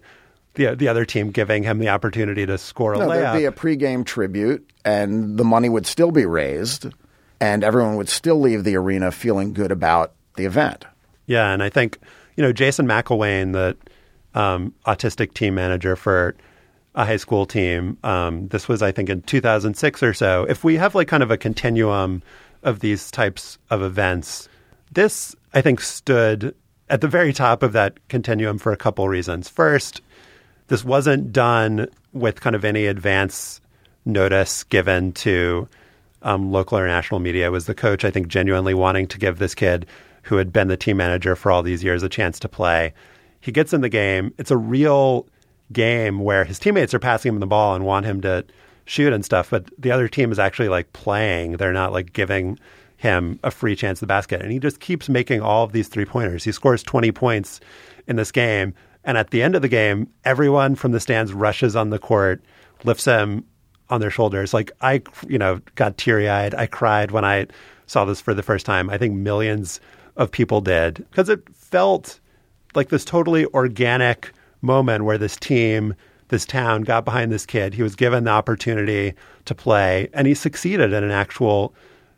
the 0.54 0.74
the 0.74 0.88
other 0.88 1.04
team 1.04 1.30
giving 1.30 1.62
him 1.62 1.78
the 1.78 1.88
opportunity 1.88 2.46
to 2.46 2.58
score 2.58 2.94
a 2.94 2.98
No, 2.98 3.08
layup. 3.08 3.20
there'd 3.20 3.38
be 3.38 3.44
a 3.44 3.52
pregame 3.52 4.04
tribute, 4.04 4.68
and 4.84 5.36
the 5.38 5.44
money 5.44 5.68
would 5.68 5.86
still 5.86 6.10
be 6.10 6.26
raised, 6.26 6.86
and 7.40 7.64
everyone 7.64 7.96
would 7.96 8.08
still 8.08 8.40
leave 8.40 8.64
the 8.64 8.76
arena 8.76 9.10
feeling 9.12 9.52
good 9.52 9.72
about 9.72 10.12
the 10.36 10.44
event. 10.44 10.84
Yeah, 11.26 11.52
and 11.52 11.62
I 11.62 11.68
think 11.68 11.98
you 12.36 12.42
know 12.42 12.52
Jason 12.52 12.86
McElwain, 12.86 13.52
the 13.52 13.76
um, 14.38 14.74
autistic 14.86 15.34
team 15.34 15.54
manager 15.54 15.96
for 15.96 16.34
a 16.96 17.04
high 17.04 17.16
school 17.16 17.44
team. 17.46 17.98
Um, 18.04 18.46
this 18.48 18.68
was, 18.68 18.80
I 18.82 18.92
think, 18.92 19.08
in 19.08 19.22
2006 19.22 20.02
or 20.02 20.14
so. 20.14 20.44
If 20.48 20.62
we 20.62 20.76
have 20.76 20.94
like 20.94 21.08
kind 21.08 21.22
of 21.24 21.30
a 21.30 21.36
continuum 21.36 22.22
of 22.62 22.80
these 22.80 23.10
types 23.10 23.58
of 23.70 23.82
events, 23.82 24.48
this 24.92 25.34
I 25.52 25.60
think 25.60 25.80
stood 25.80 26.54
at 26.90 27.00
the 27.00 27.08
very 27.08 27.32
top 27.32 27.62
of 27.62 27.72
that 27.72 27.98
continuum 28.08 28.58
for 28.58 28.70
a 28.72 28.76
couple 28.76 29.08
reasons. 29.08 29.48
First, 29.48 30.02
this 30.68 30.84
wasn't 30.84 31.32
done 31.32 31.88
with 32.12 32.40
kind 32.40 32.56
of 32.56 32.64
any 32.64 32.86
advance 32.86 33.60
notice 34.04 34.64
given 34.64 35.12
to 35.12 35.68
um, 36.22 36.50
local 36.52 36.78
or 36.78 36.86
national 36.86 37.20
media. 37.20 37.46
It 37.46 37.50
was 37.50 37.66
the 37.66 37.74
coach, 37.74 38.04
I 38.04 38.10
think, 38.10 38.28
genuinely 38.28 38.74
wanting 38.74 39.06
to 39.08 39.18
give 39.18 39.38
this 39.38 39.54
kid 39.54 39.86
who 40.24 40.36
had 40.36 40.52
been 40.52 40.68
the 40.68 40.76
team 40.76 40.96
manager 40.96 41.36
for 41.36 41.52
all 41.52 41.62
these 41.62 41.84
years 41.84 42.02
a 42.02 42.08
chance 42.08 42.38
to 42.40 42.48
play? 42.48 42.92
He 43.40 43.52
gets 43.52 43.72
in 43.72 43.82
the 43.82 43.88
game. 43.88 44.34
It's 44.38 44.50
a 44.50 44.56
real 44.56 45.26
game 45.72 46.20
where 46.20 46.44
his 46.44 46.58
teammates 46.58 46.94
are 46.94 46.98
passing 46.98 47.34
him 47.34 47.40
the 47.40 47.46
ball 47.46 47.74
and 47.74 47.84
want 47.84 48.06
him 48.06 48.20
to 48.22 48.44
shoot 48.86 49.12
and 49.12 49.24
stuff, 49.24 49.50
but 49.50 49.68
the 49.78 49.90
other 49.90 50.08
team 50.08 50.32
is 50.32 50.38
actually 50.38 50.68
like 50.68 50.92
playing. 50.92 51.52
They're 51.52 51.72
not 51.72 51.92
like 51.92 52.12
giving 52.12 52.58
him 52.96 53.38
a 53.42 53.50
free 53.50 53.76
chance 53.76 53.98
at 53.98 54.00
the 54.00 54.06
basket. 54.06 54.40
And 54.40 54.50
he 54.50 54.58
just 54.58 54.80
keeps 54.80 55.08
making 55.08 55.40
all 55.40 55.64
of 55.64 55.72
these 55.72 55.88
three 55.88 56.04
pointers. 56.04 56.44
He 56.44 56.52
scores 56.52 56.82
20 56.82 57.12
points 57.12 57.60
in 58.06 58.16
this 58.16 58.32
game. 58.32 58.74
And 59.04 59.18
at 59.18 59.30
the 59.30 59.42
end 59.42 59.54
of 59.54 59.62
the 59.62 59.68
game, 59.68 60.08
everyone 60.24 60.74
from 60.74 60.92
the 60.92 61.00
stands 61.00 61.32
rushes 61.32 61.76
on 61.76 61.90
the 61.90 61.98
court, 61.98 62.42
lifts 62.84 63.04
him 63.04 63.44
on 63.90 64.00
their 64.00 64.10
shoulders. 64.10 64.54
Like 64.54 64.72
I, 64.80 65.02
you 65.28 65.38
know, 65.38 65.60
got 65.74 65.98
teary 65.98 66.28
eyed. 66.28 66.54
I 66.54 66.66
cried 66.66 67.10
when 67.10 67.24
I 67.24 67.46
saw 67.86 68.04
this 68.04 68.20
for 68.20 68.34
the 68.34 68.42
first 68.42 68.64
time. 68.66 68.88
I 68.90 68.98
think 68.98 69.14
millions 69.14 69.80
of 70.16 70.30
people 70.30 70.60
did 70.60 71.04
because 71.10 71.28
it 71.28 71.42
felt 71.54 72.20
like 72.74 72.88
this 72.88 73.04
totally 73.04 73.46
organic 73.46 74.32
moment 74.62 75.04
where 75.04 75.18
this 75.18 75.36
team, 75.36 75.94
this 76.28 76.46
town 76.46 76.82
got 76.82 77.04
behind 77.04 77.30
this 77.30 77.46
kid. 77.46 77.74
He 77.74 77.82
was 77.82 77.94
given 77.94 78.24
the 78.24 78.30
opportunity 78.30 79.14
to 79.44 79.54
play 79.54 80.08
and 80.12 80.26
he 80.26 80.34
succeeded 80.34 80.92
in 80.92 81.04
an 81.04 81.10
actual 81.10 81.74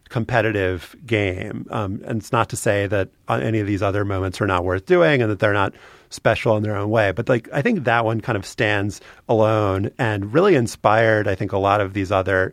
competitive 0.09 0.95
game. 1.05 1.67
Um, 1.71 2.01
and 2.07 2.21
it's 2.21 2.33
not 2.33 2.49
to 2.51 2.57
say 2.57 2.87
that 2.87 3.09
any 3.29 3.59
of 3.59 3.67
these 3.67 3.83
other 3.83 4.05
moments 4.05 4.41
are 4.41 4.47
not 4.47 4.65
worth 4.65 4.87
doing 4.87 5.21
and 5.21 5.31
that 5.31 5.41
they're 5.41 5.53
not 5.53 5.75
special 6.17 6.57
in 6.57 6.65
their 6.65 6.77
own 6.77 6.91
way. 6.91 7.13
But 7.13 7.29
like 7.29 7.49
I 7.53 7.63
think 7.63 7.85
that 7.85 8.05
one 8.05 8.21
kind 8.21 8.37
of 8.37 8.45
stands 8.45 9.01
alone 9.29 9.91
and 9.99 10.33
really 10.35 10.57
inspired. 10.57 11.29
I 11.29 11.37
think 11.37 11.53
a 11.53 11.59
lot 11.59 11.81
of 11.81 11.93
these 11.93 12.11
other 12.11 12.53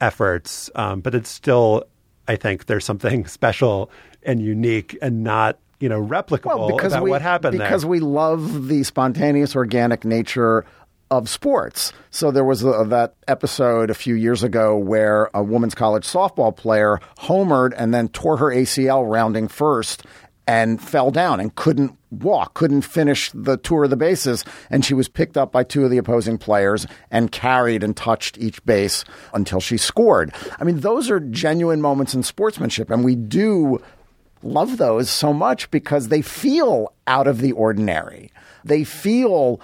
efforts. 0.00 0.70
Um, 0.74 1.00
but 1.00 1.14
it's 1.14 1.30
still, 1.30 1.84
I 2.28 2.36
think, 2.36 2.66
there's 2.66 2.84
something 2.84 3.26
special 3.26 3.90
and 4.22 4.42
unique 4.42 4.98
and 5.00 5.24
not 5.24 5.58
you 5.78 5.88
know 5.88 6.00
replicable 6.04 6.58
well, 6.58 6.76
because 6.76 6.92
about 6.92 7.04
we, 7.04 7.10
what 7.10 7.22
happened 7.22 7.56
because 7.56 7.82
there. 7.82 7.90
we 7.90 8.00
love 8.00 8.68
the 8.68 8.82
spontaneous, 8.82 9.56
organic 9.56 10.04
nature 10.04 10.66
of 11.10 11.28
sports. 11.28 11.92
So 12.10 12.30
there 12.30 12.44
was 12.44 12.62
a, 12.62 12.84
that 12.88 13.14
episode 13.26 13.90
a 13.90 13.94
few 13.94 14.14
years 14.14 14.42
ago 14.44 14.76
where 14.76 15.28
a 15.34 15.42
women's 15.42 15.74
college 15.74 16.04
softball 16.04 16.54
player 16.54 17.00
homered 17.18 17.72
and 17.76 17.92
then 17.92 18.08
tore 18.08 18.36
her 18.36 18.46
ACL 18.46 19.10
rounding 19.10 19.48
first 19.48 20.04
and 20.50 20.82
fell 20.82 21.12
down 21.12 21.38
and 21.38 21.54
couldn't 21.54 21.96
walk, 22.10 22.54
couldn't 22.54 22.82
finish 22.82 23.30
the 23.32 23.56
tour 23.56 23.84
of 23.84 23.90
the 23.90 23.96
bases. 23.96 24.44
And 24.68 24.84
she 24.84 24.94
was 24.94 25.08
picked 25.08 25.36
up 25.36 25.52
by 25.52 25.62
two 25.62 25.84
of 25.84 25.92
the 25.92 25.98
opposing 25.98 26.38
players 26.38 26.88
and 27.08 27.30
carried 27.30 27.84
and 27.84 27.96
touched 27.96 28.36
each 28.36 28.62
base 28.64 29.04
until 29.32 29.60
she 29.60 29.76
scored. 29.76 30.34
I 30.58 30.64
mean, 30.64 30.80
those 30.80 31.08
are 31.08 31.20
genuine 31.20 31.80
moments 31.80 32.14
in 32.14 32.24
sportsmanship. 32.24 32.90
And 32.90 33.04
we 33.04 33.14
do 33.14 33.80
love 34.42 34.76
those 34.76 35.08
so 35.08 35.32
much 35.32 35.70
because 35.70 36.08
they 36.08 36.20
feel 36.20 36.92
out 37.06 37.28
of 37.28 37.38
the 37.38 37.52
ordinary. 37.52 38.32
They 38.64 38.82
feel 38.82 39.60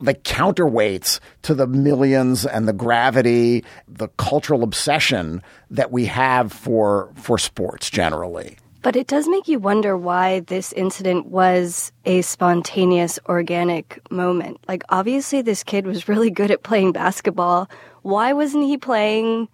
the 0.00 0.14
counterweights 0.14 1.20
to 1.42 1.52
the 1.52 1.66
millions 1.66 2.46
and 2.46 2.66
the 2.66 2.72
gravity, 2.72 3.62
the 3.86 4.08
cultural 4.16 4.62
obsession 4.62 5.42
that 5.68 5.92
we 5.92 6.06
have 6.06 6.50
for 6.50 7.12
for 7.16 7.36
sports 7.36 7.90
generally. 7.90 8.56
But 8.82 8.96
it 8.96 9.06
does 9.06 9.28
make 9.28 9.46
you 9.46 9.58
wonder 9.58 9.96
why 9.96 10.40
this 10.40 10.72
incident 10.72 11.26
was 11.26 11.92
a 12.06 12.22
spontaneous, 12.22 13.18
organic 13.26 14.00
moment. 14.10 14.58
Like, 14.68 14.82
obviously, 14.88 15.42
this 15.42 15.62
kid 15.62 15.86
was 15.86 16.08
really 16.08 16.30
good 16.30 16.50
at 16.50 16.62
playing 16.62 16.92
basketball. 16.92 17.68
Why 18.02 18.32
wasn't 18.32 18.64
he 18.64 18.78
playing 18.78 19.48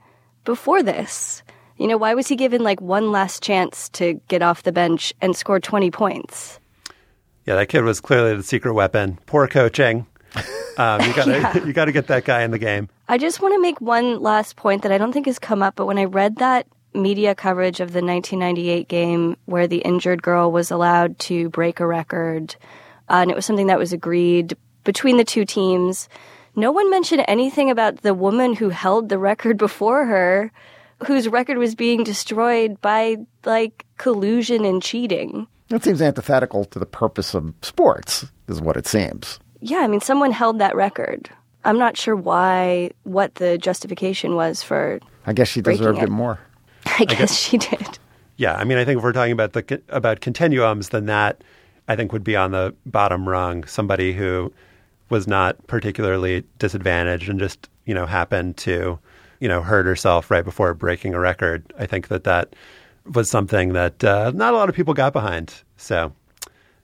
before 0.45 0.83
this? 0.83 1.43
You 1.77 1.89
know, 1.89 1.97
why 1.97 2.15
was 2.15 2.29
he 2.29 2.37
given 2.37 2.63
like 2.63 2.81
one 2.81 3.11
last 3.11 3.43
chance 3.43 3.89
to 3.91 4.15
get 4.29 4.43
off 4.43 4.63
the 4.63 4.73
bench 4.73 5.13
and 5.21 5.37
score 5.37 5.59
20 5.59 5.91
points? 5.91 6.61
Yeah, 7.47 7.57
that 7.57 7.69
kid 7.69 7.83
was 7.83 8.01
clearly 8.01 8.37
the 8.37 8.43
secret 8.43 8.75
weapon. 8.75 9.19
Poor 9.27 9.49
coaching. 9.49 10.07
Um, 10.79 11.01
you 11.01 11.15
got 11.15 11.27
Yeah. 11.27 11.57
you 11.65 11.73
got 11.73 11.87
to 11.87 11.93
get 11.93 12.09
that 12.09 12.27
guy 12.27 12.43
in 12.43 12.51
the 12.51 12.59
game. 12.59 12.91
I 13.09 13.17
just 13.17 13.41
want 13.41 13.55
to 13.55 13.61
make 13.63 13.81
one 13.81 14.21
last 14.21 14.57
point 14.57 14.83
that 14.83 14.93
I 14.93 14.99
don't 14.99 15.11
think 15.11 15.25
has 15.25 15.39
come 15.39 15.63
up, 15.63 15.75
but 15.75 15.87
when 15.87 15.97
I 15.97 16.05
read 16.05 16.37
that 16.37 16.67
media 16.97 17.35
coverage 17.35 17.81
of 17.81 17.93
the 17.93 18.03
1998 18.03 18.89
game 18.89 19.37
where 19.45 19.67
the 19.67 19.79
injured 19.79 20.23
girl 20.23 20.51
was 20.51 20.71
allowed 20.71 21.19
to 21.21 21.49
break 21.51 21.81
a 21.81 21.87
record, 21.87 22.57
uh, 23.09 23.15
and 23.15 23.31
it 23.31 23.37
was 23.37 23.47
something 23.47 23.69
that 23.69 23.79
was 23.79 23.93
agreed 23.93 24.57
between 24.87 25.19
the 25.19 25.25
two 25.25 25.45
teams, 25.45 26.09
no 26.55 26.73
one 26.73 26.91
mentioned 26.91 27.25
anything 27.29 27.71
about 27.71 27.99
the 27.99 28.15
woman 28.15 28.55
who 28.55 28.71
held 28.71 29.11
the 29.11 29.19
record 29.19 29.59
before 29.67 30.07
her, 30.07 30.51
whose 31.07 31.29
record 31.29 31.59
was 31.59 31.75
being 31.75 32.03
destroyed 32.03 32.81
by 32.81 33.17
like 33.45 33.85
collusion 33.99 34.65
and 34.65 34.83
cheating. 34.83 35.47
That 35.69 35.85
seems 35.85 36.01
antithetical 36.01 36.65
to 36.67 36.79
the 36.79 36.87
purpose 36.87 37.35
of 37.35 37.53
sports, 37.61 38.27
is 38.49 38.61
what 38.61 38.77
it 38.77 38.87
seems. 38.87 39.41
Yeah, 39.61 39.79
I 39.79 39.89
mean, 39.89 40.01
someone 40.01 40.31
held 40.31 40.61
that 40.61 40.77
record. 40.77 41.29
I'm 41.65 41.79
not 41.79 41.97
sure 41.97 42.15
why, 42.15 42.93
what 43.03 43.35
the 43.35 43.59
justification 43.59 44.37
was 44.37 44.63
for. 44.63 45.01
I 45.27 45.33
guess 45.33 45.49
she 45.49 45.61
deserved 45.61 45.99
it 45.99 46.05
it 46.05 46.11
more. 46.11 46.39
I 46.87 47.05
guess 47.05 47.37
she 47.37 47.59
did. 47.59 47.99
Yeah, 48.37 48.55
I 48.55 48.65
mean, 48.65 48.79
I 48.79 48.85
think 48.85 48.99
if 48.99 49.05
we're 49.05 49.13
talking 49.13 49.33
about 49.33 49.53
the 49.53 49.83
about 49.89 50.21
continuums, 50.21 50.91
then 50.91 51.07
that 51.07 51.43
I 51.89 51.97
think 51.97 52.13
would 52.13 52.25
be 52.25 52.37
on 52.37 52.51
the 52.51 52.75
bottom 52.85 53.29
rung. 53.29 53.65
Somebody 53.65 54.13
who 54.13 54.53
was 55.09 55.27
not 55.27 55.67
particularly 55.67 56.45
disadvantaged 56.59 57.29
and 57.29 57.39
just 57.39 57.69
you 57.85 57.95
know 57.95 58.07
happened 58.07 58.57
to 58.59 58.99
you 59.41 59.49
know 59.49 59.63
hurt 59.63 59.87
herself 59.87 60.31
right 60.31 60.45
before 60.45 60.75
breaking 60.75 61.15
a 61.15 61.21
record. 61.21 61.65
I 61.79 61.87
think 61.87 62.09
that 62.09 62.25
that 62.25 62.55
was 63.13 63.31
something 63.31 63.73
that 63.73 64.03
uh, 64.05 64.33
not 64.35 64.53
a 64.53 64.57
lot 64.57 64.69
of 64.69 64.75
people 64.75 64.95
got 64.95 65.13
behind. 65.13 65.55
So, 65.77 66.13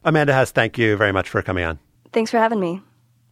Amanda 0.04 0.32
Hess, 0.32 0.52
thank 0.52 0.78
you 0.78 0.96
very 0.96 1.12
much 1.12 1.28
for 1.28 1.42
coming 1.42 1.64
on. 1.64 1.78
Thanks 2.12 2.30
for 2.30 2.38
having 2.38 2.60
me. 2.60 2.80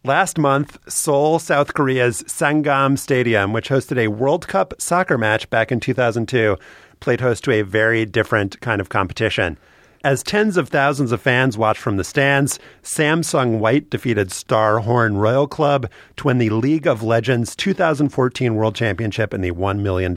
Last 0.03 0.39
month, 0.39 0.79
Seoul, 0.91 1.37
South 1.37 1.75
Korea's 1.75 2.23
Sangam 2.23 2.97
Stadium, 2.97 3.53
which 3.53 3.69
hosted 3.69 3.99
a 3.99 4.07
World 4.07 4.47
Cup 4.47 4.73
soccer 4.79 5.15
match 5.15 5.47
back 5.51 5.71
in 5.71 5.79
2002, 5.79 6.57
played 7.01 7.21
host 7.21 7.43
to 7.43 7.51
a 7.51 7.61
very 7.61 8.03
different 8.07 8.59
kind 8.61 8.81
of 8.81 8.89
competition. 8.89 9.59
As 10.03 10.23
tens 10.23 10.57
of 10.57 10.69
thousands 10.69 11.11
of 11.11 11.21
fans 11.21 11.55
watched 11.55 11.79
from 11.79 11.97
the 11.97 12.03
stands, 12.03 12.57
Samsung 12.81 13.59
White 13.59 13.91
defeated 13.91 14.31
Star 14.31 14.79
Horn 14.79 15.17
Royal 15.17 15.45
Club 15.45 15.87
to 16.17 16.25
win 16.25 16.39
the 16.39 16.49
League 16.49 16.87
of 16.87 17.03
Legends 17.03 17.55
2014 17.55 18.55
World 18.55 18.73
Championship 18.73 19.33
and 19.33 19.43
the 19.43 19.51
$1 19.51 19.81
million 19.81 20.15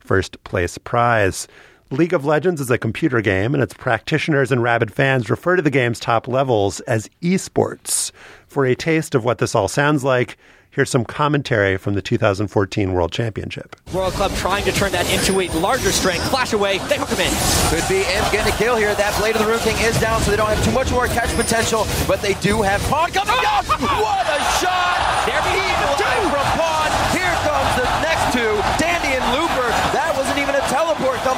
first 0.00 0.44
place 0.44 0.76
prize. 0.76 1.48
League 1.90 2.12
of 2.12 2.26
Legends 2.26 2.60
is 2.60 2.70
a 2.70 2.76
computer 2.76 3.22
game, 3.22 3.54
and 3.54 3.62
its 3.62 3.72
practitioners 3.72 4.52
and 4.52 4.62
rabid 4.62 4.92
fans 4.92 5.30
refer 5.30 5.56
to 5.56 5.62
the 5.62 5.70
game's 5.70 5.98
top 5.98 6.28
levels 6.28 6.80
as 6.80 7.08
esports. 7.22 8.12
For 8.46 8.66
a 8.66 8.74
taste 8.74 9.14
of 9.14 9.24
what 9.24 9.38
this 9.38 9.54
all 9.54 9.68
sounds 9.68 10.04
like, 10.04 10.36
here's 10.70 10.90
some 10.90 11.06
commentary 11.06 11.78
from 11.78 11.94
the 11.94 12.02
2014 12.02 12.92
World 12.92 13.10
Championship. 13.10 13.74
Royal 13.94 14.10
Club 14.10 14.34
trying 14.34 14.64
to 14.64 14.72
turn 14.72 14.92
that 14.92 15.10
into 15.10 15.40
a 15.40 15.48
larger 15.60 15.90
strength. 15.90 16.28
Flash 16.28 16.52
away. 16.52 16.76
They 16.88 16.98
hook 16.98 17.08
him 17.08 17.20
in. 17.20 17.32
Could 17.72 17.88
be 17.88 18.00
Imp 18.00 18.32
getting 18.32 18.52
a 18.52 18.56
kill 18.58 18.76
here. 18.76 18.94
That 18.94 19.18
Blade 19.18 19.36
of 19.36 19.40
the 19.40 19.46
Ruined 19.46 19.62
King 19.62 19.76
is 19.78 19.98
down, 19.98 20.20
so 20.20 20.30
they 20.30 20.36
don't 20.36 20.48
have 20.50 20.62
too 20.62 20.72
much 20.72 20.90
more 20.90 21.06
catch 21.06 21.34
potential, 21.36 21.86
but 22.06 22.20
they 22.20 22.34
do 22.44 22.60
have 22.60 22.82
Pawn 22.82 23.12
coming 23.12 23.34
down. 23.40 23.64
What 23.64 24.26
a 24.28 24.38
shot! 24.60 25.24
There 25.24 25.40
he 25.56 25.67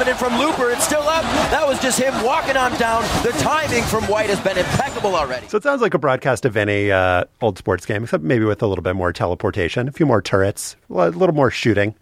coming 0.01 0.13
in 0.13 0.19
from 0.19 0.39
Looper. 0.39 0.71
It's 0.71 0.85
still 0.85 1.03
up. 1.03 1.25
That 1.51 1.67
was 1.69 1.79
just 1.79 2.01
him 2.01 2.15
walking 2.25 2.57
on 2.57 2.73
down. 2.79 3.03
The 3.23 3.33
timing 3.33 3.83
from 3.85 4.05
White 4.05 4.31
has 4.31 4.41
been 4.41 4.57
impeccable 4.57 5.15
already. 5.15 5.47
So 5.49 5.59
it 5.59 5.63
sounds 5.63 5.83
like 5.83 5.93
a 5.93 5.99
broadcast 5.99 6.47
of 6.47 6.57
any 6.57 6.91
uh, 6.91 7.25
old 7.43 7.59
sports 7.59 7.85
game, 7.85 8.05
except 8.05 8.25
maybe 8.25 8.47
with 8.47 8.63
a 8.63 8.67
little 8.67 8.83
bit 8.83 8.97
more 8.97 9.13
teleportation, 9.13 9.89
a 9.89 9.93
few 9.93 10.07
more 10.07 10.23
turrets, 10.23 10.77
a 10.89 11.11
little 11.11 11.35
more 11.35 11.51
shooting. 11.51 11.95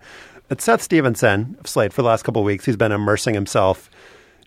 It's 0.48 0.62
Seth 0.62 0.80
Stevenson 0.80 1.56
of 1.58 1.66
Slate 1.66 1.92
for 1.92 2.02
the 2.02 2.08
last 2.08 2.22
couple 2.22 2.40
of 2.40 2.46
weeks. 2.46 2.64
He's 2.64 2.76
been 2.76 2.92
immersing 2.92 3.34
himself 3.34 3.90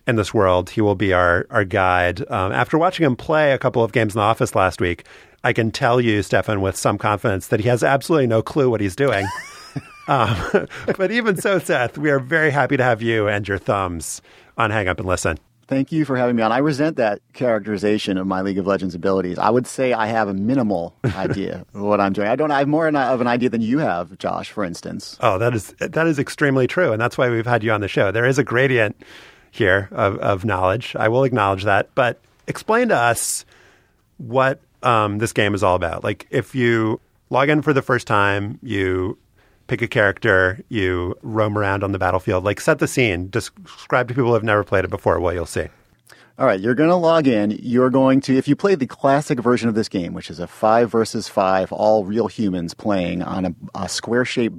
in 0.07 0.15
this 0.15 0.33
world. 0.33 0.69
He 0.69 0.79
will 0.79 0.95
be 0.95 1.11
our, 1.11 1.45
our 1.49 1.65
guide. 1.65 2.21
Um, 2.31 2.53
after 2.53 2.77
watching 2.77 3.05
him 3.05 3.17
play 3.17 3.51
a 3.51 3.57
couple 3.57 3.83
of 3.83 3.91
games 3.91 4.15
in 4.15 4.19
the 4.19 4.23
office 4.23 4.55
last 4.55 4.79
week, 4.79 5.03
I 5.43 5.51
can 5.51 5.71
tell 5.71 5.99
you, 5.99 6.23
Stefan, 6.23 6.61
with 6.61 6.77
some 6.77 6.97
confidence 6.97 7.47
that 7.47 7.59
he 7.59 7.67
has 7.67 7.83
absolutely 7.83 8.27
no 8.27 8.41
clue 8.41 8.69
what 8.69 8.79
he's 8.79 8.95
doing. 8.95 9.27
um, 10.11 10.67
but 10.97 11.11
even 11.11 11.37
so, 11.37 11.59
Seth, 11.59 11.97
we 11.97 12.09
are 12.09 12.19
very 12.19 12.51
happy 12.51 12.77
to 12.77 12.83
have 12.83 13.01
you 13.01 13.27
and 13.27 13.47
your 13.47 13.57
thumbs 13.57 14.21
on 14.57 14.71
Hang 14.71 14.87
Up 14.87 14.99
and 14.99 15.07
Listen. 15.07 15.37
Thank 15.67 15.93
you 15.93 16.03
for 16.03 16.17
having 16.17 16.35
me 16.35 16.43
on. 16.43 16.51
I 16.51 16.57
resent 16.57 16.97
that 16.97 17.21
characterization 17.31 18.17
of 18.17 18.27
my 18.27 18.41
League 18.41 18.57
of 18.57 18.67
Legends 18.67 18.93
abilities. 18.93 19.39
I 19.39 19.49
would 19.49 19.65
say 19.65 19.93
I 19.93 20.07
have 20.07 20.27
a 20.27 20.33
minimal 20.33 20.93
idea 21.15 21.65
of 21.73 21.81
what 21.81 22.01
I'm 22.01 22.11
doing. 22.11 22.27
I 22.27 22.35
don't. 22.35 22.51
I 22.51 22.59
have 22.59 22.67
more 22.67 22.89
of 22.89 23.21
an 23.21 23.27
idea 23.27 23.47
than 23.47 23.61
you 23.61 23.77
have, 23.77 24.17
Josh. 24.17 24.51
For 24.51 24.65
instance. 24.65 25.17
Oh, 25.21 25.37
that 25.37 25.55
is 25.55 25.73
that 25.79 26.07
is 26.07 26.19
extremely 26.19 26.67
true, 26.67 26.91
and 26.91 27.01
that's 27.01 27.17
why 27.17 27.29
we've 27.29 27.45
had 27.45 27.63
you 27.63 27.71
on 27.71 27.79
the 27.79 27.87
show. 27.87 28.11
There 28.11 28.25
is 28.25 28.37
a 28.37 28.43
gradient 28.43 29.01
here 29.51 29.87
of, 29.91 30.17
of 30.17 30.43
knowledge. 30.43 30.93
I 30.97 31.07
will 31.07 31.23
acknowledge 31.23 31.63
that, 31.63 31.89
but 31.95 32.19
explain 32.47 32.89
to 32.89 32.97
us 32.97 33.45
what 34.17 34.59
um, 34.83 35.19
this 35.19 35.31
game 35.31 35.53
is 35.53 35.63
all 35.63 35.75
about. 35.75 36.03
Like, 36.03 36.27
if 36.31 36.53
you 36.53 36.99
log 37.29 37.49
in 37.49 37.61
for 37.61 37.71
the 37.71 37.81
first 37.81 38.07
time, 38.07 38.59
you 38.61 39.17
pick 39.71 39.81
a 39.81 39.87
character, 39.87 40.59
you 40.67 41.15
roam 41.21 41.57
around 41.57 41.81
on 41.81 41.93
the 41.93 41.97
battlefield, 41.97 42.43
like 42.43 42.59
set 42.59 42.79
the 42.79 42.89
scene, 42.89 43.29
describe 43.29 44.09
to 44.09 44.13
people 44.13 44.27
who 44.27 44.33
have 44.33 44.43
never 44.43 44.65
played 44.65 44.83
it 44.83 44.89
before 44.89 45.17
what 45.17 45.33
you'll 45.33 45.45
see. 45.45 45.69
All 46.37 46.45
right, 46.45 46.59
you're 46.59 46.75
going 46.75 46.89
to 46.89 46.95
log 46.97 47.25
in. 47.25 47.51
You're 47.51 47.89
going 47.89 48.19
to, 48.21 48.35
if 48.35 48.49
you 48.49 48.55
play 48.57 48.75
the 48.75 48.85
classic 48.85 49.39
version 49.39 49.69
of 49.69 49.75
this 49.75 49.87
game, 49.87 50.13
which 50.13 50.29
is 50.29 50.39
a 50.39 50.47
five 50.47 50.91
versus 50.91 51.29
five, 51.29 51.71
all 51.71 52.03
real 52.03 52.27
humans 52.27 52.73
playing 52.73 53.23
on 53.23 53.45
a, 53.45 53.55
a 53.73 53.87
square 53.87 54.25
shaped 54.25 54.57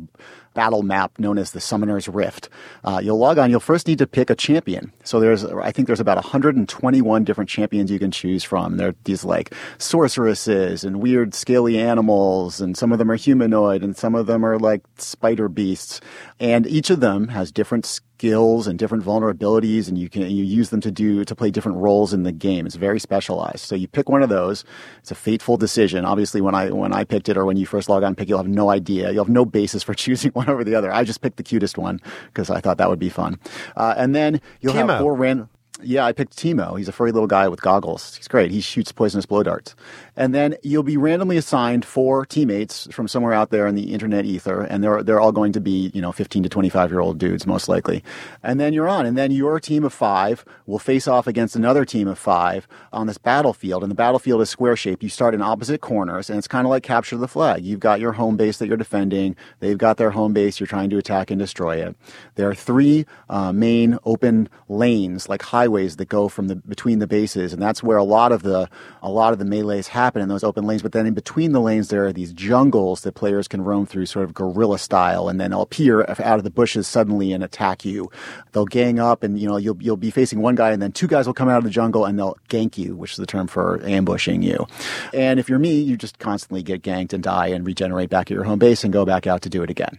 battle 0.54 0.82
map 0.82 1.18
known 1.18 1.38
as 1.38 1.52
the 1.52 1.60
Summoner's 1.60 2.08
Rift. 2.08 2.48
Uh, 2.84 3.00
you'll 3.02 3.18
log 3.18 3.38
on. 3.38 3.50
You'll 3.50 3.60
first 3.60 3.86
need 3.86 3.98
to 3.98 4.06
pick 4.06 4.30
a 4.30 4.34
champion. 4.34 4.92
So 5.04 5.20
there's, 5.20 5.44
I 5.44 5.72
think 5.72 5.86
there's 5.86 6.00
about 6.00 6.16
121 6.16 7.24
different 7.24 7.50
champions 7.50 7.90
you 7.90 7.98
can 7.98 8.10
choose 8.10 8.44
from. 8.44 8.76
There 8.76 8.88
are 8.88 8.94
these 9.04 9.24
like 9.24 9.54
sorceresses 9.78 10.84
and 10.84 11.00
weird 11.00 11.34
scaly 11.34 11.78
animals, 11.78 12.60
and 12.60 12.76
some 12.76 12.92
of 12.92 12.98
them 12.98 13.10
are 13.10 13.16
humanoid, 13.16 13.82
and 13.82 13.96
some 13.96 14.14
of 14.14 14.26
them 14.26 14.44
are 14.44 14.58
like 14.58 14.82
spider 14.98 15.48
beasts. 15.48 16.00
And 16.40 16.66
each 16.66 16.90
of 16.90 17.00
them 17.00 17.28
has 17.28 17.52
different 17.52 17.86
skills 18.22 18.68
and 18.68 18.78
different 18.78 19.04
vulnerabilities, 19.04 19.88
and 19.88 19.98
you 19.98 20.08
can 20.08 20.22
you 20.22 20.44
use 20.44 20.70
them 20.70 20.80
to 20.80 20.92
do 20.92 21.24
to 21.24 21.34
play 21.34 21.50
different 21.50 21.78
roles 21.78 22.14
in 22.14 22.22
the 22.22 22.30
game. 22.30 22.66
It's 22.66 22.76
very 22.76 23.00
specialized. 23.00 23.60
So 23.60 23.74
you 23.74 23.88
pick 23.88 24.08
one 24.08 24.22
of 24.22 24.28
those. 24.28 24.64
It's 25.00 25.10
a 25.10 25.16
fateful 25.16 25.56
decision. 25.56 26.04
Obviously, 26.04 26.40
when 26.40 26.54
I 26.54 26.70
when 26.70 26.92
I 26.92 27.02
picked 27.02 27.28
it, 27.28 27.36
or 27.36 27.44
when 27.44 27.56
you 27.56 27.66
first 27.66 27.88
log 27.88 28.04
on, 28.04 28.14
pick, 28.14 28.28
you'll 28.28 28.38
have 28.38 28.46
no 28.46 28.70
idea. 28.70 29.10
You'll 29.10 29.24
have 29.24 29.32
no 29.32 29.44
basis 29.44 29.82
for 29.82 29.92
choosing 30.04 30.30
one 30.32 30.48
over 30.48 30.62
the 30.62 30.76
other. 30.76 30.92
I 30.92 31.02
just 31.02 31.20
picked 31.20 31.36
the 31.36 31.42
cutest 31.42 31.76
one 31.76 32.00
because 32.26 32.48
I 32.48 32.60
thought 32.60 32.78
that 32.78 32.88
would 32.88 33.00
be 33.00 33.08
fun. 33.08 33.40
Uh, 33.74 33.94
and 33.96 34.14
then 34.14 34.40
you'll 34.60 34.74
Teemo. 34.74 34.90
have 34.90 35.00
four 35.00 35.16
random. 35.16 35.48
Yeah, 35.82 36.04
I 36.04 36.12
picked 36.12 36.36
Teemo. 36.36 36.78
He's 36.78 36.86
a 36.86 36.92
furry 36.92 37.10
little 37.10 37.26
guy 37.26 37.48
with 37.48 37.60
goggles. 37.60 38.14
He's 38.14 38.28
great. 38.28 38.52
He 38.52 38.60
shoots 38.60 38.92
poisonous 38.92 39.26
blow 39.26 39.42
darts. 39.42 39.74
And 40.14 40.34
then 40.34 40.56
you'll 40.62 40.82
be 40.82 40.98
randomly 40.98 41.38
assigned 41.38 41.86
four 41.86 42.26
teammates 42.26 42.86
from 42.92 43.08
somewhere 43.08 43.32
out 43.32 43.50
there 43.50 43.66
in 43.66 43.74
the 43.74 43.94
internet 43.94 44.26
ether, 44.26 44.60
and 44.62 44.84
they're 44.84 45.02
they're 45.02 45.20
all 45.20 45.32
going 45.32 45.52
to 45.52 45.60
be 45.60 45.90
you 45.94 46.02
know 46.02 46.12
15 46.12 46.42
to 46.42 46.48
25 46.50 46.90
year 46.90 47.00
old 47.00 47.18
dudes 47.18 47.46
most 47.46 47.66
likely. 47.68 48.04
And 48.42 48.60
then 48.60 48.74
you're 48.74 48.88
on, 48.88 49.06
and 49.06 49.16
then 49.16 49.30
your 49.30 49.58
team 49.58 49.84
of 49.84 49.92
five 49.94 50.44
will 50.66 50.78
face 50.78 51.08
off 51.08 51.26
against 51.26 51.56
another 51.56 51.86
team 51.86 52.08
of 52.08 52.18
five 52.18 52.68
on 52.92 53.06
this 53.06 53.16
battlefield. 53.16 53.82
And 53.82 53.90
the 53.90 53.96
battlefield 53.96 54.42
is 54.42 54.50
square 54.50 54.76
shaped. 54.76 55.02
You 55.02 55.08
start 55.08 55.34
in 55.34 55.40
opposite 55.40 55.80
corners, 55.80 56.28
and 56.28 56.38
it's 56.38 56.48
kind 56.48 56.66
of 56.66 56.70
like 56.70 56.82
capture 56.82 57.16
the 57.16 57.28
flag. 57.28 57.64
You've 57.64 57.80
got 57.80 58.00
your 58.00 58.12
home 58.12 58.36
base 58.36 58.58
that 58.58 58.68
you're 58.68 58.76
defending. 58.76 59.34
They've 59.60 59.78
got 59.78 59.96
their 59.96 60.10
home 60.10 60.34
base. 60.34 60.60
You're 60.60 60.66
trying 60.66 60.90
to 60.90 60.98
attack 60.98 61.30
and 61.30 61.38
destroy 61.38 61.76
it. 61.76 61.96
There 62.34 62.50
are 62.50 62.54
three 62.54 63.06
uh, 63.30 63.52
main 63.52 63.98
open 64.04 64.50
lanes, 64.68 65.30
like 65.30 65.40
highways, 65.40 65.96
that 65.96 66.10
go 66.10 66.28
from 66.28 66.48
the 66.48 66.56
between 66.56 66.98
the 66.98 67.06
bases, 67.06 67.54
and 67.54 67.62
that's 67.62 67.82
where 67.82 67.96
a 67.96 68.04
lot 68.04 68.30
of 68.30 68.42
the 68.42 68.68
a 69.02 69.10
lot 69.10 69.32
of 69.32 69.38
the 69.38 69.46
melees 69.46 69.88
happen 69.88 70.01
in 70.22 70.28
those 70.28 70.44
open 70.44 70.66
lanes. 70.66 70.82
But 70.82 70.92
then 70.92 71.06
in 71.06 71.14
between 71.14 71.52
the 71.52 71.60
lanes, 71.60 71.88
there 71.88 72.06
are 72.06 72.12
these 72.12 72.32
jungles 72.32 73.02
that 73.02 73.14
players 73.14 73.48
can 73.48 73.62
roam 73.62 73.86
through, 73.86 74.06
sort 74.06 74.24
of 74.24 74.34
guerrilla 74.34 74.78
style, 74.78 75.28
and 75.28 75.40
then 75.40 75.50
they'll 75.50 75.62
appear 75.62 76.02
out 76.02 76.38
of 76.38 76.44
the 76.44 76.50
bushes 76.50 76.86
suddenly 76.86 77.32
and 77.32 77.42
attack 77.42 77.84
you. 77.84 78.10
They'll 78.52 78.66
gang 78.66 78.98
up, 78.98 79.22
and 79.22 79.38
you 79.38 79.48
know 79.48 79.56
you'll 79.56 79.80
you'll 79.82 79.96
be 79.96 80.10
facing 80.10 80.40
one 80.40 80.54
guy, 80.54 80.70
and 80.70 80.82
then 80.82 80.92
two 80.92 81.06
guys 81.06 81.26
will 81.26 81.34
come 81.34 81.48
out 81.48 81.58
of 81.58 81.64
the 81.64 81.70
jungle 81.70 82.04
and 82.04 82.18
they'll 82.18 82.36
gank 82.48 82.78
you, 82.78 82.96
which 82.96 83.12
is 83.12 83.16
the 83.16 83.26
term 83.26 83.46
for 83.46 83.82
ambushing 83.84 84.42
you. 84.42 84.66
And 85.12 85.38
if 85.38 85.48
you're 85.48 85.58
me, 85.58 85.80
you 85.80 85.96
just 85.96 86.18
constantly 86.18 86.62
get 86.62 86.82
ganked 86.82 87.12
and 87.12 87.22
die 87.22 87.48
and 87.48 87.66
regenerate 87.66 88.10
back 88.10 88.30
at 88.30 88.34
your 88.34 88.44
home 88.44 88.58
base 88.58 88.84
and 88.84 88.92
go 88.92 89.04
back 89.04 89.26
out 89.26 89.42
to 89.42 89.48
do 89.48 89.62
it 89.62 89.70
again. 89.70 89.98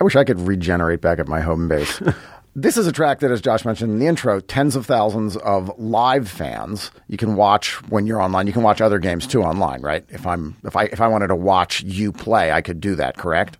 I 0.00 0.04
wish 0.04 0.16
I 0.16 0.24
could 0.24 0.40
regenerate 0.40 1.00
back 1.00 1.18
at 1.18 1.28
my 1.28 1.40
home 1.40 1.68
base. 1.68 2.02
this 2.54 2.76
is 2.76 2.86
a 2.86 2.92
track 2.92 3.20
that, 3.20 3.30
as 3.30 3.40
Josh 3.40 3.64
mentioned 3.64 3.92
in 3.92 3.98
the 3.98 4.06
intro, 4.06 4.40
tens 4.40 4.76
of 4.76 4.86
thousands 4.86 5.36
of 5.36 5.70
live 5.78 6.28
fans. 6.28 6.90
You 7.08 7.16
can 7.16 7.36
watch 7.36 7.82
when 7.90 8.06
you're 8.06 8.20
online. 8.20 8.46
You 8.46 8.52
can 8.52 8.62
watch 8.62 8.80
other 8.80 8.98
games 8.98 9.26
too 9.26 9.42
online, 9.42 9.82
right? 9.82 10.04
If 10.08 10.26
I'm 10.26 10.56
if 10.64 10.76
I 10.76 10.84
if 10.84 11.00
I 11.00 11.08
wanted 11.08 11.28
to 11.28 11.36
watch 11.36 11.82
you 11.82 12.12
play, 12.12 12.52
I 12.52 12.60
could 12.60 12.80
do 12.80 12.94
that. 12.96 13.16
Correct? 13.16 13.58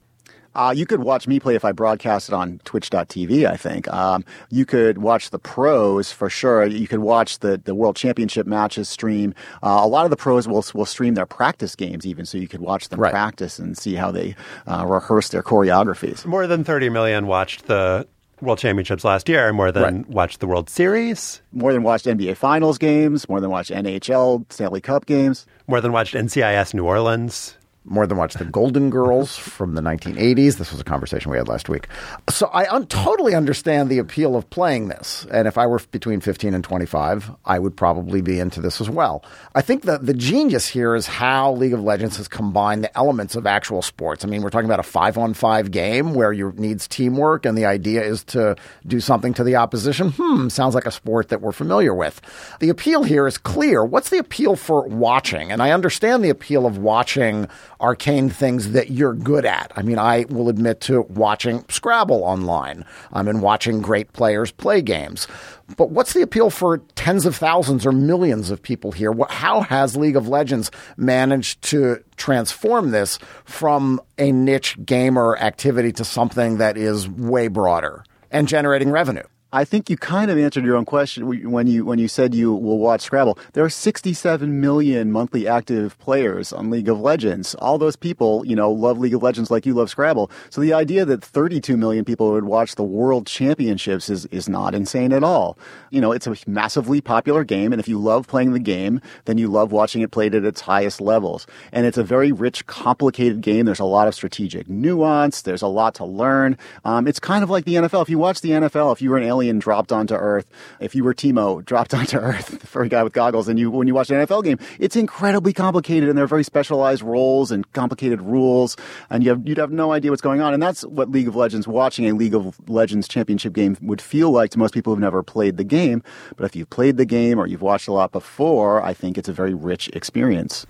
Uh, 0.57 0.73
you 0.77 0.87
could 0.87 1.01
watch 1.01 1.27
me 1.27 1.41
play 1.41 1.57
if 1.57 1.65
I 1.65 1.73
broadcast 1.73 2.29
it 2.29 2.33
on 2.33 2.61
twitch.tv, 2.65 3.45
I 3.45 3.57
think. 3.57 3.89
Um, 3.93 4.25
you 4.51 4.65
could 4.65 4.99
watch 4.99 5.31
the 5.31 5.39
pros 5.41 6.13
for 6.13 6.31
sure. 6.31 6.65
You 6.65 6.87
could 6.87 7.01
watch 7.01 7.41
the, 7.41 7.59
the 7.65 7.75
world 7.75 7.97
championship 7.97 8.47
matches 8.47 8.89
stream. 8.89 9.35
Uh, 9.65 9.81
a 9.83 9.89
lot 9.89 10.05
of 10.05 10.11
the 10.11 10.17
pros 10.17 10.47
will, 10.47 10.65
will 10.73 10.87
stream 10.87 11.15
their 11.15 11.27
practice 11.27 11.75
games 11.75 12.07
even, 12.07 12.25
so 12.25 12.39
you 12.39 12.47
could 12.47 12.61
watch 12.61 12.89
them 12.89 13.01
Right. 13.01 13.11
practice 13.11 13.59
and 13.59 13.77
see 13.77 13.97
how 13.97 14.13
they 14.13 14.37
uh, 14.69 14.87
rehearse 14.87 15.31
their 15.31 15.43
choreographies. 15.43 16.25
More 16.25 16.47
than 16.47 16.63
30 16.63 16.89
million 16.89 17.27
watched 17.27 17.67
the 17.67 18.07
World 18.45 18.59
Championships 18.59 19.05
last 19.05 19.29
year, 19.29 19.53
more 19.53 19.73
than 19.73 20.05
watched 20.09 20.41
the 20.41 20.47
World 20.47 20.69
Series, 20.71 21.43
More 21.53 21.73
than 21.73 21.83
watched 21.83 22.07
NBA 22.07 22.37
Finals 22.37 22.79
games, 22.79 23.29
more 23.29 23.41
than 23.41 23.51
watched 23.51 23.71
NHL 23.71 24.45
Stanley 24.53 24.81
Cup 24.81 25.07
games. 25.07 25.47
more 25.67 25.81
than 25.81 25.93
watched 25.93 26.15
NCIS 26.15 26.75
New 26.75 26.85
Orleans. 26.85 27.57
More 27.87 28.07
than 28.07 28.17
watch 28.17 28.35
the 28.35 28.47
Golden 28.47 28.89
Girls 28.89 29.37
from 29.37 29.75
the 29.75 29.83
1980s. 29.83 30.57
This 30.57 30.73
was 30.73 30.81
a 30.81 30.85
conversation 30.85 31.31
we 31.31 31.37
had 31.37 31.49
last 31.49 31.69
week. 31.69 31.87
So 32.31 32.47
I 32.47 32.67
un- 32.75 32.87
totally 32.87 33.35
understand 33.35 33.91
the 33.91 33.99
appeal 33.99 34.37
of 34.37 34.49
playing 34.49 34.89
this. 34.89 35.27
And 35.31 35.47
if 35.47 35.59
I 35.59 35.67
were 35.67 35.81
between 35.91 36.21
15 36.21 36.55
and 36.55 36.65
25, 36.65 37.31
I 37.45 37.59
would 37.59 37.77
probably 37.77 38.23
be 38.23 38.41
into 38.41 38.63
this 38.63 38.81
as 38.81 38.89
well. 38.89 39.23
I 39.55 39.61
think 39.61 39.83
that 39.83 40.07
the 40.07 40.15
genius 40.15 40.67
here 40.67 40.95
is 40.95 41.07
how 41.07 41.53
League 41.53 41.75
of 41.75 41.83
Legends 41.83 42.17
has 42.17 42.27
combined 42.27 42.85
the 42.85 42.97
elements 42.97 43.37
of 43.37 43.47
actual 43.47 43.83
sports. 43.83 44.25
I 44.25 44.29
mean, 44.29 44.41
we're 44.43 44.51
talking 44.51 44.69
about 44.69 44.81
a 44.81 44.85
five 44.85 45.19
on 45.19 45.35
five 45.35 45.71
game 45.71 46.15
where 46.15 46.33
you 46.33 46.53
needs 46.57 46.89
teamwork, 46.89 47.45
and 47.45 47.57
the 47.57 47.67
idea 47.67 48.03
is 48.03 48.25
to 48.25 48.57
do 48.87 48.99
something 49.01 49.35
to 49.35 49.45
the 49.45 49.57
opposition. 49.57 50.11
Hmm, 50.17 50.49
sounds 50.49 50.75
like 50.75 50.87
a 50.87 50.91
sport 50.91 51.29
that 51.29 51.43
we're 51.43 51.53
familiar 51.53 51.95
with. 51.95 52.23
The 52.61 52.71
appeal 52.71 53.03
here 53.03 53.27
is 53.27 53.37
clear. 53.37 53.85
What's 53.85 54.09
the 54.09 54.19
appeal 54.19 54.57
for 54.57 54.87
watching? 54.89 55.53
And 55.53 55.63
I 55.63 55.73
understand 55.73 56.25
the 56.25 56.31
appeal 56.31 56.67
of 56.67 56.79
watching 56.79 57.47
arcane 57.85 58.31
things 58.31 58.73
that 58.73 58.91
you're 58.91 59.13
good 59.13 59.45
at. 59.45 59.71
I 59.77 59.83
mean, 59.83 59.99
I 59.99 60.25
will 60.31 60.49
admit 60.49 60.81
to 60.83 61.03
watching 61.03 61.67
Scrabble 61.69 62.25
online. 62.25 62.83
I'm 63.13 63.29
in 63.29 63.43
watching 63.43 63.83
great 63.83 64.15
players 64.15 64.51
play 64.51 64.81
games. 64.81 65.29
But 65.77 65.91
what's 65.91 66.15
the 66.15 66.23
appeal 66.23 66.49
for 66.49 66.79
tens 66.95 67.27
of 67.27 67.37
thousands 67.37 67.85
or 67.85 67.93
millions 67.93 68.49
of 68.49 68.63
people 68.63 68.91
here? 68.91 69.13
How 69.29 69.61
has 69.61 69.99
League 69.99 70.17
of 70.17 70.29
Legends 70.29 70.71
managed 70.97 71.61
to 71.65 72.03
transform 72.17 72.91
this 72.91 73.19
from 73.45 74.01
a 74.17 74.33
niche 74.33 74.79
gamer 74.87 75.37
activity 75.37 75.93
to 75.93 76.05
something 76.05 76.57
that 76.57 76.79
is 76.79 77.07
way 77.07 77.49
broader 77.49 78.03
and 78.31 78.49
generating 78.49 78.91
revenue? 78.91 79.25
I 79.55 79.65
think 79.65 79.89
you 79.89 79.97
kind 79.97 80.33
of 80.33 80.37
answered 80.37 80.65
your 80.65 80.75
own 80.75 80.85
question 80.85 81.49
when 81.53 81.69
you 81.69 81.85
when 81.85 82.01
you 82.01 82.09
said 82.09 82.35
you 82.35 82.53
will 82.53 82.81
watch 82.81 83.03
Scrabble. 83.03 83.39
There 83.53 83.65
are 83.65 83.71
67 83.71 84.61
million 84.61 85.13
monthly 85.13 85.47
active 85.47 85.97
players 86.01 86.53
on 86.53 86.71
League 86.71 86.89
of 86.89 86.99
Legends. 86.99 87.55
All 87.61 87.79
those 87.79 87.95
people, 87.95 88.45
you 88.45 88.57
know, 88.57 88.73
love 88.73 88.99
League 88.99 89.15
of 89.15 89.23
Legends 89.23 89.53
like 89.53 89.65
you 89.65 89.73
love 89.73 89.89
Scrabble. 89.89 90.29
So 90.51 90.61
the 90.61 90.73
idea 90.73 91.05
that 91.05 91.23
32 91.23 91.77
million 91.77 92.05
people 92.05 92.33
would 92.33 92.47
watch 92.47 92.75
the 92.75 92.83
World 92.83 93.29
Championships 93.29 94.11
is 94.11 94.27
is 94.27 94.49
not 94.49 94.75
insane 94.75 95.13
at 95.13 95.23
all. 95.23 95.57
You 95.91 96.01
know, 96.01 96.11
it's 96.11 96.27
a 96.27 96.35
massively 96.49 97.01
popular 97.01 97.45
game, 97.45 97.73
and 97.73 97.79
if 97.79 97.87
you 97.87 97.97
love 97.97 98.27
playing 98.27 98.55
the 98.55 98.59
game, 98.59 99.01
then 99.27 99.39
you 99.39 99.47
love 99.47 99.71
watching 99.71 100.03
it 100.03 100.11
played 100.11 100.35
at 100.35 100.45
its 100.45 100.63
highest 100.63 101.01
levels. 101.01 101.47
And 101.71 101.87
it's 101.87 101.97
a 101.97 102.03
very 102.03 102.33
rich, 102.33 102.67
complicated 102.67 103.41
game. 103.41 103.67
There's 103.67 103.79
a 103.79 103.85
lot 103.85 104.09
of 104.09 104.17
strategic 104.17 104.69
nuance. 104.69 105.43
There's 105.43 105.63
a 105.63 105.69
lot 105.69 105.95
to 105.95 106.05
learn. 106.05 106.59
Um, 106.85 107.07
it's 107.07 107.21
kind 107.21 107.45
of 107.45 107.51
like 107.51 107.67
the 107.67 107.75
NFL. 107.75 108.03
If 108.03 108.09
you 108.09 108.19
watch 108.19 108.41
the 108.41 108.51
NFL, 108.51 108.93
if 108.93 109.01
you 109.01 109.11
were 109.11 109.19
an 109.19 109.23
alien 109.23 109.44
dropped 109.53 109.93
onto 109.93 110.15
Earth, 110.15 110.47
if 110.81 110.95
you 110.95 111.05
were 111.05 111.15
Teemo 111.15 111.65
dropped 111.65 111.95
onto 112.01 112.17
Earth, 112.17 112.59
the 112.61 112.67
furry 112.67 112.89
guy 112.89 113.03
with 113.03 113.13
goggles, 113.13 113.49
and 113.49 113.59
you 113.59 113.71
when 113.71 113.87
you 113.87 113.95
watch 113.95 114.11
an 114.11 114.25
NFL 114.25 114.45
game, 114.45 114.59
it's 114.79 114.97
incredibly 114.97 115.53
complicated, 115.53 116.09
and 116.09 116.17
there 116.17 116.25
are 116.25 116.29
very 116.29 116.45
specialized 116.45 117.03
roles 117.03 117.51
and 117.51 117.71
complicated 117.73 118.21
rules, 118.21 118.77
and 119.11 119.23
you 119.23 119.31
have 119.31 119.47
you'd 119.47 119.59
have 119.59 119.71
no 119.71 119.93
idea 119.93 120.11
what's 120.11 120.23
going 120.23 120.41
on. 120.41 120.55
And 120.55 120.63
that's 120.63 120.85
what 120.87 121.11
League 121.11 121.29
of 121.29 121.37
Legends, 121.37 121.67
watching 121.69 122.07
a 122.07 122.13
League 122.13 122.35
of 122.35 122.57
Legends 122.69 123.09
championship 123.09 123.53
game, 123.53 123.77
would 123.83 124.01
feel 124.01 124.31
like 124.31 124.51
to 124.51 124.59
most 124.59 124.75
people 124.75 124.93
who've 124.93 125.01
never 125.01 125.23
played 125.23 125.57
the 125.57 125.65
game. 125.65 126.03
But 126.37 126.45
if 126.45 126.57
you've 126.57 126.71
played 126.71 126.97
the 126.97 127.07
game 127.07 127.39
or 127.39 127.47
you've 127.47 127.63
watched 127.63 127.89
a 127.89 127.93
lot 127.93 128.13
before, 128.13 128.83
I 128.83 128.95
think 128.95 129.19
it's 129.19 129.29
a 129.29 129.33
very 129.33 129.55
rich 129.55 129.89
experience. 129.89 130.67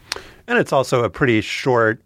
And 0.47 0.59
it's 0.59 0.72
also 0.72 1.05
a 1.05 1.11
pretty 1.11 1.41
short, 1.41 2.01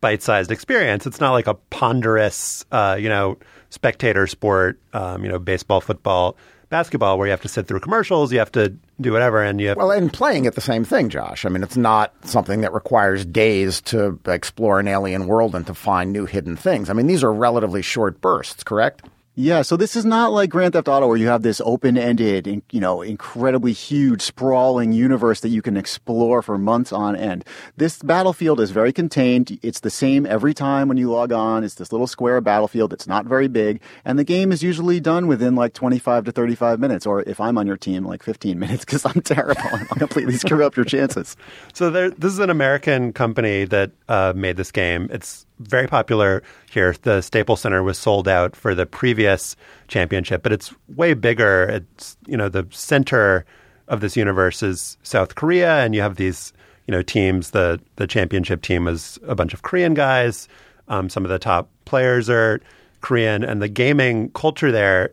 bite 0.00 0.22
sized 0.22 0.50
experience. 0.50 1.06
It's 1.06 1.20
not 1.20 1.32
like 1.32 1.46
a 1.46 1.54
ponderous, 1.54 2.64
uh, 2.72 2.96
you 2.98 3.08
know, 3.08 3.38
spectator 3.72 4.26
sport, 4.26 4.78
um, 4.92 5.24
you 5.24 5.30
know, 5.30 5.38
baseball, 5.38 5.80
football, 5.80 6.36
basketball, 6.68 7.16
where 7.16 7.26
you 7.26 7.30
have 7.30 7.40
to 7.40 7.48
sit 7.48 7.66
through 7.66 7.80
commercials, 7.80 8.30
you 8.30 8.38
have 8.38 8.52
to 8.52 8.74
do 9.00 9.12
whatever, 9.12 9.42
and 9.42 9.62
you 9.62 9.68
have. 9.68 9.78
Well, 9.78 9.90
and 9.90 10.12
playing 10.12 10.44
it 10.44 10.54
the 10.54 10.60
same 10.60 10.84
thing, 10.84 11.08
Josh. 11.08 11.46
I 11.46 11.48
mean, 11.48 11.62
it's 11.62 11.76
not 11.76 12.12
something 12.24 12.60
that 12.60 12.74
requires 12.74 13.24
days 13.24 13.80
to 13.82 14.18
explore 14.26 14.78
an 14.78 14.88
alien 14.88 15.26
world 15.26 15.54
and 15.54 15.66
to 15.66 15.74
find 15.74 16.12
new 16.12 16.26
hidden 16.26 16.54
things. 16.54 16.90
I 16.90 16.92
mean, 16.92 17.06
these 17.06 17.24
are 17.24 17.32
relatively 17.32 17.80
short 17.80 18.20
bursts, 18.20 18.62
correct? 18.62 19.02
Yeah, 19.34 19.62
so 19.62 19.78
this 19.78 19.96
is 19.96 20.04
not 20.04 20.30
like 20.30 20.50
Grand 20.50 20.74
Theft 20.74 20.88
Auto 20.88 21.06
where 21.06 21.16
you 21.16 21.28
have 21.28 21.40
this 21.40 21.58
open-ended, 21.64 22.62
you 22.70 22.80
know, 22.80 23.00
incredibly 23.00 23.72
huge, 23.72 24.20
sprawling 24.20 24.92
universe 24.92 25.40
that 25.40 25.48
you 25.48 25.62
can 25.62 25.74
explore 25.74 26.42
for 26.42 26.58
months 26.58 26.92
on 26.92 27.16
end. 27.16 27.42
This 27.78 28.02
battlefield 28.02 28.60
is 28.60 28.72
very 28.72 28.92
contained. 28.92 29.58
It's 29.62 29.80
the 29.80 29.88
same 29.88 30.26
every 30.26 30.52
time 30.52 30.86
when 30.86 30.98
you 30.98 31.10
log 31.10 31.32
on. 31.32 31.64
It's 31.64 31.76
this 31.76 31.92
little 31.92 32.06
square 32.06 32.42
battlefield. 32.42 32.92
It's 32.92 33.06
not 33.06 33.24
very 33.24 33.48
big, 33.48 33.80
and 34.04 34.18
the 34.18 34.24
game 34.24 34.52
is 34.52 34.62
usually 34.62 35.00
done 35.00 35.26
within 35.26 35.54
like 35.54 35.72
25 35.72 36.26
to 36.26 36.32
35 36.32 36.78
minutes, 36.78 37.06
or 37.06 37.22
if 37.22 37.40
I'm 37.40 37.56
on 37.56 37.66
your 37.66 37.78
team, 37.78 38.04
like 38.04 38.22
15 38.22 38.58
minutes 38.58 38.84
because 38.84 39.06
I'm 39.06 39.22
terrible 39.22 39.62
and 39.72 39.88
I'll 39.92 39.96
completely 39.96 40.34
screw 40.34 40.62
up 40.62 40.76
your 40.76 40.84
chances. 40.84 41.38
So 41.72 41.88
there, 41.88 42.10
this 42.10 42.34
is 42.34 42.38
an 42.38 42.50
American 42.50 43.14
company 43.14 43.64
that 43.64 43.92
uh, 44.10 44.34
made 44.36 44.58
this 44.58 44.70
game. 44.70 45.08
It's 45.10 45.46
very 45.58 45.86
popular 45.86 46.42
here. 46.70 46.94
The 47.02 47.20
Staples 47.20 47.60
Center 47.60 47.82
was 47.82 47.98
sold 47.98 48.28
out 48.28 48.56
for 48.56 48.74
the 48.74 48.86
previous 48.86 49.56
championship, 49.88 50.42
but 50.42 50.52
it's 50.52 50.74
way 50.88 51.14
bigger. 51.14 51.64
It's 51.64 52.16
you 52.26 52.36
know 52.36 52.48
the 52.48 52.66
center 52.70 53.44
of 53.88 54.00
this 54.00 54.16
universe 54.16 54.62
is 54.62 54.96
South 55.02 55.34
Korea, 55.34 55.84
and 55.84 55.94
you 55.94 56.00
have 56.00 56.16
these 56.16 56.52
you 56.86 56.92
know 56.92 57.02
teams. 57.02 57.50
The 57.50 57.80
the 57.96 58.06
championship 58.06 58.62
team 58.62 58.88
is 58.88 59.18
a 59.26 59.34
bunch 59.34 59.54
of 59.54 59.62
Korean 59.62 59.94
guys. 59.94 60.48
Um, 60.88 61.08
some 61.08 61.24
of 61.24 61.30
the 61.30 61.38
top 61.38 61.68
players 61.84 62.28
are 62.28 62.60
Korean, 63.00 63.44
and 63.44 63.62
the 63.62 63.68
gaming 63.68 64.30
culture 64.30 64.72
there. 64.72 65.10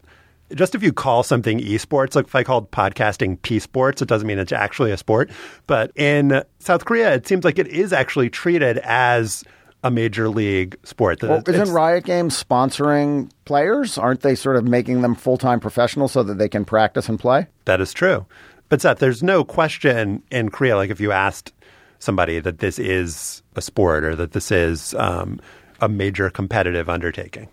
Just 0.56 0.74
if 0.74 0.82
you 0.82 0.92
call 0.92 1.22
something 1.22 1.60
esports, 1.60 2.16
like 2.16 2.26
if 2.26 2.34
I 2.34 2.44
called 2.44 2.72
podcasting 2.72 3.40
P 3.44 3.60
sports, 3.60 4.02
it 4.02 4.08
doesn't 4.08 4.28
mean 4.28 4.40
it's 4.40 4.52
actually 4.52 4.90
a 4.90 4.98
sport. 4.98 5.30
But 5.68 5.92
in 5.96 6.44
South 6.58 6.86
Korea, 6.86 7.14
it 7.14 7.28
seems 7.28 7.46
like 7.46 7.60
it 7.60 7.68
is 7.68 7.94
actually 7.94 8.32
treated 8.32 8.80
as 8.80 9.44
a 9.84 9.91
major 9.91 10.30
league 10.30 10.77
sport. 10.84 11.21
Well, 11.21 11.43
isn't 11.47 11.71
Riot 11.73 12.03
Games 12.03 12.41
sponsoring 12.41 13.32
players? 13.45 13.97
Aren't 13.97 14.21
they 14.21 14.36
sort 14.36 14.55
of 14.55 14.65
making 14.65 15.01
them 15.01 15.15
full 15.15 15.38
time 15.38 15.59
professionals 15.59 16.11
so 16.11 16.23
that 16.23 16.38
they 16.38 16.49
can 16.49 16.65
practice 16.65 17.07
and 17.07 17.19
play? 17.19 17.47
That 17.65 17.82
is 17.82 17.93
true. 17.93 18.25
But 18.67 18.82
Seth, 18.82 18.99
there's 18.99 19.23
no 19.23 19.43
question 19.43 20.21
in 20.32 20.49
Korea, 20.49 20.75
like 20.75 20.91
if 20.91 20.99
you 20.99 21.11
asked 21.11 21.53
somebody 21.99 22.39
that 22.39 22.59
this 22.59 22.80
is 22.80 23.41
a 23.55 23.61
sport 23.61 24.03
or 24.03 24.15
that 24.15 24.32
this 24.32 24.51
is 24.51 24.93
um, 24.95 25.39
a 25.82 25.89
major 25.89 26.30
competitive 26.30 26.89
undertaking. 26.89 27.49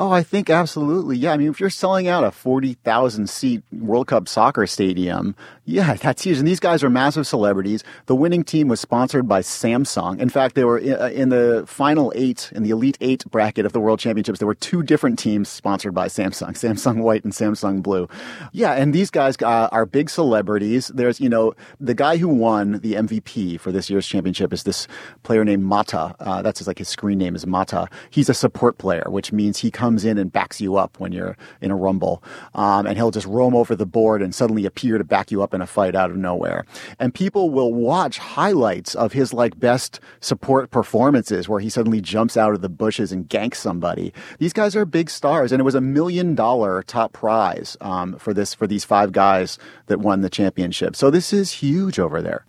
Oh, 0.00 0.12
I 0.12 0.22
think 0.22 0.48
absolutely. 0.48 1.18
Yeah. 1.18 1.32
I 1.32 1.36
mean, 1.36 1.50
if 1.50 1.60
you're 1.60 1.68
selling 1.68 2.08
out 2.08 2.24
a 2.24 2.30
40,000 2.30 3.28
seat 3.28 3.62
World 3.70 4.06
Cup 4.06 4.28
soccer 4.28 4.66
stadium, 4.66 5.36
yeah, 5.66 5.92
that's 6.02 6.22
huge. 6.22 6.38
And 6.38 6.48
these 6.48 6.58
guys 6.58 6.82
are 6.82 6.88
massive 6.88 7.26
celebrities. 7.26 7.84
The 8.06 8.14
winning 8.14 8.42
team 8.42 8.68
was 8.68 8.80
sponsored 8.80 9.28
by 9.28 9.42
Samsung. 9.42 10.18
In 10.18 10.30
fact, 10.30 10.54
they 10.54 10.64
were 10.64 10.78
in 10.78 11.28
the 11.28 11.64
final 11.66 12.14
eight, 12.16 12.50
in 12.54 12.62
the 12.62 12.70
Elite 12.70 12.96
Eight 13.02 13.26
bracket 13.30 13.66
of 13.66 13.74
the 13.74 13.80
World 13.80 14.00
Championships, 14.00 14.38
there 14.38 14.46
were 14.46 14.54
two 14.54 14.82
different 14.82 15.18
teams 15.18 15.50
sponsored 15.50 15.92
by 15.92 16.08
Samsung, 16.08 16.52
Samsung 16.52 17.02
White 17.02 17.24
and 17.24 17.34
Samsung 17.34 17.82
Blue. 17.82 18.08
Yeah. 18.52 18.72
And 18.72 18.94
these 18.94 19.10
guys 19.10 19.36
uh, 19.42 19.68
are 19.70 19.84
big 19.84 20.08
celebrities. 20.08 20.88
There's, 20.94 21.20
you 21.20 21.28
know, 21.28 21.52
the 21.78 21.94
guy 21.94 22.16
who 22.16 22.28
won 22.28 22.80
the 22.80 22.94
MVP 22.94 23.60
for 23.60 23.70
this 23.70 23.90
year's 23.90 24.06
championship 24.06 24.54
is 24.54 24.62
this 24.62 24.88
player 25.24 25.44
named 25.44 25.64
Mata. 25.64 26.16
Uh, 26.20 26.40
that's 26.40 26.60
his, 26.60 26.68
like 26.68 26.78
his 26.78 26.88
screen 26.88 27.18
name 27.18 27.36
is 27.36 27.46
Mata. 27.46 27.86
He's 28.08 28.30
a 28.30 28.34
support 28.34 28.78
player, 28.78 29.04
which 29.06 29.30
means 29.30 29.58
he 29.58 29.70
comes 29.70 29.89
in 29.98 30.18
and 30.18 30.32
backs 30.32 30.60
you 30.60 30.76
up 30.76 30.98
when 30.98 31.12
you're 31.12 31.36
in 31.60 31.70
a 31.70 31.76
rumble. 31.76 32.22
Um, 32.54 32.86
and 32.86 32.96
he'll 32.96 33.10
just 33.10 33.26
roam 33.26 33.54
over 33.54 33.74
the 33.74 33.86
board 33.86 34.22
and 34.22 34.34
suddenly 34.34 34.66
appear 34.66 34.98
to 34.98 35.04
back 35.04 35.30
you 35.30 35.42
up 35.42 35.54
in 35.54 35.60
a 35.60 35.66
fight 35.66 35.94
out 35.94 36.10
of 36.10 36.16
nowhere. 36.16 36.64
And 36.98 37.14
people 37.14 37.50
will 37.50 37.72
watch 37.72 38.18
highlights 38.18 38.94
of 38.94 39.12
his 39.12 39.32
like 39.32 39.58
best 39.58 40.00
support 40.20 40.70
performances 40.70 41.48
where 41.48 41.60
he 41.60 41.68
suddenly 41.68 42.00
jumps 42.00 42.36
out 42.36 42.54
of 42.54 42.60
the 42.60 42.68
bushes 42.68 43.12
and 43.12 43.28
ganks 43.28 43.56
somebody. 43.56 44.12
These 44.38 44.52
guys 44.52 44.76
are 44.76 44.84
big 44.84 45.10
stars, 45.10 45.52
and 45.52 45.60
it 45.60 45.64
was 45.64 45.74
a 45.74 45.80
million 45.80 46.34
dollar 46.34 46.82
top 46.82 47.12
prize 47.12 47.76
um, 47.80 48.16
for 48.18 48.32
this 48.32 48.54
for 48.54 48.66
these 48.66 48.84
five 48.84 49.12
guys 49.12 49.58
that 49.86 50.00
won 50.00 50.20
the 50.20 50.30
championship. 50.30 50.96
So 50.96 51.10
this 51.10 51.32
is 51.32 51.52
huge 51.52 51.98
over 51.98 52.22
there. 52.22 52.44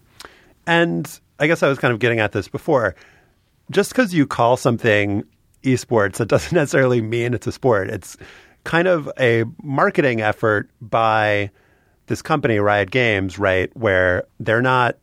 And 0.67 1.19
I 1.39 1.47
guess 1.47 1.63
I 1.63 1.67
was 1.67 1.79
kind 1.79 1.93
of 1.93 1.99
getting 1.99 2.19
at 2.19 2.31
this 2.31 2.47
before. 2.47 2.95
Just 3.69 3.91
because 3.91 4.13
you 4.13 4.27
call 4.27 4.57
something 4.57 5.23
esports, 5.63 6.19
it 6.19 6.27
doesn't 6.27 6.53
necessarily 6.55 7.01
mean 7.01 7.33
it's 7.33 7.47
a 7.47 7.51
sport. 7.51 7.89
It's 7.89 8.17
kind 8.63 8.87
of 8.87 9.11
a 9.19 9.45
marketing 9.63 10.21
effort 10.21 10.69
by 10.81 11.51
this 12.07 12.21
company, 12.21 12.59
Riot 12.59 12.91
Games, 12.91 13.39
right, 13.39 13.75
where 13.75 14.25
they're 14.39 14.61
not 14.61 14.97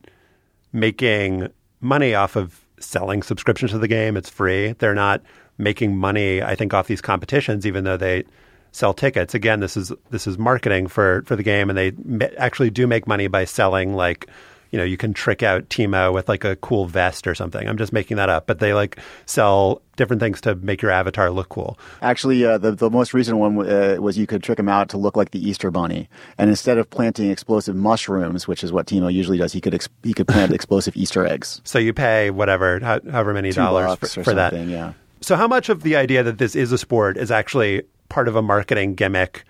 making 0.71 1.49
money 1.81 2.13
off 2.13 2.35
of 2.35 2.61
selling 2.79 3.23
subscriptions 3.23 3.71
to 3.71 3.77
the 3.77 3.87
game. 3.87 4.15
It's 4.15 4.29
free. 4.29 4.73
They're 4.73 4.95
not 4.95 5.21
making 5.57 5.97
money, 5.97 6.41
I 6.41 6.55
think, 6.55 6.73
off 6.73 6.87
these 6.87 7.01
competitions, 7.01 7.65
even 7.65 7.83
though 7.83 7.97
they 7.97 8.25
sell 8.71 8.93
tickets. 8.93 9.33
Again, 9.33 9.59
this 9.59 9.75
is 9.75 9.91
this 10.09 10.27
is 10.27 10.37
marketing 10.37 10.87
for 10.87 11.23
for 11.25 11.35
the 11.35 11.43
game, 11.43 11.69
and 11.69 11.77
they 11.77 12.29
actually 12.37 12.69
do 12.69 12.87
make 12.87 13.07
money 13.07 13.27
by 13.27 13.45
selling 13.45 13.93
like 13.93 14.27
you 14.71 14.77
know, 14.77 14.83
you 14.83 14.97
can 14.97 15.13
trick 15.13 15.41
out 15.41 15.67
Teemo 15.69 16.13
with 16.13 16.29
like 16.29 16.43
a 16.43 16.55
cool 16.57 16.85
vest 16.85 17.25
or 17.27 17.33
something. 17.33 17.67
I'm 17.67 17.77
just 17.77 17.91
making 17.91 18.17
that 18.17 18.29
up, 18.29 18.45
but 18.45 18.59
they 18.59 18.73
like 18.73 18.99
sell 19.25 19.81
different 19.95 20.21
things 20.21 20.39
to 20.41 20.55
make 20.55 20.81
your 20.81 20.91
avatar 20.91 21.31
look 21.31 21.49
cool. 21.49 21.77
Actually, 22.01 22.45
uh, 22.45 22.57
the 22.57 22.71
the 22.71 22.89
most 22.89 23.13
recent 23.13 23.37
one 23.37 23.67
uh, 23.67 23.97
was 23.99 24.17
you 24.17 24.27
could 24.27 24.43
trick 24.43 24.59
him 24.59 24.69
out 24.69 24.89
to 24.89 24.97
look 24.97 25.17
like 25.17 25.31
the 25.31 25.47
Easter 25.47 25.71
Bunny, 25.71 26.07
and 26.37 26.49
instead 26.49 26.77
of 26.77 26.89
planting 26.89 27.31
explosive 27.31 27.75
mushrooms, 27.75 28.47
which 28.47 28.63
is 28.63 28.71
what 28.71 28.85
Teemo 28.85 29.11
usually 29.11 29.37
does, 29.37 29.53
he 29.53 29.61
could 29.61 29.73
ex- 29.73 29.89
he 30.03 30.13
could 30.13 30.27
plant 30.27 30.53
explosive 30.53 30.95
Easter 30.95 31.25
eggs. 31.25 31.61
So 31.63 31.79
you 31.79 31.93
pay 31.93 32.29
whatever, 32.29 32.79
however 32.79 33.33
many 33.33 33.51
Two 33.51 33.61
dollars 33.61 33.97
for, 33.97 34.23
for 34.23 34.33
that. 34.33 34.53
Yeah. 34.53 34.93
So 35.21 35.35
how 35.35 35.47
much 35.47 35.69
of 35.69 35.83
the 35.83 35.95
idea 35.95 36.23
that 36.23 36.37
this 36.37 36.55
is 36.55 36.71
a 36.71 36.77
sport 36.77 37.17
is 37.17 37.31
actually 37.31 37.83
part 38.07 38.27
of 38.27 38.35
a 38.35 38.41
marketing 38.41 38.95
gimmick 38.95 39.43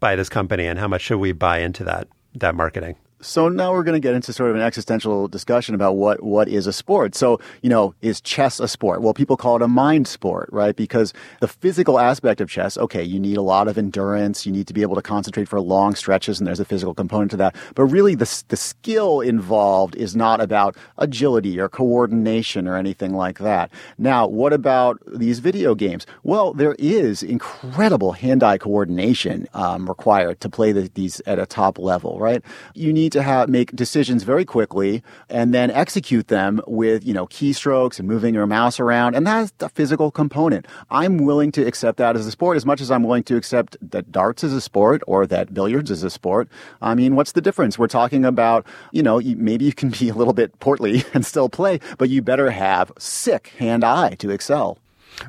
by 0.00 0.16
this 0.16 0.28
company, 0.28 0.66
and 0.66 0.78
how 0.78 0.86
much 0.86 1.02
should 1.02 1.18
we 1.18 1.32
buy 1.32 1.60
into 1.60 1.82
that 1.84 2.08
that 2.34 2.54
marketing? 2.54 2.96
So 3.22 3.48
now 3.48 3.72
we're 3.72 3.82
going 3.82 4.00
to 4.00 4.06
get 4.06 4.14
into 4.14 4.30
sort 4.32 4.50
of 4.50 4.56
an 4.56 4.62
existential 4.62 5.26
discussion 5.26 5.74
about 5.74 5.96
what, 5.96 6.22
what 6.22 6.48
is 6.48 6.66
a 6.66 6.72
sport. 6.72 7.14
So, 7.14 7.40
you 7.62 7.70
know, 7.70 7.94
is 8.02 8.20
chess 8.20 8.60
a 8.60 8.68
sport? 8.68 9.00
Well, 9.00 9.14
people 9.14 9.38
call 9.38 9.56
it 9.56 9.62
a 9.62 9.68
mind 9.68 10.06
sport, 10.06 10.50
right? 10.52 10.76
Because 10.76 11.14
the 11.40 11.48
physical 11.48 11.98
aspect 11.98 12.42
of 12.42 12.50
chess, 12.50 12.76
okay, 12.76 13.02
you 13.02 13.18
need 13.18 13.38
a 13.38 13.42
lot 13.42 13.68
of 13.68 13.78
endurance. 13.78 14.44
You 14.44 14.52
need 14.52 14.66
to 14.66 14.74
be 14.74 14.82
able 14.82 14.96
to 14.96 15.02
concentrate 15.02 15.48
for 15.48 15.58
long 15.62 15.94
stretches, 15.94 16.38
and 16.38 16.46
there's 16.46 16.60
a 16.60 16.64
physical 16.66 16.92
component 16.92 17.30
to 17.30 17.38
that. 17.38 17.56
But 17.74 17.84
really, 17.84 18.14
the, 18.14 18.44
the 18.48 18.56
skill 18.56 19.22
involved 19.22 19.96
is 19.96 20.14
not 20.14 20.42
about 20.42 20.76
agility 20.98 21.58
or 21.58 21.70
coordination 21.70 22.68
or 22.68 22.76
anything 22.76 23.14
like 23.14 23.38
that. 23.38 23.72
Now, 23.96 24.26
what 24.26 24.52
about 24.52 25.00
these 25.06 25.38
video 25.38 25.74
games? 25.74 26.06
Well, 26.22 26.52
there 26.52 26.76
is 26.78 27.22
incredible 27.22 28.12
hand-eye 28.12 28.58
coordination 28.58 29.48
um, 29.54 29.88
required 29.88 30.40
to 30.42 30.50
play 30.50 30.72
the, 30.72 30.90
these 30.92 31.20
at 31.26 31.38
a 31.38 31.46
top 31.46 31.78
level, 31.78 32.18
right? 32.18 32.42
You 32.74 32.92
need 32.92 33.15
to 33.16 33.22
have, 33.22 33.48
make 33.48 33.74
decisions 33.74 34.22
very 34.22 34.44
quickly 34.44 35.02
and 35.28 35.52
then 35.52 35.70
execute 35.70 36.28
them 36.28 36.60
with, 36.66 37.04
you 37.04 37.14
know, 37.14 37.26
keystrokes 37.26 37.98
and 37.98 38.06
moving 38.06 38.34
your 38.34 38.46
mouse 38.46 38.78
around. 38.78 39.16
And 39.16 39.26
that's 39.26 39.52
the 39.58 39.68
physical 39.68 40.10
component. 40.10 40.66
I'm 40.90 41.18
willing 41.18 41.50
to 41.52 41.66
accept 41.66 41.98
that 41.98 42.14
as 42.14 42.26
a 42.26 42.30
sport 42.30 42.56
as 42.56 42.66
much 42.66 42.80
as 42.80 42.90
I'm 42.90 43.02
willing 43.02 43.24
to 43.24 43.36
accept 43.36 43.76
that 43.80 44.12
darts 44.12 44.44
is 44.44 44.52
a 44.52 44.60
sport 44.60 45.02
or 45.06 45.26
that 45.26 45.54
billiards 45.54 45.90
is 45.90 46.02
a 46.02 46.10
sport. 46.10 46.48
I 46.82 46.94
mean, 46.94 47.16
what's 47.16 47.32
the 47.32 47.40
difference? 47.40 47.78
We're 47.78 47.88
talking 47.88 48.24
about, 48.24 48.66
you 48.92 49.02
know, 49.02 49.20
maybe 49.20 49.64
you 49.64 49.72
can 49.72 49.90
be 49.90 50.08
a 50.10 50.14
little 50.14 50.34
bit 50.34 50.58
portly 50.60 51.04
and 51.14 51.24
still 51.24 51.48
play, 51.48 51.80
but 51.98 52.10
you 52.10 52.22
better 52.22 52.50
have 52.50 52.92
sick 52.98 53.48
hand 53.58 53.82
eye 53.82 54.14
to 54.18 54.30
excel. 54.30 54.78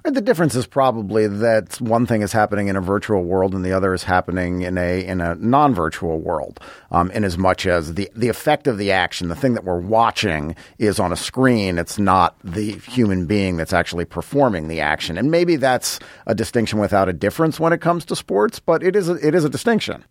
The 0.03 0.21
difference 0.21 0.55
is 0.55 0.67
probably 0.67 1.27
that 1.27 1.79
one 1.79 2.05
thing 2.05 2.21
is 2.21 2.31
happening 2.31 2.67
in 2.67 2.75
a 2.75 2.81
virtual 2.81 3.23
world 3.23 3.53
and 3.53 3.63
the 3.63 3.71
other 3.71 3.93
is 3.93 4.03
happening 4.03 4.61
in 4.61 4.77
a 4.77 5.05
in 5.05 5.21
a 5.21 5.35
non-virtual 5.35 6.19
world. 6.19 6.59
Um, 6.91 7.11
in 7.11 7.23
as 7.23 7.37
much 7.37 7.65
as 7.65 7.93
the 7.93 8.09
the 8.15 8.27
effect 8.27 8.67
of 8.67 8.77
the 8.77 8.91
action, 8.91 9.29
the 9.29 9.35
thing 9.35 9.53
that 9.53 9.63
we're 9.63 9.79
watching 9.79 10.55
is 10.77 10.99
on 10.99 11.11
a 11.11 11.15
screen, 11.15 11.77
it's 11.77 11.97
not 11.97 12.35
the 12.43 12.73
human 12.73 13.25
being 13.25 13.57
that's 13.57 13.73
actually 13.73 14.05
performing 14.05 14.67
the 14.67 14.81
action. 14.81 15.17
And 15.17 15.31
maybe 15.31 15.55
that's 15.55 15.99
a 16.25 16.35
distinction 16.35 16.79
without 16.79 17.09
a 17.09 17.13
difference 17.13 17.59
when 17.59 17.73
it 17.73 17.81
comes 17.81 18.05
to 18.05 18.15
sports, 18.15 18.59
but 18.59 18.83
it 18.83 18.95
is 18.95 19.09
a, 19.09 19.15
it 19.25 19.35
is 19.35 19.45
a 19.45 19.49
distinction. 19.49 20.03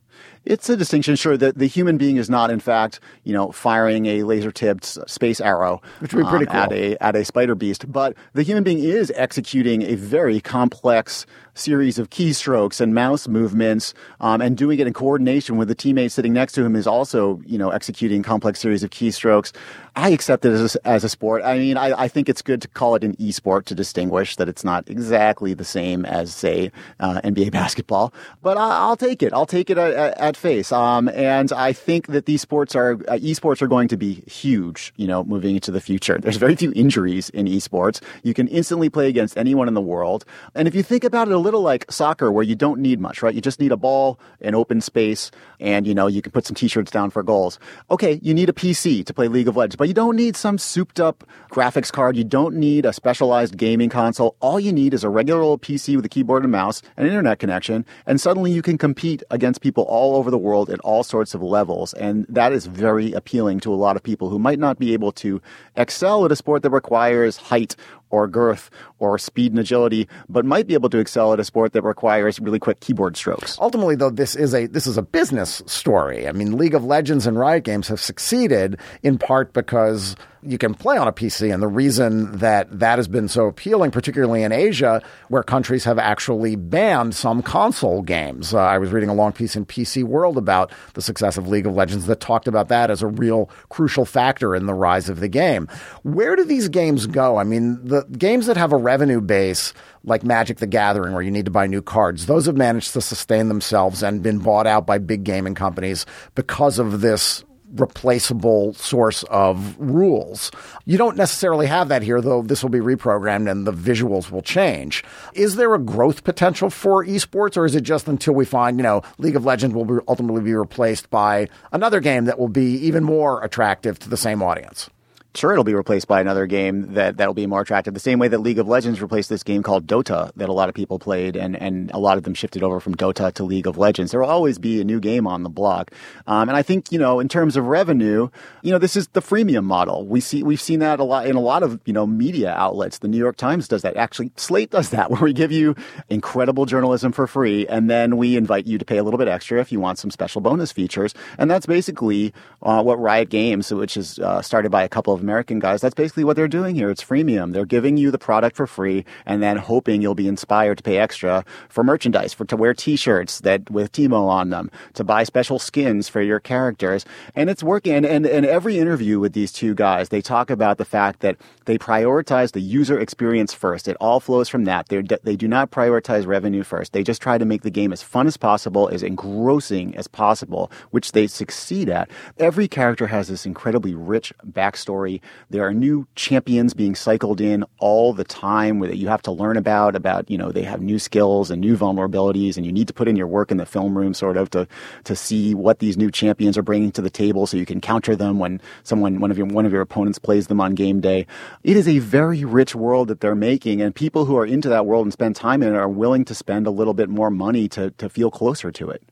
It's 0.47 0.69
a 0.71 0.77
distinction, 0.77 1.17
sure, 1.17 1.37
that 1.37 1.59
the 1.59 1.67
human 1.67 1.99
being 1.99 2.17
is 2.17 2.31
not, 2.31 2.51
in 2.51 2.61
fact, 2.61 3.01
you 3.25 3.33
know, 3.33 3.51
firing 3.51 4.07
a 4.07 4.23
laser-tipped 4.23 4.85
space 5.11 5.41
arrow, 5.41 5.83
which 5.99 6.15
would 6.15 6.25
be 6.25 6.31
pretty 6.31 6.47
um, 6.47 6.53
cool. 6.53 6.63
at 6.63 6.73
a 6.73 7.03
at 7.03 7.17
a 7.17 7.25
spider 7.25 7.55
beast. 7.55 7.91
But 7.91 8.15
the 8.33 8.43
human 8.43 8.63
being 8.63 8.79
is 8.79 9.13
executing 9.17 9.83
a 9.83 9.97
very 9.97 10.41
complex 10.41 11.27
series 11.57 11.99
of 11.99 12.11
keystrokes 12.11 12.81
and 12.81 12.95
mouse 12.95 13.27
movements, 13.27 13.95
um, 14.21 14.41
and 14.41 14.57
doing 14.57 14.79
it 14.79 14.87
in 14.87 14.93
coordination 14.93 15.57
with 15.57 15.69
the 15.69 15.75
teammate 15.75 16.11
sitting 16.11 16.33
next 16.33 16.53
to 16.53 16.65
him 16.65 16.77
is 16.77 16.87
also, 16.87 17.41
you 17.47 17.59
know, 17.59 17.71
executing 17.71 18.23
complex 18.23 18.61
series 18.61 18.83
of 18.83 18.91
keystrokes. 18.91 19.53
I 19.97 20.11
accept 20.11 20.45
it 20.45 20.53
as 20.53 20.77
a, 20.77 20.87
as 20.87 21.05
a 21.05 21.09
sport. 21.09 21.43
I 21.43 21.59
mean, 21.59 21.77
I, 21.79 22.03
I 22.03 22.09
think 22.09 22.29
it's 22.29 22.43
good 22.43 22.61
to 22.63 22.69
call 22.69 22.95
it 22.95 23.03
an 23.03 23.17
e-sport 23.19 23.65
to 23.67 23.75
distinguish 23.75 24.37
that 24.37 24.49
it's 24.49 24.63
not 24.63 24.89
exactly 24.91 25.55
the 25.55 25.65
same 25.65 26.05
as, 26.05 26.35
say, 26.35 26.71
uh, 27.01 27.21
NBA 27.25 27.51
basketball. 27.61 28.13
But 28.43 28.59
I, 28.59 28.77
I'll 28.77 28.97
take 28.97 29.23
it. 29.23 29.33
I'll 29.33 29.47
take 29.47 29.71
it 29.71 29.79
uh, 29.79 30.13
at, 30.19 30.36
face. 30.37 30.73
Um, 30.73 31.09
and 31.09 31.53
I 31.53 31.73
think 31.73 32.09
that 32.09 32.27
these 32.27 32.43
sports 32.43 32.75
are 32.75 32.93
uh, 32.93 33.19
esports 33.19 33.63
are 33.63 33.67
going 33.67 33.89
to 33.89 33.97
be 33.97 34.23
huge. 34.27 34.93
You 34.97 35.07
know, 35.07 35.25
moving 35.25 35.55
into 35.55 35.71
the 35.71 35.81
future. 35.81 36.19
There's 36.19 36.37
very 36.37 36.57
few 36.57 36.73
injuries 36.75 37.31
in 37.31 37.47
esports. 37.47 38.03
You 38.23 38.35
can 38.35 38.49
instantly 38.49 38.89
play 38.91 39.09
against 39.09 39.37
anyone 39.37 39.69
in 39.69 39.75
the 39.75 39.81
world. 39.81 40.25
And 40.55 40.69
if 40.69 40.75
you 40.75 40.83
think 40.83 41.05
about 41.05 41.29
it 41.29 41.35
a 41.35 41.39
little 41.39 41.63
like 41.63 41.91
soccer, 41.91 42.31
where 42.31 42.45
you 42.45 42.55
don't 42.55 42.81
need 42.81 43.01
much, 43.01 43.23
right? 43.23 43.35
You 43.35 43.41
just 43.41 43.61
need 43.61 43.73
a 43.73 43.77
ball, 43.77 44.19
an 44.41 44.55
open 44.55 44.81
space, 44.81 45.31
and 45.61 45.87
you 45.87 45.95
know 45.95 46.07
you 46.07 46.23
can 46.23 46.33
put 46.33 46.47
some 46.47 46.55
t-shirts 46.55 46.91
down 46.91 47.11
for 47.11 47.23
goals. 47.23 47.59
Okay, 47.91 48.21
you 48.23 48.35
need 48.35 48.49
a 48.49 48.53
PC 48.53 49.05
to 49.07 49.15
play 49.15 49.29
League 49.29 49.49
of 49.49 49.57
Legends, 49.57 49.77
but 49.77 49.89
you 49.89 49.95
don't 49.95 50.17
need 50.17 50.37
some 50.37 50.59
souped 50.59 51.01
up 51.01 51.25
graphics 51.51 51.93
card. 51.93 52.17
You 52.17 52.25
don't 52.25 52.57
need 52.57 52.85
a 52.85 52.93
specialized 52.93 53.57
gaming 53.57 53.89
console. 53.89 54.37
All 54.41 54.61
you 54.61 54.73
need 54.73 54.95
is 54.95 55.05
a 55.05 55.09
regular 55.09 55.41
old 55.41 55.63
PC 55.63 55.97
with 55.97 56.05
a 56.05 56.09
keyboard 56.09 56.43
and 56.43 56.53
mouse, 56.53 56.83
an 56.97 57.07
internet 57.07 57.39
connection, 57.39 57.85
and 58.07 58.21
suddenly 58.21 58.51
you 58.53 58.63
can 58.63 58.79
compete 58.79 59.23
against 59.31 59.61
people 59.61 59.85
all 59.85 60.16
over 60.17 60.31
the 60.31 60.39
world 60.39 60.71
at 60.71 60.81
all 60.81 61.03
sorts 61.03 61.35
of 61.35 61.43
levels. 61.43 61.93
And 61.95 62.27
that 62.29 62.53
is 62.53 62.67
very 62.67 63.13
appealing 63.13 63.61
to 63.61 63.73
a 63.73 63.77
lot 63.77 63.97
of 63.97 64.03
people 64.03 64.29
who 64.29 64.39
might 64.39 64.59
not 64.59 64.79
be 64.79 64.93
able 64.93 65.13
to 65.13 65.41
excel 65.77 66.25
at 66.25 66.33
a 66.33 66.37
sport 66.37 66.63
that 66.63 66.71
requires 66.71 67.37
height 67.37 67.77
or 68.11 68.27
girth 68.27 68.71
or 68.99 69.19
speed 69.19 69.53
and 69.53 69.59
agility, 69.59 70.09
but 70.29 70.45
might 70.45 70.67
be 70.67 70.75
able 70.75 70.91
to 70.91 70.99
excel 70.99 71.33
at 71.33 71.41
a 71.41 71.45
sport 71.45 71.73
that 71.73 71.83
requires 71.83 72.41
really 72.41 72.59
quick 72.59 72.81
keyboard 72.81 73.17
strokes. 73.17 73.59
Ultimately, 73.61 73.97
though, 73.97 74.11
this 74.11 74.37
is 74.37 74.55
a 74.55 74.67
this 74.67 74.87
is 74.87 74.97
a 74.97 75.03
business 75.03 75.63
story. 75.67 76.29
I 76.29 76.33
mean, 76.33 76.57
League 76.57 76.75
of 76.75 76.85
Legends 76.85 77.27
and 77.27 77.39
Riot 77.39 77.65
Games 77.65 77.89
have 77.89 78.01
succeeded 78.01 78.79
in 79.03 79.19
part 79.19 79.53
because 79.53 80.17
you 80.47 80.59
can 80.59 80.75
play 80.75 80.97
on 80.97 81.09
a 81.09 81.13
PC, 81.13 81.53
and 81.53 81.63
the 81.63 81.69
reason 81.69 82.39
that 82.39 82.79
that 82.79 82.99
has 82.99 83.09
been 83.09 83.29
so 83.29 83.47
appealing, 83.47 83.91
particularly 83.91 84.43
in 84.43 84.53
Asia, 84.53 85.03
where 85.29 85.43
countries 85.43 85.85
have 85.85 85.99
actually 85.99 86.57
banned 86.57 87.15
some 87.15 87.43
console 87.43 88.03
games. 88.03 88.55
Uh, 88.55 88.59
I 88.59 88.79
was 88.79 88.93
reading 88.93 89.09
a 89.09 89.15
long 89.15 89.33
piece 89.33 89.57
in 89.57 89.67
PC 89.67 90.05
World 90.05 90.39
about 90.39 90.73
the 90.95 91.03
success 91.03 91.37
of 91.37 91.49
League 91.49 91.67
of 91.67 91.75
Legends 91.75 92.07
that 92.07 92.21
talked 92.21 92.47
about 92.47 92.69
that 92.69 92.91
as 92.91 93.03
a 93.03 93.07
real 93.07 93.51
crucial 93.69 94.05
factor 94.05 94.55
in 94.55 94.67
the 94.67 94.75
rise 94.75 95.09
of 95.09 95.21
the 95.21 95.29
game. 95.29 95.69
Where 96.03 96.37
do 96.37 96.45
these 96.45 96.69
games 96.69 97.07
go? 97.07 97.37
I 97.39 97.45
mean, 97.45 97.81
the 98.01 98.19
games 98.19 98.47
that 98.47 98.57
have 98.57 98.73
a 98.73 98.77
revenue 98.77 99.21
base 99.21 99.73
like 100.05 100.23
Magic 100.23 100.59
the 100.59 100.67
Gathering, 100.67 101.13
where 101.13 101.23
you 101.23 101.31
need 101.31 101.47
to 101.47 101.51
buy 101.51 101.67
new 101.67 101.83
cards, 101.83 102.27
those 102.27 102.47
have 102.47 102.57
managed 102.57 102.93
to 102.93 103.01
sustain 103.01 103.49
themselves 103.49 104.03
and 104.03 104.23
been 104.23 104.39
bought 104.39 104.67
out 104.67 104.87
by 104.87 104.99
big 104.99 105.25
gaming 105.25 105.55
companies 105.55 106.07
because 106.35 106.79
of 106.79 107.01
this 107.01 107.45
replaceable 107.75 108.75
source 108.75 109.25
of 109.25 109.77
rules. 109.79 110.51
You 110.85 110.99
don't 110.99 111.17
necessarily 111.17 111.67
have 111.67 111.89
that 111.89 112.03
here, 112.03 112.21
though 112.21 112.43
this 112.43 112.63
will 112.63 112.71
be 112.71 112.79
reprogrammed 112.79 113.51
and 113.51 113.67
the 113.67 113.73
visuals 113.73 114.31
will 114.31 114.43
change. 114.43 115.03
Is 115.35 115.57
there 115.57 115.75
a 115.75 115.79
growth 115.79 116.23
potential 116.23 116.71
for 116.71 117.05
esports, 117.05 117.57
or 117.57 117.67
is 117.67 117.75
it 117.75 117.83
just 117.83 118.09
until 118.09 118.35
we 118.35 118.45
find, 118.45 118.79
you 118.79 118.85
know, 118.85 119.03
League 119.19 119.37
of 119.37 119.45
Legends 119.45 119.75
will 119.75 119.85
be 119.85 119.95
ultimately 120.07 120.43
be 120.43 120.55
replaced 120.55 121.11
by 121.11 121.49
another 121.73 122.01
game 122.01 122.27
that 122.27 122.39
will 122.39 122.49
be 122.49 122.77
even 122.77 123.03
more 123.03 123.43
attractive 123.43 123.99
to 123.99 124.09
the 124.09 124.17
same 124.17 124.43
audience? 124.43 124.89
Sure 125.37 125.53
it'll 125.53 125.65
be 125.65 125.75
replaced 125.75 126.09
by 126.09 126.21
another 126.21 126.47
game 126.47 126.95
that 126.95 127.17
that'll 127.17 127.35
be 127.35 127.47
more 127.47 127.61
attractive. 127.61 127.95
The 127.95 128.01
same 128.01 128.19
way 128.19 128.29
that 128.29 128.39
League 128.39 128.59
of 128.59 128.69
Legends 128.69 129.01
replaced 129.01 129.29
this 129.29 129.43
game 129.43 129.63
called 129.63 129.87
Dota 129.87 130.31
that 130.37 130.49
a 130.49 130.53
lot 130.53 130.69
of 130.69 130.75
people 130.75 130.99
played, 130.99 131.37
and 131.37 131.61
and 131.61 131.91
a 131.93 131.99
lot 131.99 132.19
of 132.19 132.25
them 132.25 132.35
shifted 132.35 132.63
over 132.63 132.81
from 132.81 132.95
Dota 132.95 133.33
to 133.35 133.45
League 133.45 133.67
of 133.67 133.79
Legends. 133.79 134.11
There 134.11 134.21
will 134.21 134.29
always 134.29 134.59
be 134.59 134.81
a 134.81 134.85
new 134.85 135.01
game 135.01 135.27
on 135.27 135.43
the 135.43 135.49
block, 135.49 135.93
um, 136.27 136.49
and 136.49 136.57
I 136.57 136.63
think 136.63 136.91
you 136.91 136.99
know 136.99 137.21
in 137.21 137.29
terms 137.29 137.57
of 137.57 137.67
revenue, 137.67 138.29
you 138.63 138.73
know 138.73 138.79
this 138.79 138.97
is 138.97 139.09
the 139.09 139.23
freemium 139.23 139.65
model. 139.65 140.07
We 140.07 140.21
see 140.21 140.43
we've 140.43 140.61
seen 140.61 140.81
that 140.81 141.01
a 141.01 141.05
lot 141.05 141.27
in 141.27 141.37
a 141.37 141.41
lot 141.41 141.63
of 141.63 141.81
you 141.85 141.93
know 141.93 142.07
media 142.07 142.53
outlets. 142.53 142.99
The 142.99 143.09
New 143.09 143.19
York 143.19 143.37
Times 143.37 143.69
does 143.69 143.83
that. 143.83 143.97
Actually, 143.97 144.33
Slate 144.37 144.71
does 144.71 144.91
that, 144.91 145.11
where 145.11 145.21
we 145.21 145.33
give 145.33 145.53
you 145.53 145.75
incredible 146.09 146.67
journalism 146.67 147.13
for 147.13 147.27
free, 147.27 147.67
and 147.67 147.91
then 147.91 148.17
we 148.17 148.37
invite 148.37 148.67
you 148.67 148.79
to 148.79 148.85
pay 148.85 148.99
a 148.99 149.05
little 149.05 149.19
bit 149.19 149.29
extra 149.29 149.61
if 149.61 149.73
you 149.73 149.81
want 149.81 149.99
some 149.99 150.11
special 150.11 150.41
bonus 150.41 150.73
features. 150.73 151.15
And 151.39 151.51
that's 151.51 151.67
basically 151.67 152.33
uh, 152.63 152.83
what 152.83 152.99
Riot 152.99 153.29
Games, 153.29 153.73
which 153.73 153.97
is 153.97 154.19
uh, 154.19 154.43
started 154.43 154.71
by 154.71 154.83
a 154.83 154.89
couple 154.89 155.13
of 155.13 155.23
American 155.27 155.59
guys, 155.59 155.81
that's 155.81 155.95
basically 155.95 156.23
what 156.23 156.37
they're 156.37 156.47
doing 156.47 156.77
here. 156.77 156.89
It's 156.89 157.03
freemium. 157.03 157.53
They're 157.53 157.65
giving 157.65 157.97
you 157.97 158.13
the 158.13 158.19
product 158.19 158.55
for 158.55 158.69
free 158.69 159.05
and 159.25 159.43
then 159.43 159.57
hoping 159.57 160.01
you'll 160.01 160.15
be 160.15 160.29
inspired 160.29 160.79
to 160.79 160.85
pay 160.85 160.99
extra 160.99 161.45
for 161.69 161.83
merchandise, 161.83 162.33
for 162.33 162.45
to 162.45 162.57
wear 162.57 162.75
t-shirts 162.75 163.41
that 163.41 163.69
with 163.69 163.91
Teemo 163.91 164.29
on 164.29 164.51
them, 164.51 164.71
to 164.95 165.03
buy 165.03 165.25
special 165.25 165.59
skins 165.59 166.09
for 166.09 166.23
your 166.23 166.39
characters. 166.39 167.05
And 167.35 167.51
it's 167.51 167.65
working. 167.65 168.05
And, 168.05 168.25
and 168.25 168.47
every 168.47 168.79
interview 168.79 169.19
with 169.19 169.33
these 169.33 169.51
two 169.51 169.75
guys, 169.75 170.11
they 170.11 170.23
talk 170.23 170.49
about 170.49 170.79
the 170.79 170.85
fact 170.85 171.21
that 171.21 171.37
they 171.65 171.77
prioritize 171.77 172.53
the 172.53 172.61
user 172.61 172.99
experience 173.01 173.53
first. 173.53 173.89
It 173.89 173.97
all 174.01 174.21
flows 174.21 174.49
from 174.49 174.65
that. 174.67 174.89
They're, 174.89 175.03
they 175.03 175.35
do 175.35 175.49
not 175.49 175.73
prioritize 175.73 176.25
revenue 176.25 176.63
first. 176.63 176.93
They 176.93 177.03
just 177.03 177.21
try 177.21 177.37
to 177.37 177.45
make 177.45 177.63
the 177.63 177.71
game 177.71 177.93
as 177.93 178.03
fun 178.03 178.29
as 178.29 178.37
possible, 178.37 178.89
as 178.89 179.03
engrossing 179.03 179.97
as 179.97 180.07
possible, 180.07 180.71
which 180.93 181.13
they 181.13 181.27
succeed 181.27 181.89
at. 181.89 182.09
Every 182.39 182.69
character 182.69 183.09
has 183.09 183.27
this 183.29 183.47
incredibly 183.47 183.95
rich 183.95 184.33
backstory. 184.47 185.16
There 185.51 185.67
are 185.67 185.75
new 185.75 186.07
champions 186.15 186.75
being 186.75 186.95
cycled 186.95 187.41
in 187.41 187.65
all 187.79 188.13
the 188.13 188.25
time 188.25 188.81
that 188.81 188.97
you 188.97 189.09
have 189.09 189.23
to 189.23 189.31
learn 189.31 189.57
about, 189.57 189.97
about, 189.97 190.31
you 190.31 190.39
know, 190.39 190.53
they 190.53 190.63
have 190.63 190.81
new 190.81 190.99
skills 190.99 191.51
and 191.51 191.61
new 191.61 191.77
vulnerabilities 191.77 192.57
and 192.57 192.65
you 192.65 192.73
need 192.73 192.89
to 192.89 192.95
put 192.95 193.09
in 193.09 193.17
your 193.17 193.27
work 193.27 193.51
in 193.51 193.57
the 193.57 193.67
film 193.67 193.97
room 193.97 194.15
sort 194.15 194.37
of 194.37 194.51
to, 194.51 194.67
to 195.05 195.17
see 195.17 195.55
what 195.55 195.79
these 195.79 195.97
new 195.97 196.11
champions 196.11 196.57
are 196.57 196.63
bringing 196.63 196.93
to 196.93 197.03
the 197.03 197.11
table 197.11 197.47
so 197.47 197.57
you 197.57 197.67
can 197.67 197.81
counter 197.81 198.17
them 198.17 198.39
when 198.39 198.61
someone, 198.83 199.21
one 199.21 199.31
of 199.31 199.39
your, 199.39 199.47
one 199.47 199.67
of 199.67 199.73
your 199.73 199.83
opponents 199.83 200.19
plays 200.19 200.47
them 200.47 200.61
on 200.61 200.75
game 200.75 201.01
day. 201.01 201.27
It 201.63 201.77
is 201.77 201.89
a 201.89 201.99
very 201.99 202.45
rich 202.45 202.75
world 202.75 203.09
that 203.09 203.21
they're 203.21 203.35
making 203.35 203.83
and 203.83 203.95
people 203.95 204.25
who 204.25 204.37
are 204.37 204.47
into 204.47 204.69
that 204.69 204.87
world 204.87 205.07
and 205.07 205.13
spend 205.13 205.37
time 205.37 205.63
in 205.63 205.75
it 205.75 205.77
are 205.77 205.89
willing 205.89 206.25
to 206.27 206.35
spend 206.35 206.67
a 206.67 206.71
little 206.71 206.95
bit 206.95 207.09
more 207.09 207.31
money 207.31 207.69
to, 207.69 207.91
to 207.93 208.09
feel 208.09 208.31
closer 208.31 208.71
to 208.73 208.91
it. 208.91 209.03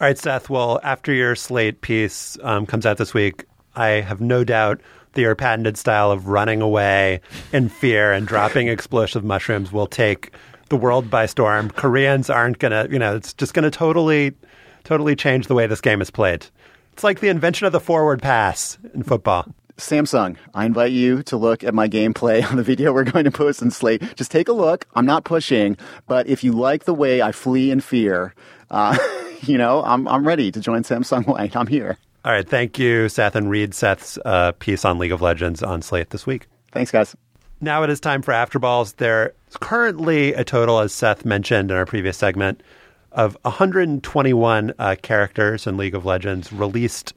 All 0.00 0.08
right, 0.08 0.18
Seth. 0.18 0.50
Well, 0.50 0.80
after 0.82 1.12
your 1.12 1.36
slate 1.36 1.80
piece 1.80 2.36
um, 2.42 2.66
comes 2.66 2.84
out 2.84 2.98
this 2.98 3.14
week, 3.14 3.44
I 3.76 3.88
have 4.00 4.20
no 4.20 4.44
doubt 4.44 4.80
your 5.16 5.34
patented 5.34 5.76
style 5.76 6.10
of 6.10 6.28
running 6.28 6.60
away 6.60 7.20
in 7.52 7.68
fear 7.68 8.12
and 8.12 8.26
dropping 8.26 8.68
explosive 8.68 9.24
mushrooms 9.24 9.72
will 9.72 9.86
take 9.86 10.32
the 10.68 10.76
world 10.76 11.10
by 11.10 11.26
storm. 11.26 11.70
Koreans 11.70 12.30
aren't 12.30 12.58
gonna, 12.58 12.88
you 12.90 12.98
know, 12.98 13.16
it's 13.16 13.32
just 13.34 13.54
gonna 13.54 13.70
totally, 13.70 14.32
totally 14.84 15.14
change 15.14 15.46
the 15.46 15.54
way 15.54 15.66
this 15.66 15.80
game 15.80 16.00
is 16.00 16.10
played. 16.10 16.46
It's 16.92 17.04
like 17.04 17.20
the 17.20 17.28
invention 17.28 17.66
of 17.66 17.72
the 17.72 17.80
forward 17.80 18.22
pass 18.22 18.78
in 18.94 19.02
football. 19.02 19.46
Samsung, 19.76 20.36
I 20.54 20.66
invite 20.66 20.92
you 20.92 21.24
to 21.24 21.36
look 21.36 21.64
at 21.64 21.74
my 21.74 21.88
gameplay 21.88 22.44
on 22.50 22.56
the 22.56 22.62
video 22.62 22.92
we're 22.92 23.04
going 23.04 23.24
to 23.24 23.32
post 23.32 23.60
in 23.60 23.70
Slate. 23.70 24.02
Just 24.14 24.30
take 24.30 24.48
a 24.48 24.52
look. 24.52 24.86
I'm 24.94 25.06
not 25.06 25.24
pushing, 25.24 25.76
but 26.06 26.28
if 26.28 26.44
you 26.44 26.52
like 26.52 26.84
the 26.84 26.94
way 26.94 27.22
I 27.22 27.32
flee 27.32 27.70
in 27.72 27.80
fear, 27.80 28.34
uh, 28.70 28.96
you 29.42 29.58
know, 29.58 29.82
I'm 29.84 30.06
I'm 30.06 30.26
ready 30.26 30.52
to 30.52 30.60
join 30.60 30.82
Samsung 30.84 31.26
White. 31.26 31.56
I'm 31.56 31.66
here. 31.66 31.98
All 32.24 32.32
right. 32.32 32.48
Thank 32.48 32.78
you, 32.78 33.08
Seth, 33.10 33.36
and 33.36 33.50
read 33.50 33.74
Seth's 33.74 34.18
uh, 34.24 34.52
piece 34.52 34.84
on 34.84 34.98
League 34.98 35.12
of 35.12 35.20
Legends 35.20 35.62
on 35.62 35.82
Slate 35.82 36.10
this 36.10 36.26
week. 36.26 36.46
Thanks, 36.72 36.90
guys. 36.90 37.14
Now 37.60 37.82
it 37.82 37.90
is 37.90 38.00
time 38.00 38.22
for 38.22 38.32
Afterballs. 38.32 38.96
There's 38.96 39.32
currently 39.60 40.32
a 40.34 40.42
total, 40.44 40.80
as 40.80 40.92
Seth 40.92 41.24
mentioned 41.24 41.70
in 41.70 41.76
our 41.76 41.86
previous 41.86 42.16
segment, 42.16 42.62
of 43.12 43.36
121 43.42 44.72
uh, 44.78 44.96
characters 45.02 45.66
in 45.66 45.76
League 45.76 45.94
of 45.94 46.04
Legends 46.04 46.52
released. 46.52 47.14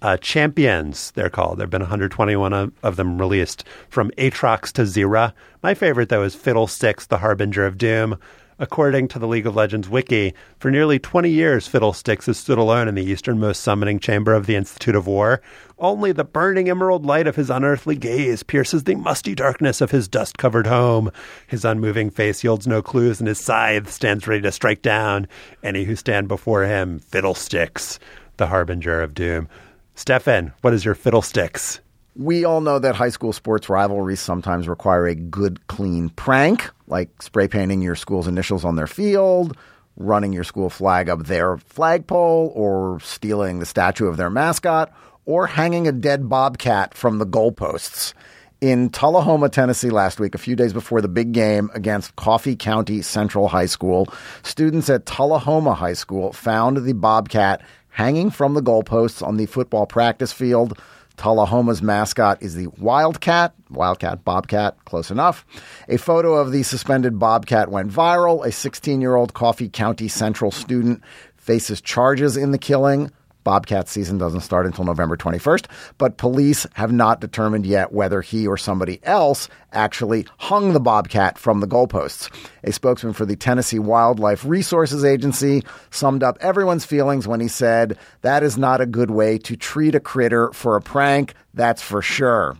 Uh, 0.00 0.16
champions, 0.18 1.10
they're 1.12 1.28
called. 1.28 1.58
There 1.58 1.64
have 1.64 1.70
been 1.70 1.82
121 1.82 2.52
of, 2.52 2.72
of, 2.84 2.94
them 2.94 3.18
released 3.18 3.64
from 3.88 4.12
Aatrox 4.12 4.70
to 4.74 4.82
Xayah. 4.82 5.32
My 5.60 5.74
favorite, 5.74 6.08
though, 6.08 6.22
is 6.22 6.36
Fiddlesticks, 6.36 7.06
the 7.06 7.18
Harbinger 7.18 7.66
of 7.66 7.78
Doom. 7.78 8.16
According 8.60 9.06
to 9.08 9.20
the 9.20 9.28
League 9.28 9.46
of 9.46 9.54
Legends 9.54 9.88
wiki, 9.88 10.34
for 10.58 10.68
nearly 10.68 10.98
20 10.98 11.30
years, 11.30 11.68
Fiddlesticks 11.68 12.26
has 12.26 12.38
stood 12.38 12.58
alone 12.58 12.88
in 12.88 12.96
the 12.96 13.04
easternmost 13.04 13.60
summoning 13.60 14.00
chamber 14.00 14.34
of 14.34 14.46
the 14.46 14.56
Institute 14.56 14.96
of 14.96 15.06
War. 15.06 15.40
Only 15.78 16.10
the 16.10 16.24
burning 16.24 16.68
emerald 16.68 17.06
light 17.06 17.28
of 17.28 17.36
his 17.36 17.50
unearthly 17.50 17.94
gaze 17.94 18.42
pierces 18.42 18.82
the 18.82 18.96
musty 18.96 19.36
darkness 19.36 19.80
of 19.80 19.92
his 19.92 20.08
dust 20.08 20.38
covered 20.38 20.66
home. 20.66 21.12
His 21.46 21.64
unmoving 21.64 22.10
face 22.10 22.42
yields 22.42 22.66
no 22.66 22.82
clues, 22.82 23.20
and 23.20 23.28
his 23.28 23.38
scythe 23.38 23.92
stands 23.92 24.26
ready 24.26 24.42
to 24.42 24.50
strike 24.50 24.82
down 24.82 25.28
any 25.62 25.84
who 25.84 25.94
stand 25.94 26.26
before 26.26 26.64
him. 26.64 26.98
Fiddlesticks, 26.98 28.00
the 28.38 28.48
harbinger 28.48 29.00
of 29.00 29.14
doom. 29.14 29.48
Stefan, 29.94 30.52
what 30.62 30.74
is 30.74 30.84
your 30.84 30.96
fiddlesticks? 30.96 31.80
We 32.16 32.44
all 32.44 32.60
know 32.60 32.80
that 32.80 32.96
high 32.96 33.10
school 33.10 33.32
sports 33.32 33.68
rivalries 33.68 34.20
sometimes 34.20 34.66
require 34.66 35.06
a 35.06 35.14
good, 35.14 35.64
clean 35.68 36.08
prank, 36.08 36.70
like 36.88 37.22
spray 37.22 37.48
painting 37.48 37.82
your 37.82 37.94
school's 37.94 38.26
initials 38.26 38.64
on 38.64 38.76
their 38.76 38.86
field, 38.86 39.56
running 39.96 40.32
your 40.32 40.44
school 40.44 40.70
flag 40.70 41.08
up 41.08 41.26
their 41.26 41.58
flagpole, 41.58 42.52
or 42.54 43.00
stealing 43.00 43.58
the 43.58 43.66
statue 43.66 44.06
of 44.06 44.16
their 44.16 44.30
mascot, 44.30 44.92
or 45.24 45.46
hanging 45.46 45.86
a 45.86 45.92
dead 45.92 46.28
bobcat 46.28 46.94
from 46.94 47.18
the 47.18 47.26
goalposts. 47.26 48.14
In 48.60 48.90
Tullahoma, 48.90 49.50
Tennessee 49.50 49.90
last 49.90 50.18
week, 50.18 50.34
a 50.34 50.38
few 50.38 50.56
days 50.56 50.72
before 50.72 51.00
the 51.00 51.08
big 51.08 51.30
game 51.30 51.70
against 51.74 52.16
Coffee 52.16 52.56
County 52.56 53.02
Central 53.02 53.46
High 53.46 53.66
School, 53.66 54.08
students 54.42 54.90
at 54.90 55.06
Tullahoma 55.06 55.74
High 55.74 55.92
School 55.92 56.32
found 56.32 56.78
the 56.78 56.92
bobcat 56.92 57.62
hanging 57.88 58.30
from 58.30 58.54
the 58.54 58.62
goalposts 58.62 59.24
on 59.24 59.36
the 59.36 59.46
football 59.46 59.86
practice 59.86 60.32
field. 60.32 60.76
Tullahoma's 61.18 61.82
mascot 61.82 62.40
is 62.40 62.54
the 62.54 62.68
Wildcat. 62.78 63.52
Wildcat, 63.70 64.24
Bobcat, 64.24 64.82
close 64.84 65.10
enough. 65.10 65.44
A 65.88 65.98
photo 65.98 66.34
of 66.34 66.52
the 66.52 66.62
suspended 66.62 67.18
Bobcat 67.18 67.70
went 67.70 67.90
viral. 67.92 68.46
A 68.46 68.52
16 68.52 69.00
year 69.00 69.16
old 69.16 69.34
Coffee 69.34 69.68
County 69.68 70.08
Central 70.08 70.50
student 70.50 71.02
faces 71.36 71.80
charges 71.80 72.36
in 72.36 72.52
the 72.52 72.58
killing. 72.58 73.10
Bobcat 73.48 73.88
season 73.88 74.18
doesn't 74.18 74.42
start 74.42 74.66
until 74.66 74.84
November 74.84 75.16
21st, 75.16 75.68
but 75.96 76.18
police 76.18 76.66
have 76.74 76.92
not 76.92 77.18
determined 77.18 77.64
yet 77.64 77.92
whether 77.94 78.20
he 78.20 78.46
or 78.46 78.58
somebody 78.58 79.00
else 79.04 79.48
actually 79.72 80.26
hung 80.36 80.74
the 80.74 80.80
bobcat 80.80 81.38
from 81.38 81.60
the 81.60 81.66
goalposts. 81.66 82.28
A 82.64 82.72
spokesman 82.72 83.14
for 83.14 83.24
the 83.24 83.36
Tennessee 83.36 83.78
Wildlife 83.78 84.44
Resources 84.44 85.02
Agency 85.02 85.64
summed 85.88 86.22
up 86.22 86.36
everyone's 86.42 86.84
feelings 86.84 87.26
when 87.26 87.40
he 87.40 87.48
said, 87.48 87.96
That 88.20 88.42
is 88.42 88.58
not 88.58 88.82
a 88.82 88.86
good 88.86 89.10
way 89.10 89.38
to 89.38 89.56
treat 89.56 89.94
a 89.94 90.00
critter 90.00 90.52
for 90.52 90.76
a 90.76 90.82
prank, 90.82 91.32
that's 91.54 91.80
for 91.80 92.02
sure. 92.02 92.54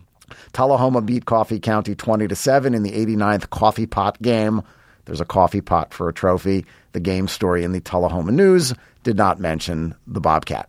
Tullahoma 0.53 1.01
beat 1.01 1.25
Coffee 1.25 1.59
County 1.59 1.93
20 1.93 2.27
to 2.29 2.35
7 2.35 2.73
in 2.73 2.81
the 2.81 2.93
89th 2.93 3.51
Coffee 3.51 3.85
Pot 3.85 4.19
game. 4.23 4.63
There's 5.05 5.21
a 5.21 5.25
coffee 5.25 5.61
pot 5.61 5.93
for 5.93 6.09
a 6.09 6.13
trophy. 6.13 6.65
The 6.93 6.99
game 6.99 7.27
story 7.27 7.63
in 7.63 7.73
the 7.73 7.79
Tullahoma 7.79 8.31
News 8.31 8.73
did 9.03 9.17
not 9.17 9.39
mention 9.39 9.93
the 10.07 10.19
Bobcat. 10.19 10.67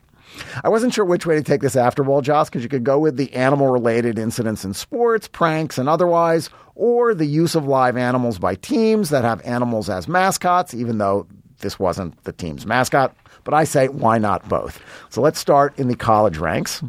I 0.63 0.69
wasn't 0.69 0.95
sure 0.95 1.05
which 1.05 1.27
way 1.27 1.37
to 1.37 1.43
take 1.43 1.61
this 1.61 1.77
after 1.77 2.07
all, 2.09 2.21
Josh, 2.21 2.49
because 2.49 2.63
you 2.63 2.69
could 2.69 2.85
go 2.85 2.99
with 2.99 3.17
the 3.17 3.33
animal 3.33 3.69
related 3.69 4.19
incidents 4.19 4.65
in 4.65 4.75
sports, 4.75 5.29
pranks, 5.29 5.79
and 5.79 5.89
otherwise, 5.89 6.51
or 6.75 7.15
the 7.15 7.27
use 7.27 7.55
of 7.55 7.67
live 7.67 7.97
animals 7.97 8.39
by 8.39 8.55
teams 8.55 9.11
that 9.11 9.25
have 9.25 9.43
animals 9.45 9.91
as 9.91 10.09
mascots, 10.09 10.75
even 10.75 10.99
though 10.99 11.27
this 11.61 11.79
wasn't 11.79 12.23
the 12.25 12.33
team's 12.33 12.67
mascot. 12.67 13.15
But 13.45 13.55
I 13.55 13.65
say, 13.65 13.89
why 13.89 14.19
not 14.19 14.49
both? 14.49 14.83
So 15.09 15.21
let's 15.21 15.39
start 15.39 15.79
in 15.79 15.89
the 15.89 15.97
college 15.97 16.39
ranks. 16.39 16.83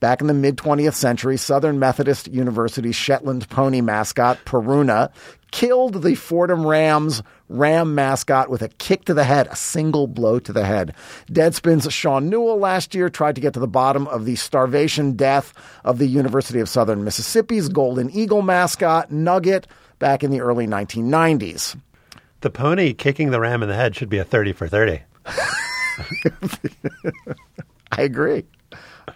Back 0.00 0.22
in 0.22 0.28
the 0.28 0.34
mid 0.34 0.56
20th 0.56 0.94
century, 0.94 1.36
Southern 1.36 1.78
Methodist 1.78 2.28
University 2.28 2.90
Shetland 2.90 3.48
pony 3.50 3.82
mascot 3.82 4.38
Peruna 4.46 5.10
killed 5.50 6.02
the 6.02 6.14
Fordham 6.14 6.66
Rams 6.66 7.22
Ram 7.48 7.96
mascot 7.96 8.48
with 8.48 8.62
a 8.62 8.68
kick 8.68 9.04
to 9.06 9.14
the 9.14 9.24
head, 9.24 9.48
a 9.48 9.56
single 9.56 10.06
blow 10.06 10.38
to 10.38 10.52
the 10.52 10.64
head. 10.64 10.94
Deadspin's 11.30 11.92
Sean 11.92 12.28
Newell 12.28 12.58
last 12.58 12.94
year 12.94 13.08
tried 13.08 13.34
to 13.34 13.40
get 13.40 13.54
to 13.54 13.60
the 13.60 13.66
bottom 13.66 14.06
of 14.06 14.24
the 14.24 14.36
starvation 14.36 15.14
death 15.14 15.52
of 15.84 15.98
the 15.98 16.06
University 16.06 16.60
of 16.60 16.68
Southern 16.68 17.02
Mississippi's 17.02 17.68
Golden 17.68 18.08
Eagle 18.10 18.42
mascot 18.42 19.10
Nugget 19.10 19.66
back 19.98 20.22
in 20.22 20.30
the 20.30 20.40
early 20.40 20.68
1990s. 20.68 21.76
The 22.40 22.50
pony 22.50 22.94
kicking 22.94 23.30
the 23.30 23.40
ram 23.40 23.62
in 23.62 23.68
the 23.68 23.74
head 23.74 23.96
should 23.96 24.08
be 24.08 24.18
a 24.18 24.24
30 24.24 24.52
for 24.52 24.68
30. 24.68 25.02
I 27.92 28.02
agree. 28.02 28.44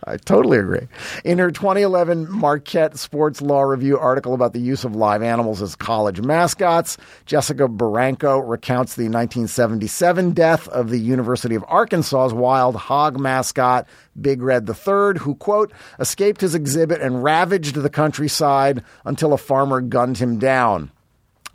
I 0.06 0.18
totally 0.18 0.58
agree. 0.58 0.86
In 1.24 1.38
her 1.38 1.50
2011 1.50 2.30
Marquette 2.30 2.98
Sports 2.98 3.40
Law 3.40 3.62
Review 3.62 3.98
article 3.98 4.34
about 4.34 4.52
the 4.52 4.60
use 4.60 4.84
of 4.84 4.94
live 4.94 5.22
animals 5.22 5.62
as 5.62 5.74
college 5.74 6.20
mascots, 6.20 6.98
Jessica 7.24 7.68
Barranco 7.68 8.46
recounts 8.46 8.96
the 8.96 9.04
1977 9.04 10.32
death 10.32 10.68
of 10.68 10.90
the 10.90 10.98
University 10.98 11.54
of 11.54 11.64
Arkansas's 11.68 12.34
wild 12.34 12.76
hog 12.76 13.18
mascot, 13.18 13.86
Big 14.20 14.42
Red 14.42 14.68
III, 14.68 15.20
who, 15.20 15.36
quote, 15.38 15.72
escaped 15.98 16.42
his 16.42 16.54
exhibit 16.54 17.00
and 17.00 17.24
ravaged 17.24 17.74
the 17.74 17.90
countryside 17.90 18.84
until 19.06 19.32
a 19.32 19.38
farmer 19.38 19.80
gunned 19.80 20.18
him 20.18 20.38
down. 20.38 20.90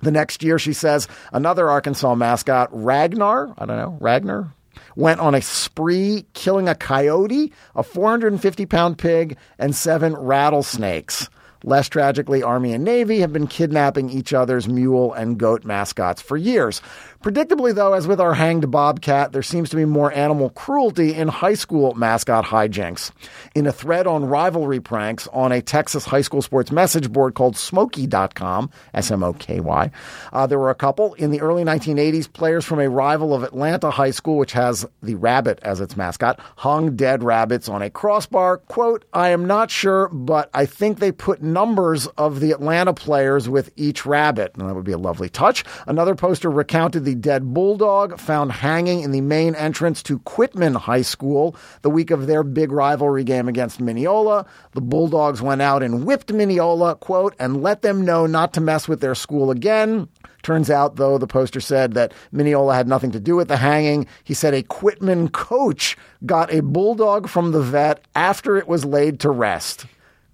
The 0.01 0.11
next 0.11 0.43
year, 0.43 0.57
she 0.57 0.73
says, 0.73 1.07
another 1.33 1.69
Arkansas 1.69 2.15
mascot, 2.15 2.69
Ragnar, 2.71 3.53
I 3.57 3.65
don't 3.65 3.77
know, 3.77 3.97
Ragnar, 3.99 4.53
went 4.95 5.19
on 5.19 5.35
a 5.35 5.41
spree 5.41 6.25
killing 6.33 6.67
a 6.67 6.75
coyote, 6.75 7.51
a 7.75 7.83
450 7.83 8.65
pound 8.65 8.97
pig, 8.97 9.37
and 9.57 9.75
seven 9.75 10.15
rattlesnakes. 10.15 11.29
Less 11.63 11.89
tragically, 11.89 12.41
Army 12.41 12.73
and 12.73 12.85
Navy 12.85 13.19
have 13.19 13.33
been 13.33 13.47
kidnapping 13.47 14.09
each 14.09 14.33
other's 14.33 14.69
mule 14.69 15.11
and 15.13 15.37
goat 15.37 15.65
mascots 15.65 16.21
for 16.21 16.37
years. 16.37 16.81
Predictably, 17.21 17.75
though, 17.75 17.91
as 17.91 18.07
with 18.07 18.21
our 18.21 18.33
hanged 18.33 18.71
bobcat, 18.71 19.33
there 19.33 19.43
seems 19.43 19.69
to 19.69 19.75
be 19.75 19.83
more 19.83 20.09
animal 20.13 20.51
cruelty 20.51 21.13
in 21.13 21.27
high 21.27 21.53
school 21.53 21.93
mascot 21.93 22.45
hijinks. 22.45 23.11
In 23.53 23.67
a 23.67 23.73
thread 23.73 24.07
on 24.07 24.23
rivalry 24.23 24.79
pranks 24.79 25.27
on 25.33 25.51
a 25.51 25.61
Texas 25.61 26.05
high 26.05 26.21
school 26.21 26.41
sports 26.41 26.71
message 26.71 27.11
board 27.11 27.33
called 27.35 27.57
Smoky.com, 27.57 28.69
S 28.93 29.11
M 29.11 29.21
O 29.21 29.33
K 29.33 29.59
Y, 29.59 29.91
uh, 30.31 30.47
there 30.47 30.59
were 30.59 30.69
a 30.69 30.75
couple. 30.75 31.13
In 31.15 31.31
the 31.31 31.41
early 31.41 31.65
1980s, 31.65 32.31
players 32.31 32.63
from 32.63 32.79
a 32.79 32.89
rival 32.89 33.33
of 33.33 33.43
Atlanta 33.43 33.91
High 33.91 34.11
School, 34.11 34.37
which 34.37 34.53
has 34.53 34.85
the 35.03 35.15
rabbit 35.15 35.59
as 35.61 35.81
its 35.81 35.97
mascot, 35.97 36.39
hung 36.55 36.95
dead 36.95 37.21
rabbits 37.21 37.67
on 37.67 37.81
a 37.81 37.89
crossbar. 37.89 38.59
Quote, 38.59 39.03
I 39.11 39.31
am 39.31 39.45
not 39.45 39.71
sure, 39.71 40.07
but 40.07 40.49
I 40.53 40.65
think 40.65 40.99
they 40.99 41.11
put 41.11 41.41
numbers 41.41 42.07
of 42.17 42.39
the 42.39 42.51
Atlanta 42.51 42.93
players 42.93 43.49
with 43.49 43.73
each 43.75 44.05
rabbit. 44.05 44.53
And 44.55 44.69
that 44.69 44.73
would 44.73 44.85
be 44.85 44.93
a 44.93 44.97
lovely 44.97 45.27
touch. 45.27 45.65
Another 45.85 46.15
poster 46.15 46.49
recounted 46.49 47.03
the 47.03 47.08
dead 47.15 47.53
bulldog 47.53 48.19
found 48.19 48.51
hanging 48.51 49.01
in 49.01 49.11
the 49.11 49.21
main 49.21 49.55
entrance 49.55 50.01
to 50.03 50.19
Quitman 50.19 50.75
High 50.75 51.01
School 51.01 51.55
the 51.81 51.89
week 51.89 52.11
of 52.11 52.27
their 52.27 52.43
big 52.43 52.71
rivalry 52.71 53.23
game 53.23 53.47
against 53.47 53.79
Mineola. 53.79 54.45
The 54.73 54.81
Bulldogs 54.81 55.41
went 55.41 55.61
out 55.61 55.83
and 55.83 56.05
whipped 56.05 56.31
Mineola, 56.31 56.95
quote, 56.95 57.35
and 57.39 57.61
let 57.61 57.81
them 57.81 58.05
know 58.05 58.25
not 58.25 58.53
to 58.53 58.61
mess 58.61 58.87
with 58.87 59.01
their 59.01 59.15
school 59.15 59.51
again. 59.51 60.07
Turns 60.41 60.69
out, 60.69 60.95
though, 60.95 61.17
the 61.17 61.27
poster 61.27 61.59
said 61.59 61.93
that 61.93 62.13
Mineola 62.31 62.75
had 62.75 62.87
nothing 62.87 63.11
to 63.11 63.19
do 63.19 63.35
with 63.35 63.49
the 63.49 63.57
hanging. 63.57 64.07
He 64.23 64.33
said 64.33 64.53
a 64.53 64.63
Quitman 64.63 65.29
coach 65.29 65.97
got 66.25 66.53
a 66.53 66.61
bulldog 66.61 67.27
from 67.27 67.51
the 67.51 67.61
vet 67.61 68.01
after 68.15 68.55
it 68.57 68.67
was 68.67 68.85
laid 68.85 69.19
to 69.21 69.29
rest 69.29 69.85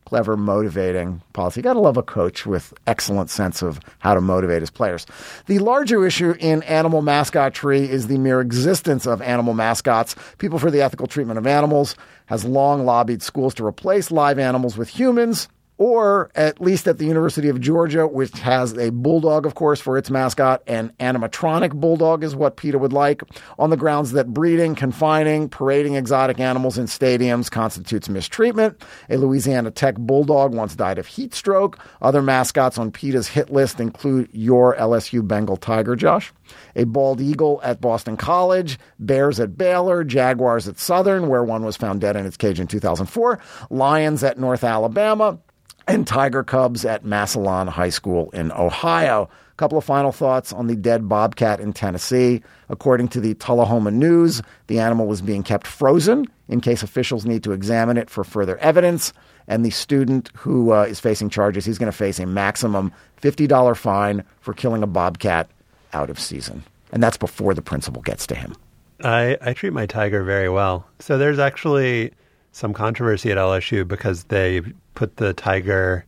clever, 0.06 0.38
motivating 0.38 1.22
policy. 1.34 1.60
You 1.60 1.64
got 1.64 1.74
to 1.74 1.80
love 1.80 1.98
a 1.98 2.04
coach 2.04 2.46
with 2.46 2.74
excellent 2.88 3.30
sense 3.30 3.62
of 3.62 3.80
how 4.00 4.14
to 4.14 4.22
motivate 4.22 4.62
his 4.62 4.70
players. 4.70 5.06
The 5.48 5.60
larger 5.60 6.06
issue 6.06 6.36
in 6.40 6.64
animal 6.64 7.02
mascotry 7.02 7.90
is 7.90 8.08
the 8.08 8.18
mere 8.18 8.40
existence 8.40 9.06
of 9.06 9.22
animal 9.22 9.54
mascots. 9.54 10.16
People 10.38 10.60
for 10.60 10.72
the 10.72 10.82
Ethical 10.82 11.08
Treatment 11.08 11.40
of 11.40 11.48
Animals 11.48 11.96
has 12.28 12.46
long 12.46 12.86
lobbied 12.86 13.22
schools 13.22 13.54
to 13.56 13.66
replace 13.66 14.12
live 14.12 14.40
animals 14.40 14.78
with 14.78 14.90
humans 14.90 15.50
or 15.78 16.32
at 16.36 16.62
least 16.62 16.88
at 16.88 16.98
the 16.98 17.06
University 17.06 17.50
of 17.50 17.60
Georgia, 17.60 18.08
which 18.08 18.32
has 18.40 18.78
a 18.78 18.92
bulldog, 18.92 19.46
of 19.46 19.56
course, 19.56 19.82
for 19.82 19.98
its 19.98 20.10
mascot. 20.10 20.64
An 20.68 20.94
animatronic 21.00 21.74
bulldog 21.74 22.24
is 22.24 22.36
what 22.36 22.56
PETA 22.56 22.80
would 22.80 22.94
like, 22.94 23.24
on 23.60 23.70
the 23.70 23.78
grounds 23.78 24.14
that 24.14 24.34
breeding, 24.34 24.76
confining, 24.76 25.50
parading 25.50 25.96
exotic 25.96 26.40
animals 26.40 26.78
in 26.78 26.86
stadiums 26.86 27.52
constitutes 27.52 28.08
mistreatment. 28.08 28.82
A 29.10 29.18
Louisiana 29.18 29.72
Tech 29.72 29.96
bulldog 29.96 30.54
once 30.54 30.76
died 30.76 30.98
of 30.98 31.08
heat 31.08 31.34
stroke. 31.34 31.78
Other 32.02 32.22
mascots 32.22 32.78
on 32.78 32.92
PETA's 32.92 33.28
hit 33.28 33.50
list 33.50 33.80
include 33.80 34.30
your 34.32 34.76
LSU 34.78 35.28
Bengal 35.28 35.58
Tiger, 35.58 35.96
Josh, 35.96 36.34
a 36.76 36.86
bald 36.86 37.20
eagle 37.20 37.60
at 37.64 37.82
Boston 37.82 38.16
College, 38.16 38.80
bears 39.00 39.40
at 39.40 39.58
Baylor, 39.58 40.04
jaguars 40.04 40.68
at 40.68 40.80
Southern, 40.80 41.28
where 41.28 41.44
one 41.44 41.66
was 41.66 41.76
found 41.76 42.00
dead 42.00 42.16
in 42.16 42.26
its 42.26 42.38
cage 42.38 42.60
in 42.60 42.68
2004, 42.68 43.40
lions 43.70 44.24
at 44.24 44.40
North 44.40 44.64
Alabama, 44.64 45.40
and 45.88 46.08
Tiger 46.08 46.44
Cubs 46.44 46.86
at 46.86 47.04
Massillon 47.04 47.68
High 47.68 47.90
School 47.90 48.30
in 48.32 48.52
Ohio. 48.52 49.30
A 49.52 49.56
couple 49.56 49.78
of 49.78 49.84
final 49.84 50.12
thoughts 50.12 50.52
on 50.52 50.68
the 50.68 50.76
dead 50.76 51.08
bobcat 51.08 51.60
in 51.60 51.74
Tennessee. 51.74 52.42
According 52.70 53.10
to 53.10 53.22
the 53.22 53.36
Tullahoma 53.36 53.92
News, 53.92 54.42
the 54.68 54.80
animal 54.80 55.08
was 55.08 55.22
being 55.22 55.44
kept 55.44 55.68
frozen 55.68 56.28
in 56.50 56.62
case 56.62 56.84
officials 56.84 57.26
need 57.26 57.44
to 57.44 57.52
examine 57.52 57.98
it 57.98 58.10
for 58.10 58.24
further 58.24 58.58
evidence. 58.58 59.14
And 59.48 59.64
the 59.64 59.70
student 59.70 60.32
who 60.36 60.72
uh, 60.74 60.84
is 60.84 61.00
facing 61.00 61.30
charges, 61.30 61.66
he's 61.66 61.78
going 61.78 61.92
to 61.92 61.98
face 61.98 62.20
a 62.20 62.26
maximum 62.26 62.92
$50 63.22 63.78
fine 63.78 64.24
for 64.42 64.54
killing 64.54 64.84
a 64.84 64.88
bobcat 64.88 65.50
out 65.94 66.10
of 66.10 66.20
season. 66.20 66.64
And 66.92 67.02
that's 67.02 67.18
before 67.18 67.54
the 67.54 67.62
principal 67.62 68.02
gets 68.02 68.28
to 68.28 68.36
him. 68.36 68.56
I, 69.04 69.38
I 69.42 69.54
treat 69.54 69.74
my 69.74 69.86
tiger 69.86 70.24
very 70.24 70.50
well. 70.50 70.88
So 71.00 71.18
there's 71.18 71.40
actually 71.40 72.12
some 72.52 72.74
controversy 72.74 73.32
at 73.32 73.38
LSU 73.38 73.88
because 73.88 74.26
they 74.26 74.62
put 74.96 75.18
the 75.18 75.34
tiger 75.34 76.06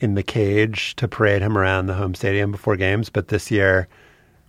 in 0.00 0.14
the 0.14 0.22
cage 0.22 0.94
to 0.96 1.08
parade 1.08 1.42
him 1.42 1.56
around 1.56 1.86
the 1.86 1.94
home 1.94 2.14
stadium 2.14 2.50
before 2.50 2.76
games. 2.76 3.08
But 3.08 3.28
this 3.28 3.50
year, 3.50 3.88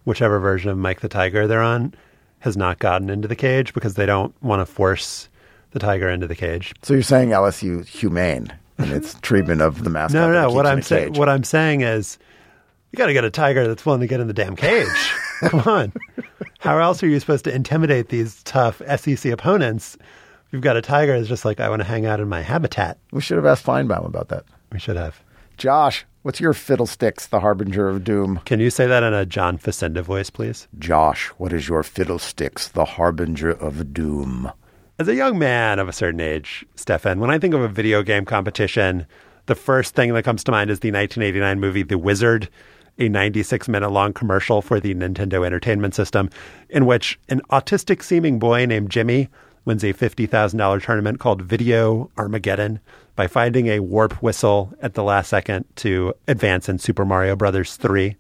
whichever 0.04 0.40
version 0.40 0.70
of 0.70 0.78
Mike 0.78 1.02
the 1.02 1.10
Tiger 1.10 1.48
they're 1.48 1.62
on 1.62 1.94
has 2.40 2.58
not 2.58 2.80
gotten 2.80 3.10
into 3.10 3.28
the 3.28 3.36
cage 3.36 3.74
because 3.74 3.96
they 3.96 4.06
don't 4.06 4.34
want 4.44 4.60
to 4.60 4.66
force 4.66 5.30
the 5.72 5.80
tiger 5.80 6.10
into 6.10 6.28
the 6.28 6.36
cage. 6.36 6.74
So 6.82 6.94
you're 6.94 7.04
saying 7.04 7.30
LSU 7.30 7.86
humane 7.86 8.54
in 8.78 8.92
its 8.92 9.14
treatment 9.22 9.62
of 9.62 9.84
the 9.84 9.90
mascot? 9.90 10.14
No, 10.14 10.32
no. 10.32 10.54
What 10.54 10.68
I'm 10.68 10.82
saying, 10.82 11.14
what 11.14 11.30
I'm 11.30 11.44
saying 11.44 11.82
is, 11.82 12.18
you 12.92 12.98
got 12.98 13.08
to 13.08 13.14
get 13.14 13.26
a 13.26 13.30
tiger 13.30 13.68
that's 13.68 13.86
willing 13.86 14.02
to 14.02 14.08
get 14.08 14.20
in 14.20 14.28
the 14.28 14.34
damn 14.34 14.56
cage. 14.56 14.88
Come 15.42 15.62
on. 15.62 15.94
How 16.60 16.80
else 16.80 17.04
are 17.04 17.08
you 17.08 17.20
supposed 17.20 17.44
to 17.46 17.54
intimidate 17.54 18.10
these 18.10 18.42
tough 18.44 18.82
SEC 18.98 19.26
opponents? 19.32 19.98
You've 20.52 20.62
got 20.62 20.78
a 20.78 20.82
tiger 20.82 21.18
that's 21.18 21.28
just 21.28 21.46
like, 21.46 21.60
I 21.60 21.70
want 21.70 21.82
to 21.82 21.88
hang 21.88 22.06
out 22.06 22.20
in 22.20 22.30
my 22.30 22.42
habitat. 22.42 22.98
We 23.12 23.22
should 23.22 23.38
have 23.38 23.46
asked 23.46 23.66
Finebaum 23.66 24.06
about 24.06 24.30
that. 24.30 24.46
We 24.72 24.80
should 24.80 24.96
have. 24.96 25.22
Josh, 25.58 26.06
what's 26.22 26.40
your 26.40 26.54
fiddlesticks, 26.54 27.28
the 27.28 27.40
harbinger 27.40 27.90
of 27.90 28.04
doom? 28.04 28.40
Can 28.46 28.60
you 28.60 28.70
say 28.70 28.86
that 28.88 29.04
in 29.04 29.14
a 29.14 29.26
John 29.26 29.58
Facenda 29.58 30.02
voice, 30.04 30.30
please? 30.30 30.68
Josh, 30.80 31.28
what 31.38 31.52
is 31.52 31.68
your 31.68 31.84
fiddlesticks, 31.84 32.70
the 32.70 32.86
harbinger 32.86 33.50
of 33.50 33.94
doom? 33.94 34.52
As 35.00 35.08
a 35.08 35.16
young 35.16 35.38
man 35.38 35.80
of 35.80 35.90
a 35.90 35.94
certain 35.94 36.22
age, 36.22 36.66
Stefan, 36.76 37.20
when 37.20 37.30
I 37.30 37.40
think 37.40 37.54
of 37.54 37.62
a 37.62 37.68
video 37.68 38.02
game 38.02 38.24
competition, 38.24 39.06
the 39.48 39.56
first 39.56 39.96
thing 39.96 40.14
that 40.14 40.24
comes 40.24 40.44
to 40.46 40.52
mind 40.52 40.70
is 40.70 40.80
the 40.80 40.92
1989 40.92 41.60
movie 41.60 41.84
The 41.84 41.98
Wizard, 41.98 42.50
a 43.00 43.10
96 43.10 43.68
minute 43.68 43.90
long 43.90 44.14
commercial 44.14 44.62
for 44.62 44.80
the 44.80 44.94
Nintendo 44.96 45.46
Entertainment 45.46 45.94
System, 45.94 46.30
in 46.70 46.86
which 46.86 47.20
an 47.30 47.42
autistic 47.52 48.02
seeming 48.02 48.40
boy 48.40 48.66
named 48.66 48.90
Jimmy 48.90 49.30
wins 49.68 49.84
a 49.84 49.94
$50,000 49.94 50.82
tournament 50.82 51.20
called 51.20 51.42
Video 51.42 52.10
Armageddon 52.18 52.80
by 53.18 53.28
finding 53.28 53.68
a 53.68 53.82
warp 53.82 54.24
whistle 54.24 54.74
at 54.82 54.94
the 54.94 55.04
last 55.04 55.28
second 55.28 55.66
to 55.76 56.14
advance 56.30 56.70
in 56.70 56.80
Super 56.80 57.04
Mario 57.04 57.36
Brothers 57.36 57.76
3, 57.76 58.16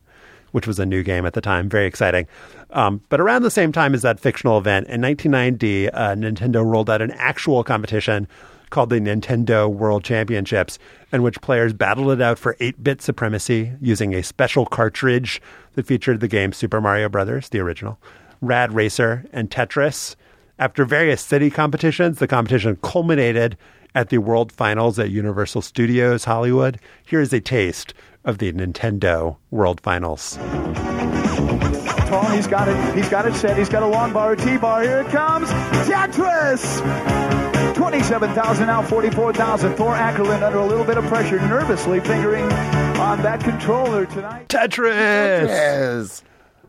which 0.51 0.67
was 0.67 0.77
a 0.77 0.85
new 0.85 1.03
game 1.03 1.25
at 1.25 1.33
the 1.33 1.39
time. 1.39 1.69
Very 1.69 1.85
exciting. 1.87 2.27
Um, 2.71 3.01
but 3.07 3.21
around 3.21 3.43
the 3.43 3.49
same 3.49 3.71
time 3.71 3.93
as 3.93 4.01
that 4.01 4.19
fictional 4.19 4.57
event, 4.57 4.87
in 4.89 5.01
1990, 5.01 5.89
uh, 5.89 6.15
Nintendo 6.15 6.65
rolled 6.65 6.89
out 6.89 7.01
an 7.01 7.11
actual 7.11 7.63
competition 7.63 8.27
called 8.69 8.89
the 8.89 8.99
Nintendo 8.99 9.73
World 9.73 10.03
Championships, 10.03 10.77
in 11.13 11.23
which 11.23 11.39
players 11.39 11.71
battled 11.71 12.11
it 12.11 12.21
out 12.21 12.37
for 12.37 12.57
8 12.59 12.83
bit 12.83 13.01
supremacy 13.01 13.71
using 13.79 14.13
a 14.13 14.21
special 14.21 14.65
cartridge 14.65 15.41
that 15.75 15.87
featured 15.87 16.19
the 16.19 16.27
game 16.27 16.51
Super 16.51 16.81
Mario 16.81 17.07
Brothers, 17.07 17.47
the 17.47 17.59
original, 17.59 17.97
Rad 18.41 18.73
Racer, 18.73 19.23
and 19.31 19.49
Tetris. 19.49 20.17
After 20.59 20.85
various 20.85 21.21
city 21.21 21.51
competitions, 21.51 22.17
the 22.17 22.27
competition 22.27 22.79
culminated 22.81 23.57
at 23.93 24.09
the 24.09 24.17
World 24.17 24.51
Finals 24.51 24.97
at 24.97 25.11
Universal 25.11 25.61
Studios 25.61 26.23
Hollywood. 26.23 26.79
Here's 27.05 27.31
a 27.31 27.39
taste 27.39 27.93
of 28.25 28.39
the 28.39 28.51
Nintendo 28.51 29.37
World 29.51 29.79
Finals. 29.81 30.37
Tall, 32.07 32.23
he's 32.31 32.47
got 32.47 32.67
it. 32.67 32.95
He's 32.95 33.07
got 33.09 33.27
it 33.27 33.35
set. 33.35 33.55
He's 33.55 33.69
got 33.69 33.83
a 33.83 33.87
long 33.87 34.13
bar, 34.13 34.31
a 34.31 34.35
T-bar. 34.35 34.81
Here 34.81 35.01
it 35.01 35.09
comes. 35.09 35.47
Tetris. 35.87 36.81
27,000 37.75 38.65
now 38.65 38.81
44,000. 38.81 39.75
Thor 39.75 39.93
Aackerlund 39.93 40.41
under 40.41 40.57
a 40.57 40.65
little 40.65 40.85
bit 40.85 40.97
of 40.97 41.05
pressure, 41.05 41.39
nervously 41.47 41.99
fingering 41.99 42.51
on 42.97 43.21
that 43.21 43.41
controller 43.41 44.07
tonight. 44.07 44.47
Tetris. 44.47 45.47
Yes. 45.47 46.23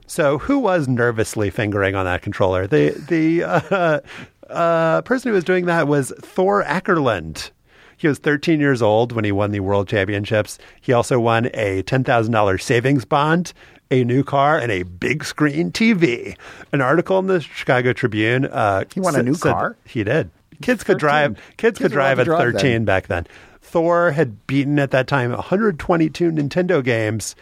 So, 0.09 0.39
who 0.39 0.59
was 0.59 0.89
nervously 0.89 1.51
fingering 1.51 1.95
on 1.95 2.05
that 2.07 2.23
controller? 2.23 2.67
The 2.67 2.91
the 3.09 3.45
uh, 3.45 4.01
uh, 4.51 5.03
person 5.03 5.29
who 5.29 5.35
was 5.35 5.45
doing 5.45 5.67
that 5.67 5.87
was 5.87 6.13
Thor 6.21 6.65
Aackerlund. 6.65 7.51
He 7.97 8.07
was 8.09 8.19
13 8.19 8.61
years 8.61 8.81
old 8.81 9.13
when 9.13 9.25
he 9.25 9.33
won 9.33 9.51
the 9.51 9.61
World 9.61 9.89
Championships. 9.89 10.59
He 10.81 10.93
also 10.93 11.19
won 11.19 11.47
a 11.53 11.83
$10,000 11.83 12.63
savings 12.63 13.05
bond, 13.05 13.53
a 13.91 14.05
new 14.05 14.23
car, 14.23 14.57
and 14.57 14.71
a 14.71 14.85
big 14.85 15.25
screen 15.25 15.73
TV. 15.73 16.37
An 16.73 16.81
article 16.81 17.19
in 17.19 17.27
the 17.27 17.41
Chicago 17.41 17.93
Tribune. 17.93 18.45
Uh, 18.47 18.85
He 18.95 19.01
won 19.01 19.17
a 19.17 19.23
new 19.25 19.35
said 19.35 19.53
car? 19.53 19.77
He 19.85 20.05
did. 20.05 20.31
Kids 20.63 20.85
could 20.85 20.99
drive. 20.99 21.37
Kids, 21.57 21.79
could 21.79 21.87
Kids 21.87 21.95
allowed 21.95 22.15
drive 22.15 22.19
at 22.21 22.25
drive 22.27 22.39
13 22.55 22.61
then. 22.61 22.85
back 22.85 23.09
then. 23.09 23.27
Thor 23.63 24.13
had 24.13 24.47
beaten 24.47 24.79
at 24.79 24.93
that 24.93 25.09
time 25.09 25.33
122 25.33 26.31
Nintendo 26.31 26.83
games. 26.83 27.35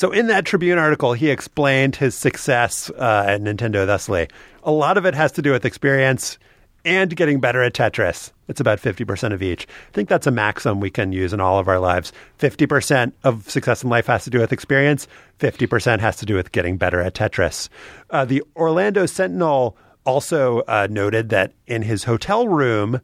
So 0.00 0.10
in 0.12 0.28
that 0.28 0.46
Tribune 0.46 0.78
article, 0.78 1.12
he 1.12 1.28
explained 1.28 1.94
his 1.94 2.14
success 2.14 2.88
uh, 2.88 3.24
at 3.28 3.42
Nintendo 3.42 3.84
thusly. 3.84 4.28
A 4.62 4.70
lot 4.70 4.96
of 4.96 5.04
it 5.04 5.14
has 5.14 5.30
to 5.32 5.42
do 5.42 5.52
with 5.52 5.66
experience 5.66 6.38
and 6.86 7.14
getting 7.14 7.38
better 7.38 7.62
at 7.62 7.74
Tetris. 7.74 8.32
It's 8.48 8.62
about 8.62 8.80
50% 8.80 9.34
of 9.34 9.42
each. 9.42 9.66
I 9.68 9.92
think 9.92 10.08
that's 10.08 10.26
a 10.26 10.30
maxim 10.30 10.80
we 10.80 10.88
can 10.88 11.12
use 11.12 11.34
in 11.34 11.40
all 11.40 11.58
of 11.58 11.68
our 11.68 11.78
lives. 11.78 12.14
50% 12.38 13.12
of 13.24 13.50
success 13.50 13.84
in 13.84 13.90
life 13.90 14.06
has 14.06 14.24
to 14.24 14.30
do 14.30 14.38
with 14.38 14.54
experience, 14.54 15.06
50% 15.38 16.00
has 16.00 16.16
to 16.16 16.24
do 16.24 16.34
with 16.34 16.50
getting 16.50 16.78
better 16.78 17.02
at 17.02 17.12
Tetris. 17.12 17.68
Uh, 18.08 18.24
the 18.24 18.42
Orlando 18.56 19.04
Sentinel 19.04 19.76
also 20.06 20.60
uh, 20.60 20.88
noted 20.90 21.28
that 21.28 21.52
in 21.66 21.82
his 21.82 22.04
hotel 22.04 22.48
room, 22.48 23.02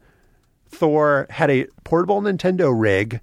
Thor 0.70 1.26
had 1.28 1.50
a 1.50 1.66
portable 1.84 2.22
Nintendo 2.22 2.72
rig, 2.74 3.20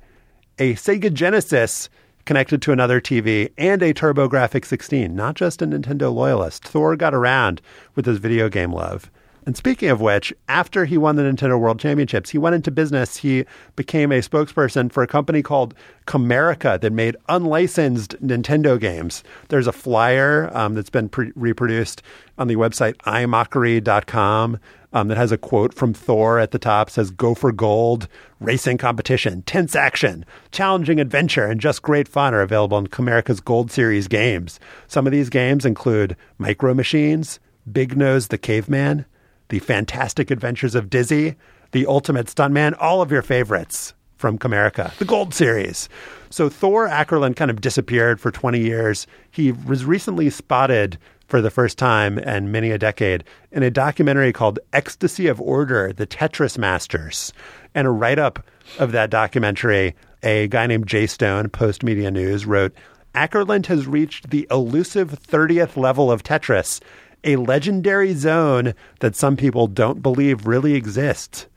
a 0.59 0.75
Sega 0.75 1.11
Genesis 1.11 1.89
connected 2.25 2.61
to 2.61 2.71
another 2.71 3.01
TV, 3.01 3.51
and 3.57 3.81
a 3.81 3.93
TurboGrafx 3.93 4.65
16. 4.65 5.15
Not 5.15 5.35
just 5.35 5.61
a 5.61 5.67
Nintendo 5.67 6.13
loyalist. 6.13 6.63
Thor 6.63 6.95
got 6.95 7.13
around 7.13 7.61
with 7.95 8.05
his 8.05 8.19
video 8.19 8.49
game 8.49 8.71
love. 8.71 9.09
And 9.45 9.57
speaking 9.57 9.89
of 9.89 9.99
which, 9.99 10.33
after 10.47 10.85
he 10.85 10.97
won 10.97 11.15
the 11.15 11.23
Nintendo 11.23 11.59
World 11.59 11.79
Championships, 11.79 12.29
he 12.29 12.37
went 12.37 12.55
into 12.55 12.71
business. 12.71 13.17
He 13.17 13.45
became 13.75 14.11
a 14.11 14.19
spokesperson 14.21 14.91
for 14.91 15.03
a 15.03 15.07
company 15.07 15.41
called 15.41 15.73
Camerica 16.07 16.79
that 16.79 16.93
made 16.93 17.17
unlicensed 17.27 18.15
Nintendo 18.23 18.79
games. 18.79 19.23
There's 19.49 19.67
a 19.67 19.73
flyer 19.73 20.49
um, 20.53 20.75
that's 20.75 20.89
been 20.89 21.09
pre- 21.09 21.33
reproduced 21.35 22.01
on 22.37 22.47
the 22.47 22.55
website 22.55 22.95
imockery.com 22.97 24.59
um, 24.93 25.07
that 25.07 25.17
has 25.17 25.31
a 25.31 25.37
quote 25.37 25.73
from 25.73 25.93
Thor 25.93 26.39
at 26.39 26.51
the 26.51 26.59
top 26.59 26.89
says, 26.89 27.11
Go 27.11 27.33
for 27.33 27.51
gold, 27.51 28.07
racing 28.39 28.77
competition, 28.77 29.41
tense 29.41 29.75
action, 29.75 30.23
challenging 30.51 30.99
adventure, 30.99 31.45
and 31.45 31.59
just 31.59 31.81
great 31.81 32.07
fun 32.07 32.33
are 32.33 32.41
available 32.41 32.77
in 32.77 32.87
Camerica's 32.87 33.39
Gold 33.39 33.71
Series 33.71 34.07
games. 34.07 34.59
Some 34.87 35.07
of 35.07 35.11
these 35.11 35.29
games 35.29 35.65
include 35.65 36.15
Micro 36.37 36.73
Machines, 36.73 37.39
Big 37.71 37.97
Nose 37.97 38.27
the 38.27 38.37
Caveman, 38.37 39.05
The 39.49 39.59
Fantastic 39.59 40.31
Adventures 40.31 40.75
of 40.75 40.89
Dizzy, 40.89 41.35
The 41.71 41.85
Ultimate 41.85 42.27
Stuntman, 42.27 42.75
all 42.79 43.01
of 43.01 43.11
your 43.11 43.21
favorites 43.21 43.93
from 44.17 44.37
Camerica, 44.37 44.93
the 44.99 45.05
Gold 45.05 45.33
Series. 45.33 45.89
So 46.29 46.47
Thor 46.47 46.87
Aackerlund 46.87 47.35
kind 47.35 47.51
of 47.51 47.59
disappeared 47.59 48.21
for 48.21 48.31
20 48.31 48.59
years. 48.59 49.05
He 49.29 49.51
was 49.51 49.83
recently 49.83 50.29
spotted 50.29 50.97
for 51.27 51.41
the 51.41 51.49
first 51.49 51.77
time 51.77 52.17
in 52.19 52.51
many 52.51 52.71
a 52.71 52.77
decade 52.77 53.23
in 53.51 53.63
a 53.63 53.71
documentary 53.71 54.31
called 54.31 54.59
Ecstasy 54.71 55.27
of 55.27 55.41
Order, 55.41 55.91
The 55.91 56.07
Tetris 56.07 56.57
Masters. 56.57 57.33
And 57.75 57.85
a 57.85 57.91
write 57.91 58.19
up 58.19 58.45
of 58.79 58.93
that 58.93 59.09
documentary, 59.09 59.95
a 60.21 60.47
guy 60.47 60.67
named 60.67 60.87
Jay 60.87 61.05
Stone, 61.05 61.49
Post 61.49 61.83
Media 61.83 62.09
News, 62.09 62.45
wrote 62.45 62.73
Aackerlund 63.15 63.65
has 63.65 63.87
reached 63.87 64.29
the 64.29 64.47
elusive 64.49 65.11
30th 65.11 65.75
level 65.75 66.11
of 66.11 66.23
Tetris, 66.23 66.79
a 67.23 67.37
legendary 67.37 68.13
zone 68.13 68.73
that 68.99 69.15
some 69.15 69.37
people 69.37 69.67
don't 69.67 70.01
believe 70.01 70.47
really 70.47 70.73
exists. 70.73 71.47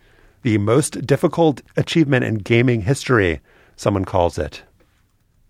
The 0.43 0.59
most 0.59 1.07
difficult 1.07 1.63
achievement 1.77 2.25
in 2.25 2.37
gaming 2.37 2.83
history, 2.83 3.41
someone 3.77 4.05
calls 4.05 4.39
it. 4.39 4.63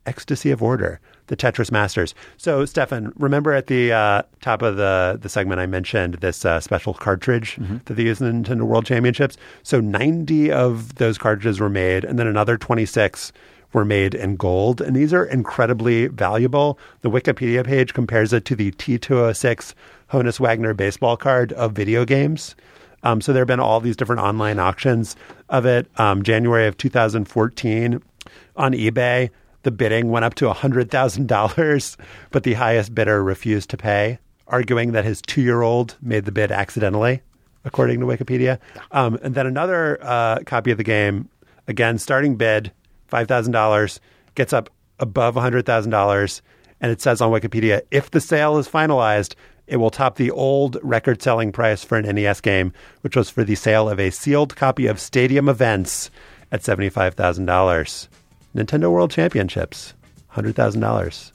Ecstasy 0.07 0.51
of 0.51 0.63
Order, 0.63 1.01
the 1.27 1.37
Tetris 1.37 1.73
Masters. 1.73 2.15
So, 2.37 2.65
Stefan, 2.65 3.13
remember 3.17 3.53
at 3.53 3.67
the 3.67 3.93
uh, 3.93 4.23
top 4.41 4.63
of 4.63 4.77
the, 4.77 5.19
the 5.21 5.29
segment 5.29 5.61
I 5.61 5.67
mentioned 5.67 6.15
this 6.15 6.45
uh, 6.45 6.61
special 6.61 6.95
cartridge 6.95 7.57
that 7.85 7.95
they 7.95 8.05
use 8.05 8.21
in 8.21 8.43
the 8.43 8.49
Nintendo 8.49 8.63
World 8.63 8.87
Championships? 8.87 9.37
So, 9.65 9.81
90 9.81 10.53
of 10.53 10.95
those 10.95 11.19
cartridges 11.19 11.61
were 11.61 11.69
made, 11.69 12.05
and 12.05 12.19
then 12.19 12.29
another 12.29 12.57
26 12.57 13.33
were 13.73 13.85
made 13.85 14.15
in 14.15 14.37
gold. 14.37 14.81
And 14.81 14.97
these 14.97 15.13
are 15.13 15.25
incredibly 15.25 16.07
valuable. 16.07 16.79
The 17.03 17.11
Wikipedia 17.11 17.65
page 17.65 17.93
compares 17.93 18.33
it 18.33 18.45
to 18.47 18.57
the 18.57 18.71
T206 18.73 19.75
Honus 20.11 20.39
Wagner 20.41 20.75
baseball 20.75 21.17
card 21.17 21.53
of 21.53 21.73
video 21.73 22.05
games. 22.05 22.55
Um, 23.03 23.21
so 23.21 23.33
there 23.33 23.41
have 23.41 23.49
been 23.49 23.61
all 23.61 23.81
these 23.81 23.97
different 23.97 24.23
online 24.23 24.59
auctions 24.59 25.17
of 25.49 25.67
it. 25.67 25.87
Um, 25.99 26.23
January 26.23 26.67
of 26.67 26.77
2014 26.77 28.03
on 28.57 28.73
eBay, 28.73 29.31
the 29.63 29.71
bidding 29.71 30.11
went 30.11 30.25
up 30.25 30.35
to 30.35 30.47
$100,000, 30.47 31.97
but 32.31 32.43
the 32.43 32.55
highest 32.55 32.95
bidder 32.95 33.23
refused 33.23 33.71
to 33.71 33.77
pay, 33.77 34.19
arguing 34.47 34.93
that 34.93 35.05
his 35.05 35.21
two 35.23 35.43
year 35.43 35.63
old 35.63 35.97
made 36.01 36.25
the 36.25 36.33
bid 36.33 36.51
accidentally, 36.51 37.23
according 37.65 38.01
to 38.01 38.07
Wikipedia. 38.07 38.59
Um, 38.93 39.19
and 39.23 39.35
then 39.35 39.47
another 39.47 39.99
uh, 40.03 40.39
copy 40.47 40.71
of 40.71 40.79
the 40.79 40.85
game, 40.85 41.29
again, 41.69 41.99
starting 41.99 42.37
bid 42.37 42.73
$5,000, 43.11 44.01
gets 44.35 44.53
up 44.53 44.71
above 44.99 45.35
$100,000. 45.35 46.41
And 46.81 46.93
it 46.93 47.01
says 47.01 47.21
on 47.21 47.33
Wikipedia 47.33 47.83
if 47.91 48.11
the 48.11 48.21
sale 48.21 48.59
is 48.59 48.69
finalized, 48.69 49.35
it 49.67 49.77
will 49.77 49.91
top 49.91 50.17
the 50.17 50.31
old 50.31 50.77
record 50.83 51.21
selling 51.23 51.53
price 51.53 51.85
for 51.85 51.99
an 51.99 52.15
NES 52.15 52.41
game, 52.41 52.73
which 53.01 53.17
was 53.17 53.31
for 53.31 53.45
the 53.45 53.55
sale 53.55 53.89
of 53.89 53.99
a 53.99 54.11
sealed 54.11 54.57
copy 54.57 54.87
of 54.87 55.01
Stadium 55.01 55.49
Events 55.49 56.11
at 56.53 56.63
$75,000. 56.63 58.09
Nintendo 58.55 58.91
World 58.91 59.11
Championships, 59.11 59.95
$100,000. 60.35 61.33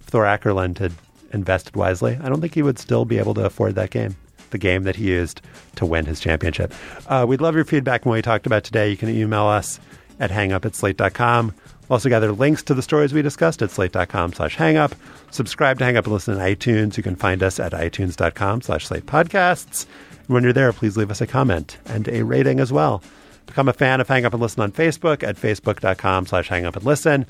If 0.00 0.06
Thor 0.06 0.24
Aackerlund 0.24 0.78
had 0.78 0.92
invested 1.32 1.76
wisely, 1.76 2.18
I 2.22 2.28
don't 2.28 2.40
think 2.40 2.54
he 2.54 2.62
would 2.62 2.78
still 2.78 3.04
be 3.04 3.18
able 3.18 3.34
to 3.34 3.44
afford 3.44 3.74
that 3.74 3.90
game, 3.90 4.16
the 4.50 4.58
game 4.58 4.84
that 4.84 4.96
he 4.96 5.08
used 5.08 5.42
to 5.76 5.86
win 5.86 6.06
his 6.06 6.20
championship. 6.20 6.72
Uh, 7.06 7.24
we'd 7.28 7.40
love 7.40 7.54
your 7.54 7.64
feedback 7.64 8.06
on 8.06 8.10
what 8.10 8.16
we 8.16 8.22
talked 8.22 8.46
about 8.46 8.64
today. 8.64 8.88
You 8.88 8.96
can 8.96 9.10
email 9.10 9.44
us 9.44 9.78
at 10.18 10.30
hangup 10.30 10.64
at 10.64 10.74
slate.com. 10.74 11.54
Also 11.88 12.08
gather 12.08 12.32
links 12.32 12.62
to 12.64 12.74
the 12.74 12.82
stories 12.82 13.12
we 13.12 13.22
discussed 13.22 13.62
at 13.62 13.70
slate.com 13.70 14.32
slash 14.32 14.56
hangup. 14.56 14.92
Subscribe 15.30 15.78
to 15.78 15.84
Hang 15.84 15.96
Up 15.96 16.04
and 16.04 16.12
listen 16.12 16.36
to 16.36 16.40
iTunes. 16.40 16.96
You 16.96 17.02
can 17.02 17.16
find 17.16 17.42
us 17.42 17.60
at 17.60 17.72
itunes.com 17.72 18.62
slash 18.62 18.86
slate 18.86 19.06
podcasts. 19.06 19.86
When 20.26 20.42
you're 20.42 20.52
there, 20.52 20.72
please 20.72 20.96
leave 20.96 21.10
us 21.10 21.20
a 21.20 21.26
comment 21.26 21.78
and 21.86 22.08
a 22.08 22.24
rating 22.24 22.58
as 22.58 22.72
well. 22.72 23.02
Become 23.46 23.68
a 23.68 23.72
fan 23.72 24.00
of 24.00 24.08
Hang 24.08 24.24
Up 24.24 24.32
and 24.32 24.42
Listen 24.42 24.62
on 24.62 24.72
Facebook 24.72 25.22
at 25.22 25.36
facebook.com 25.36 26.26
slash 26.26 26.48
hang 26.48 26.66
up 26.66 26.74
and 26.74 26.84
listen. 26.84 27.26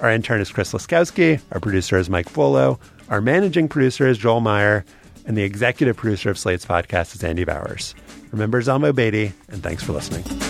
Our 0.00 0.10
intern 0.10 0.40
is 0.40 0.50
Chris 0.50 0.72
Laskowski. 0.72 1.40
Our 1.52 1.60
producer 1.60 1.96
is 1.96 2.10
Mike 2.10 2.30
Vuolo. 2.32 2.78
Our 3.08 3.20
managing 3.20 3.68
producer 3.68 4.08
is 4.08 4.18
Joel 4.18 4.40
Meyer. 4.40 4.84
And 5.26 5.36
the 5.36 5.42
executive 5.42 5.96
producer 5.96 6.30
of 6.30 6.38
Slate's 6.38 6.66
podcast 6.66 7.14
is 7.14 7.22
Andy 7.22 7.44
Bowers. 7.44 7.94
Remember 8.32 8.60
Zelmo 8.62 8.92
Beatty, 8.94 9.32
and 9.48 9.62
thanks 9.62 9.84
for 9.84 9.92
listening. 9.92 10.49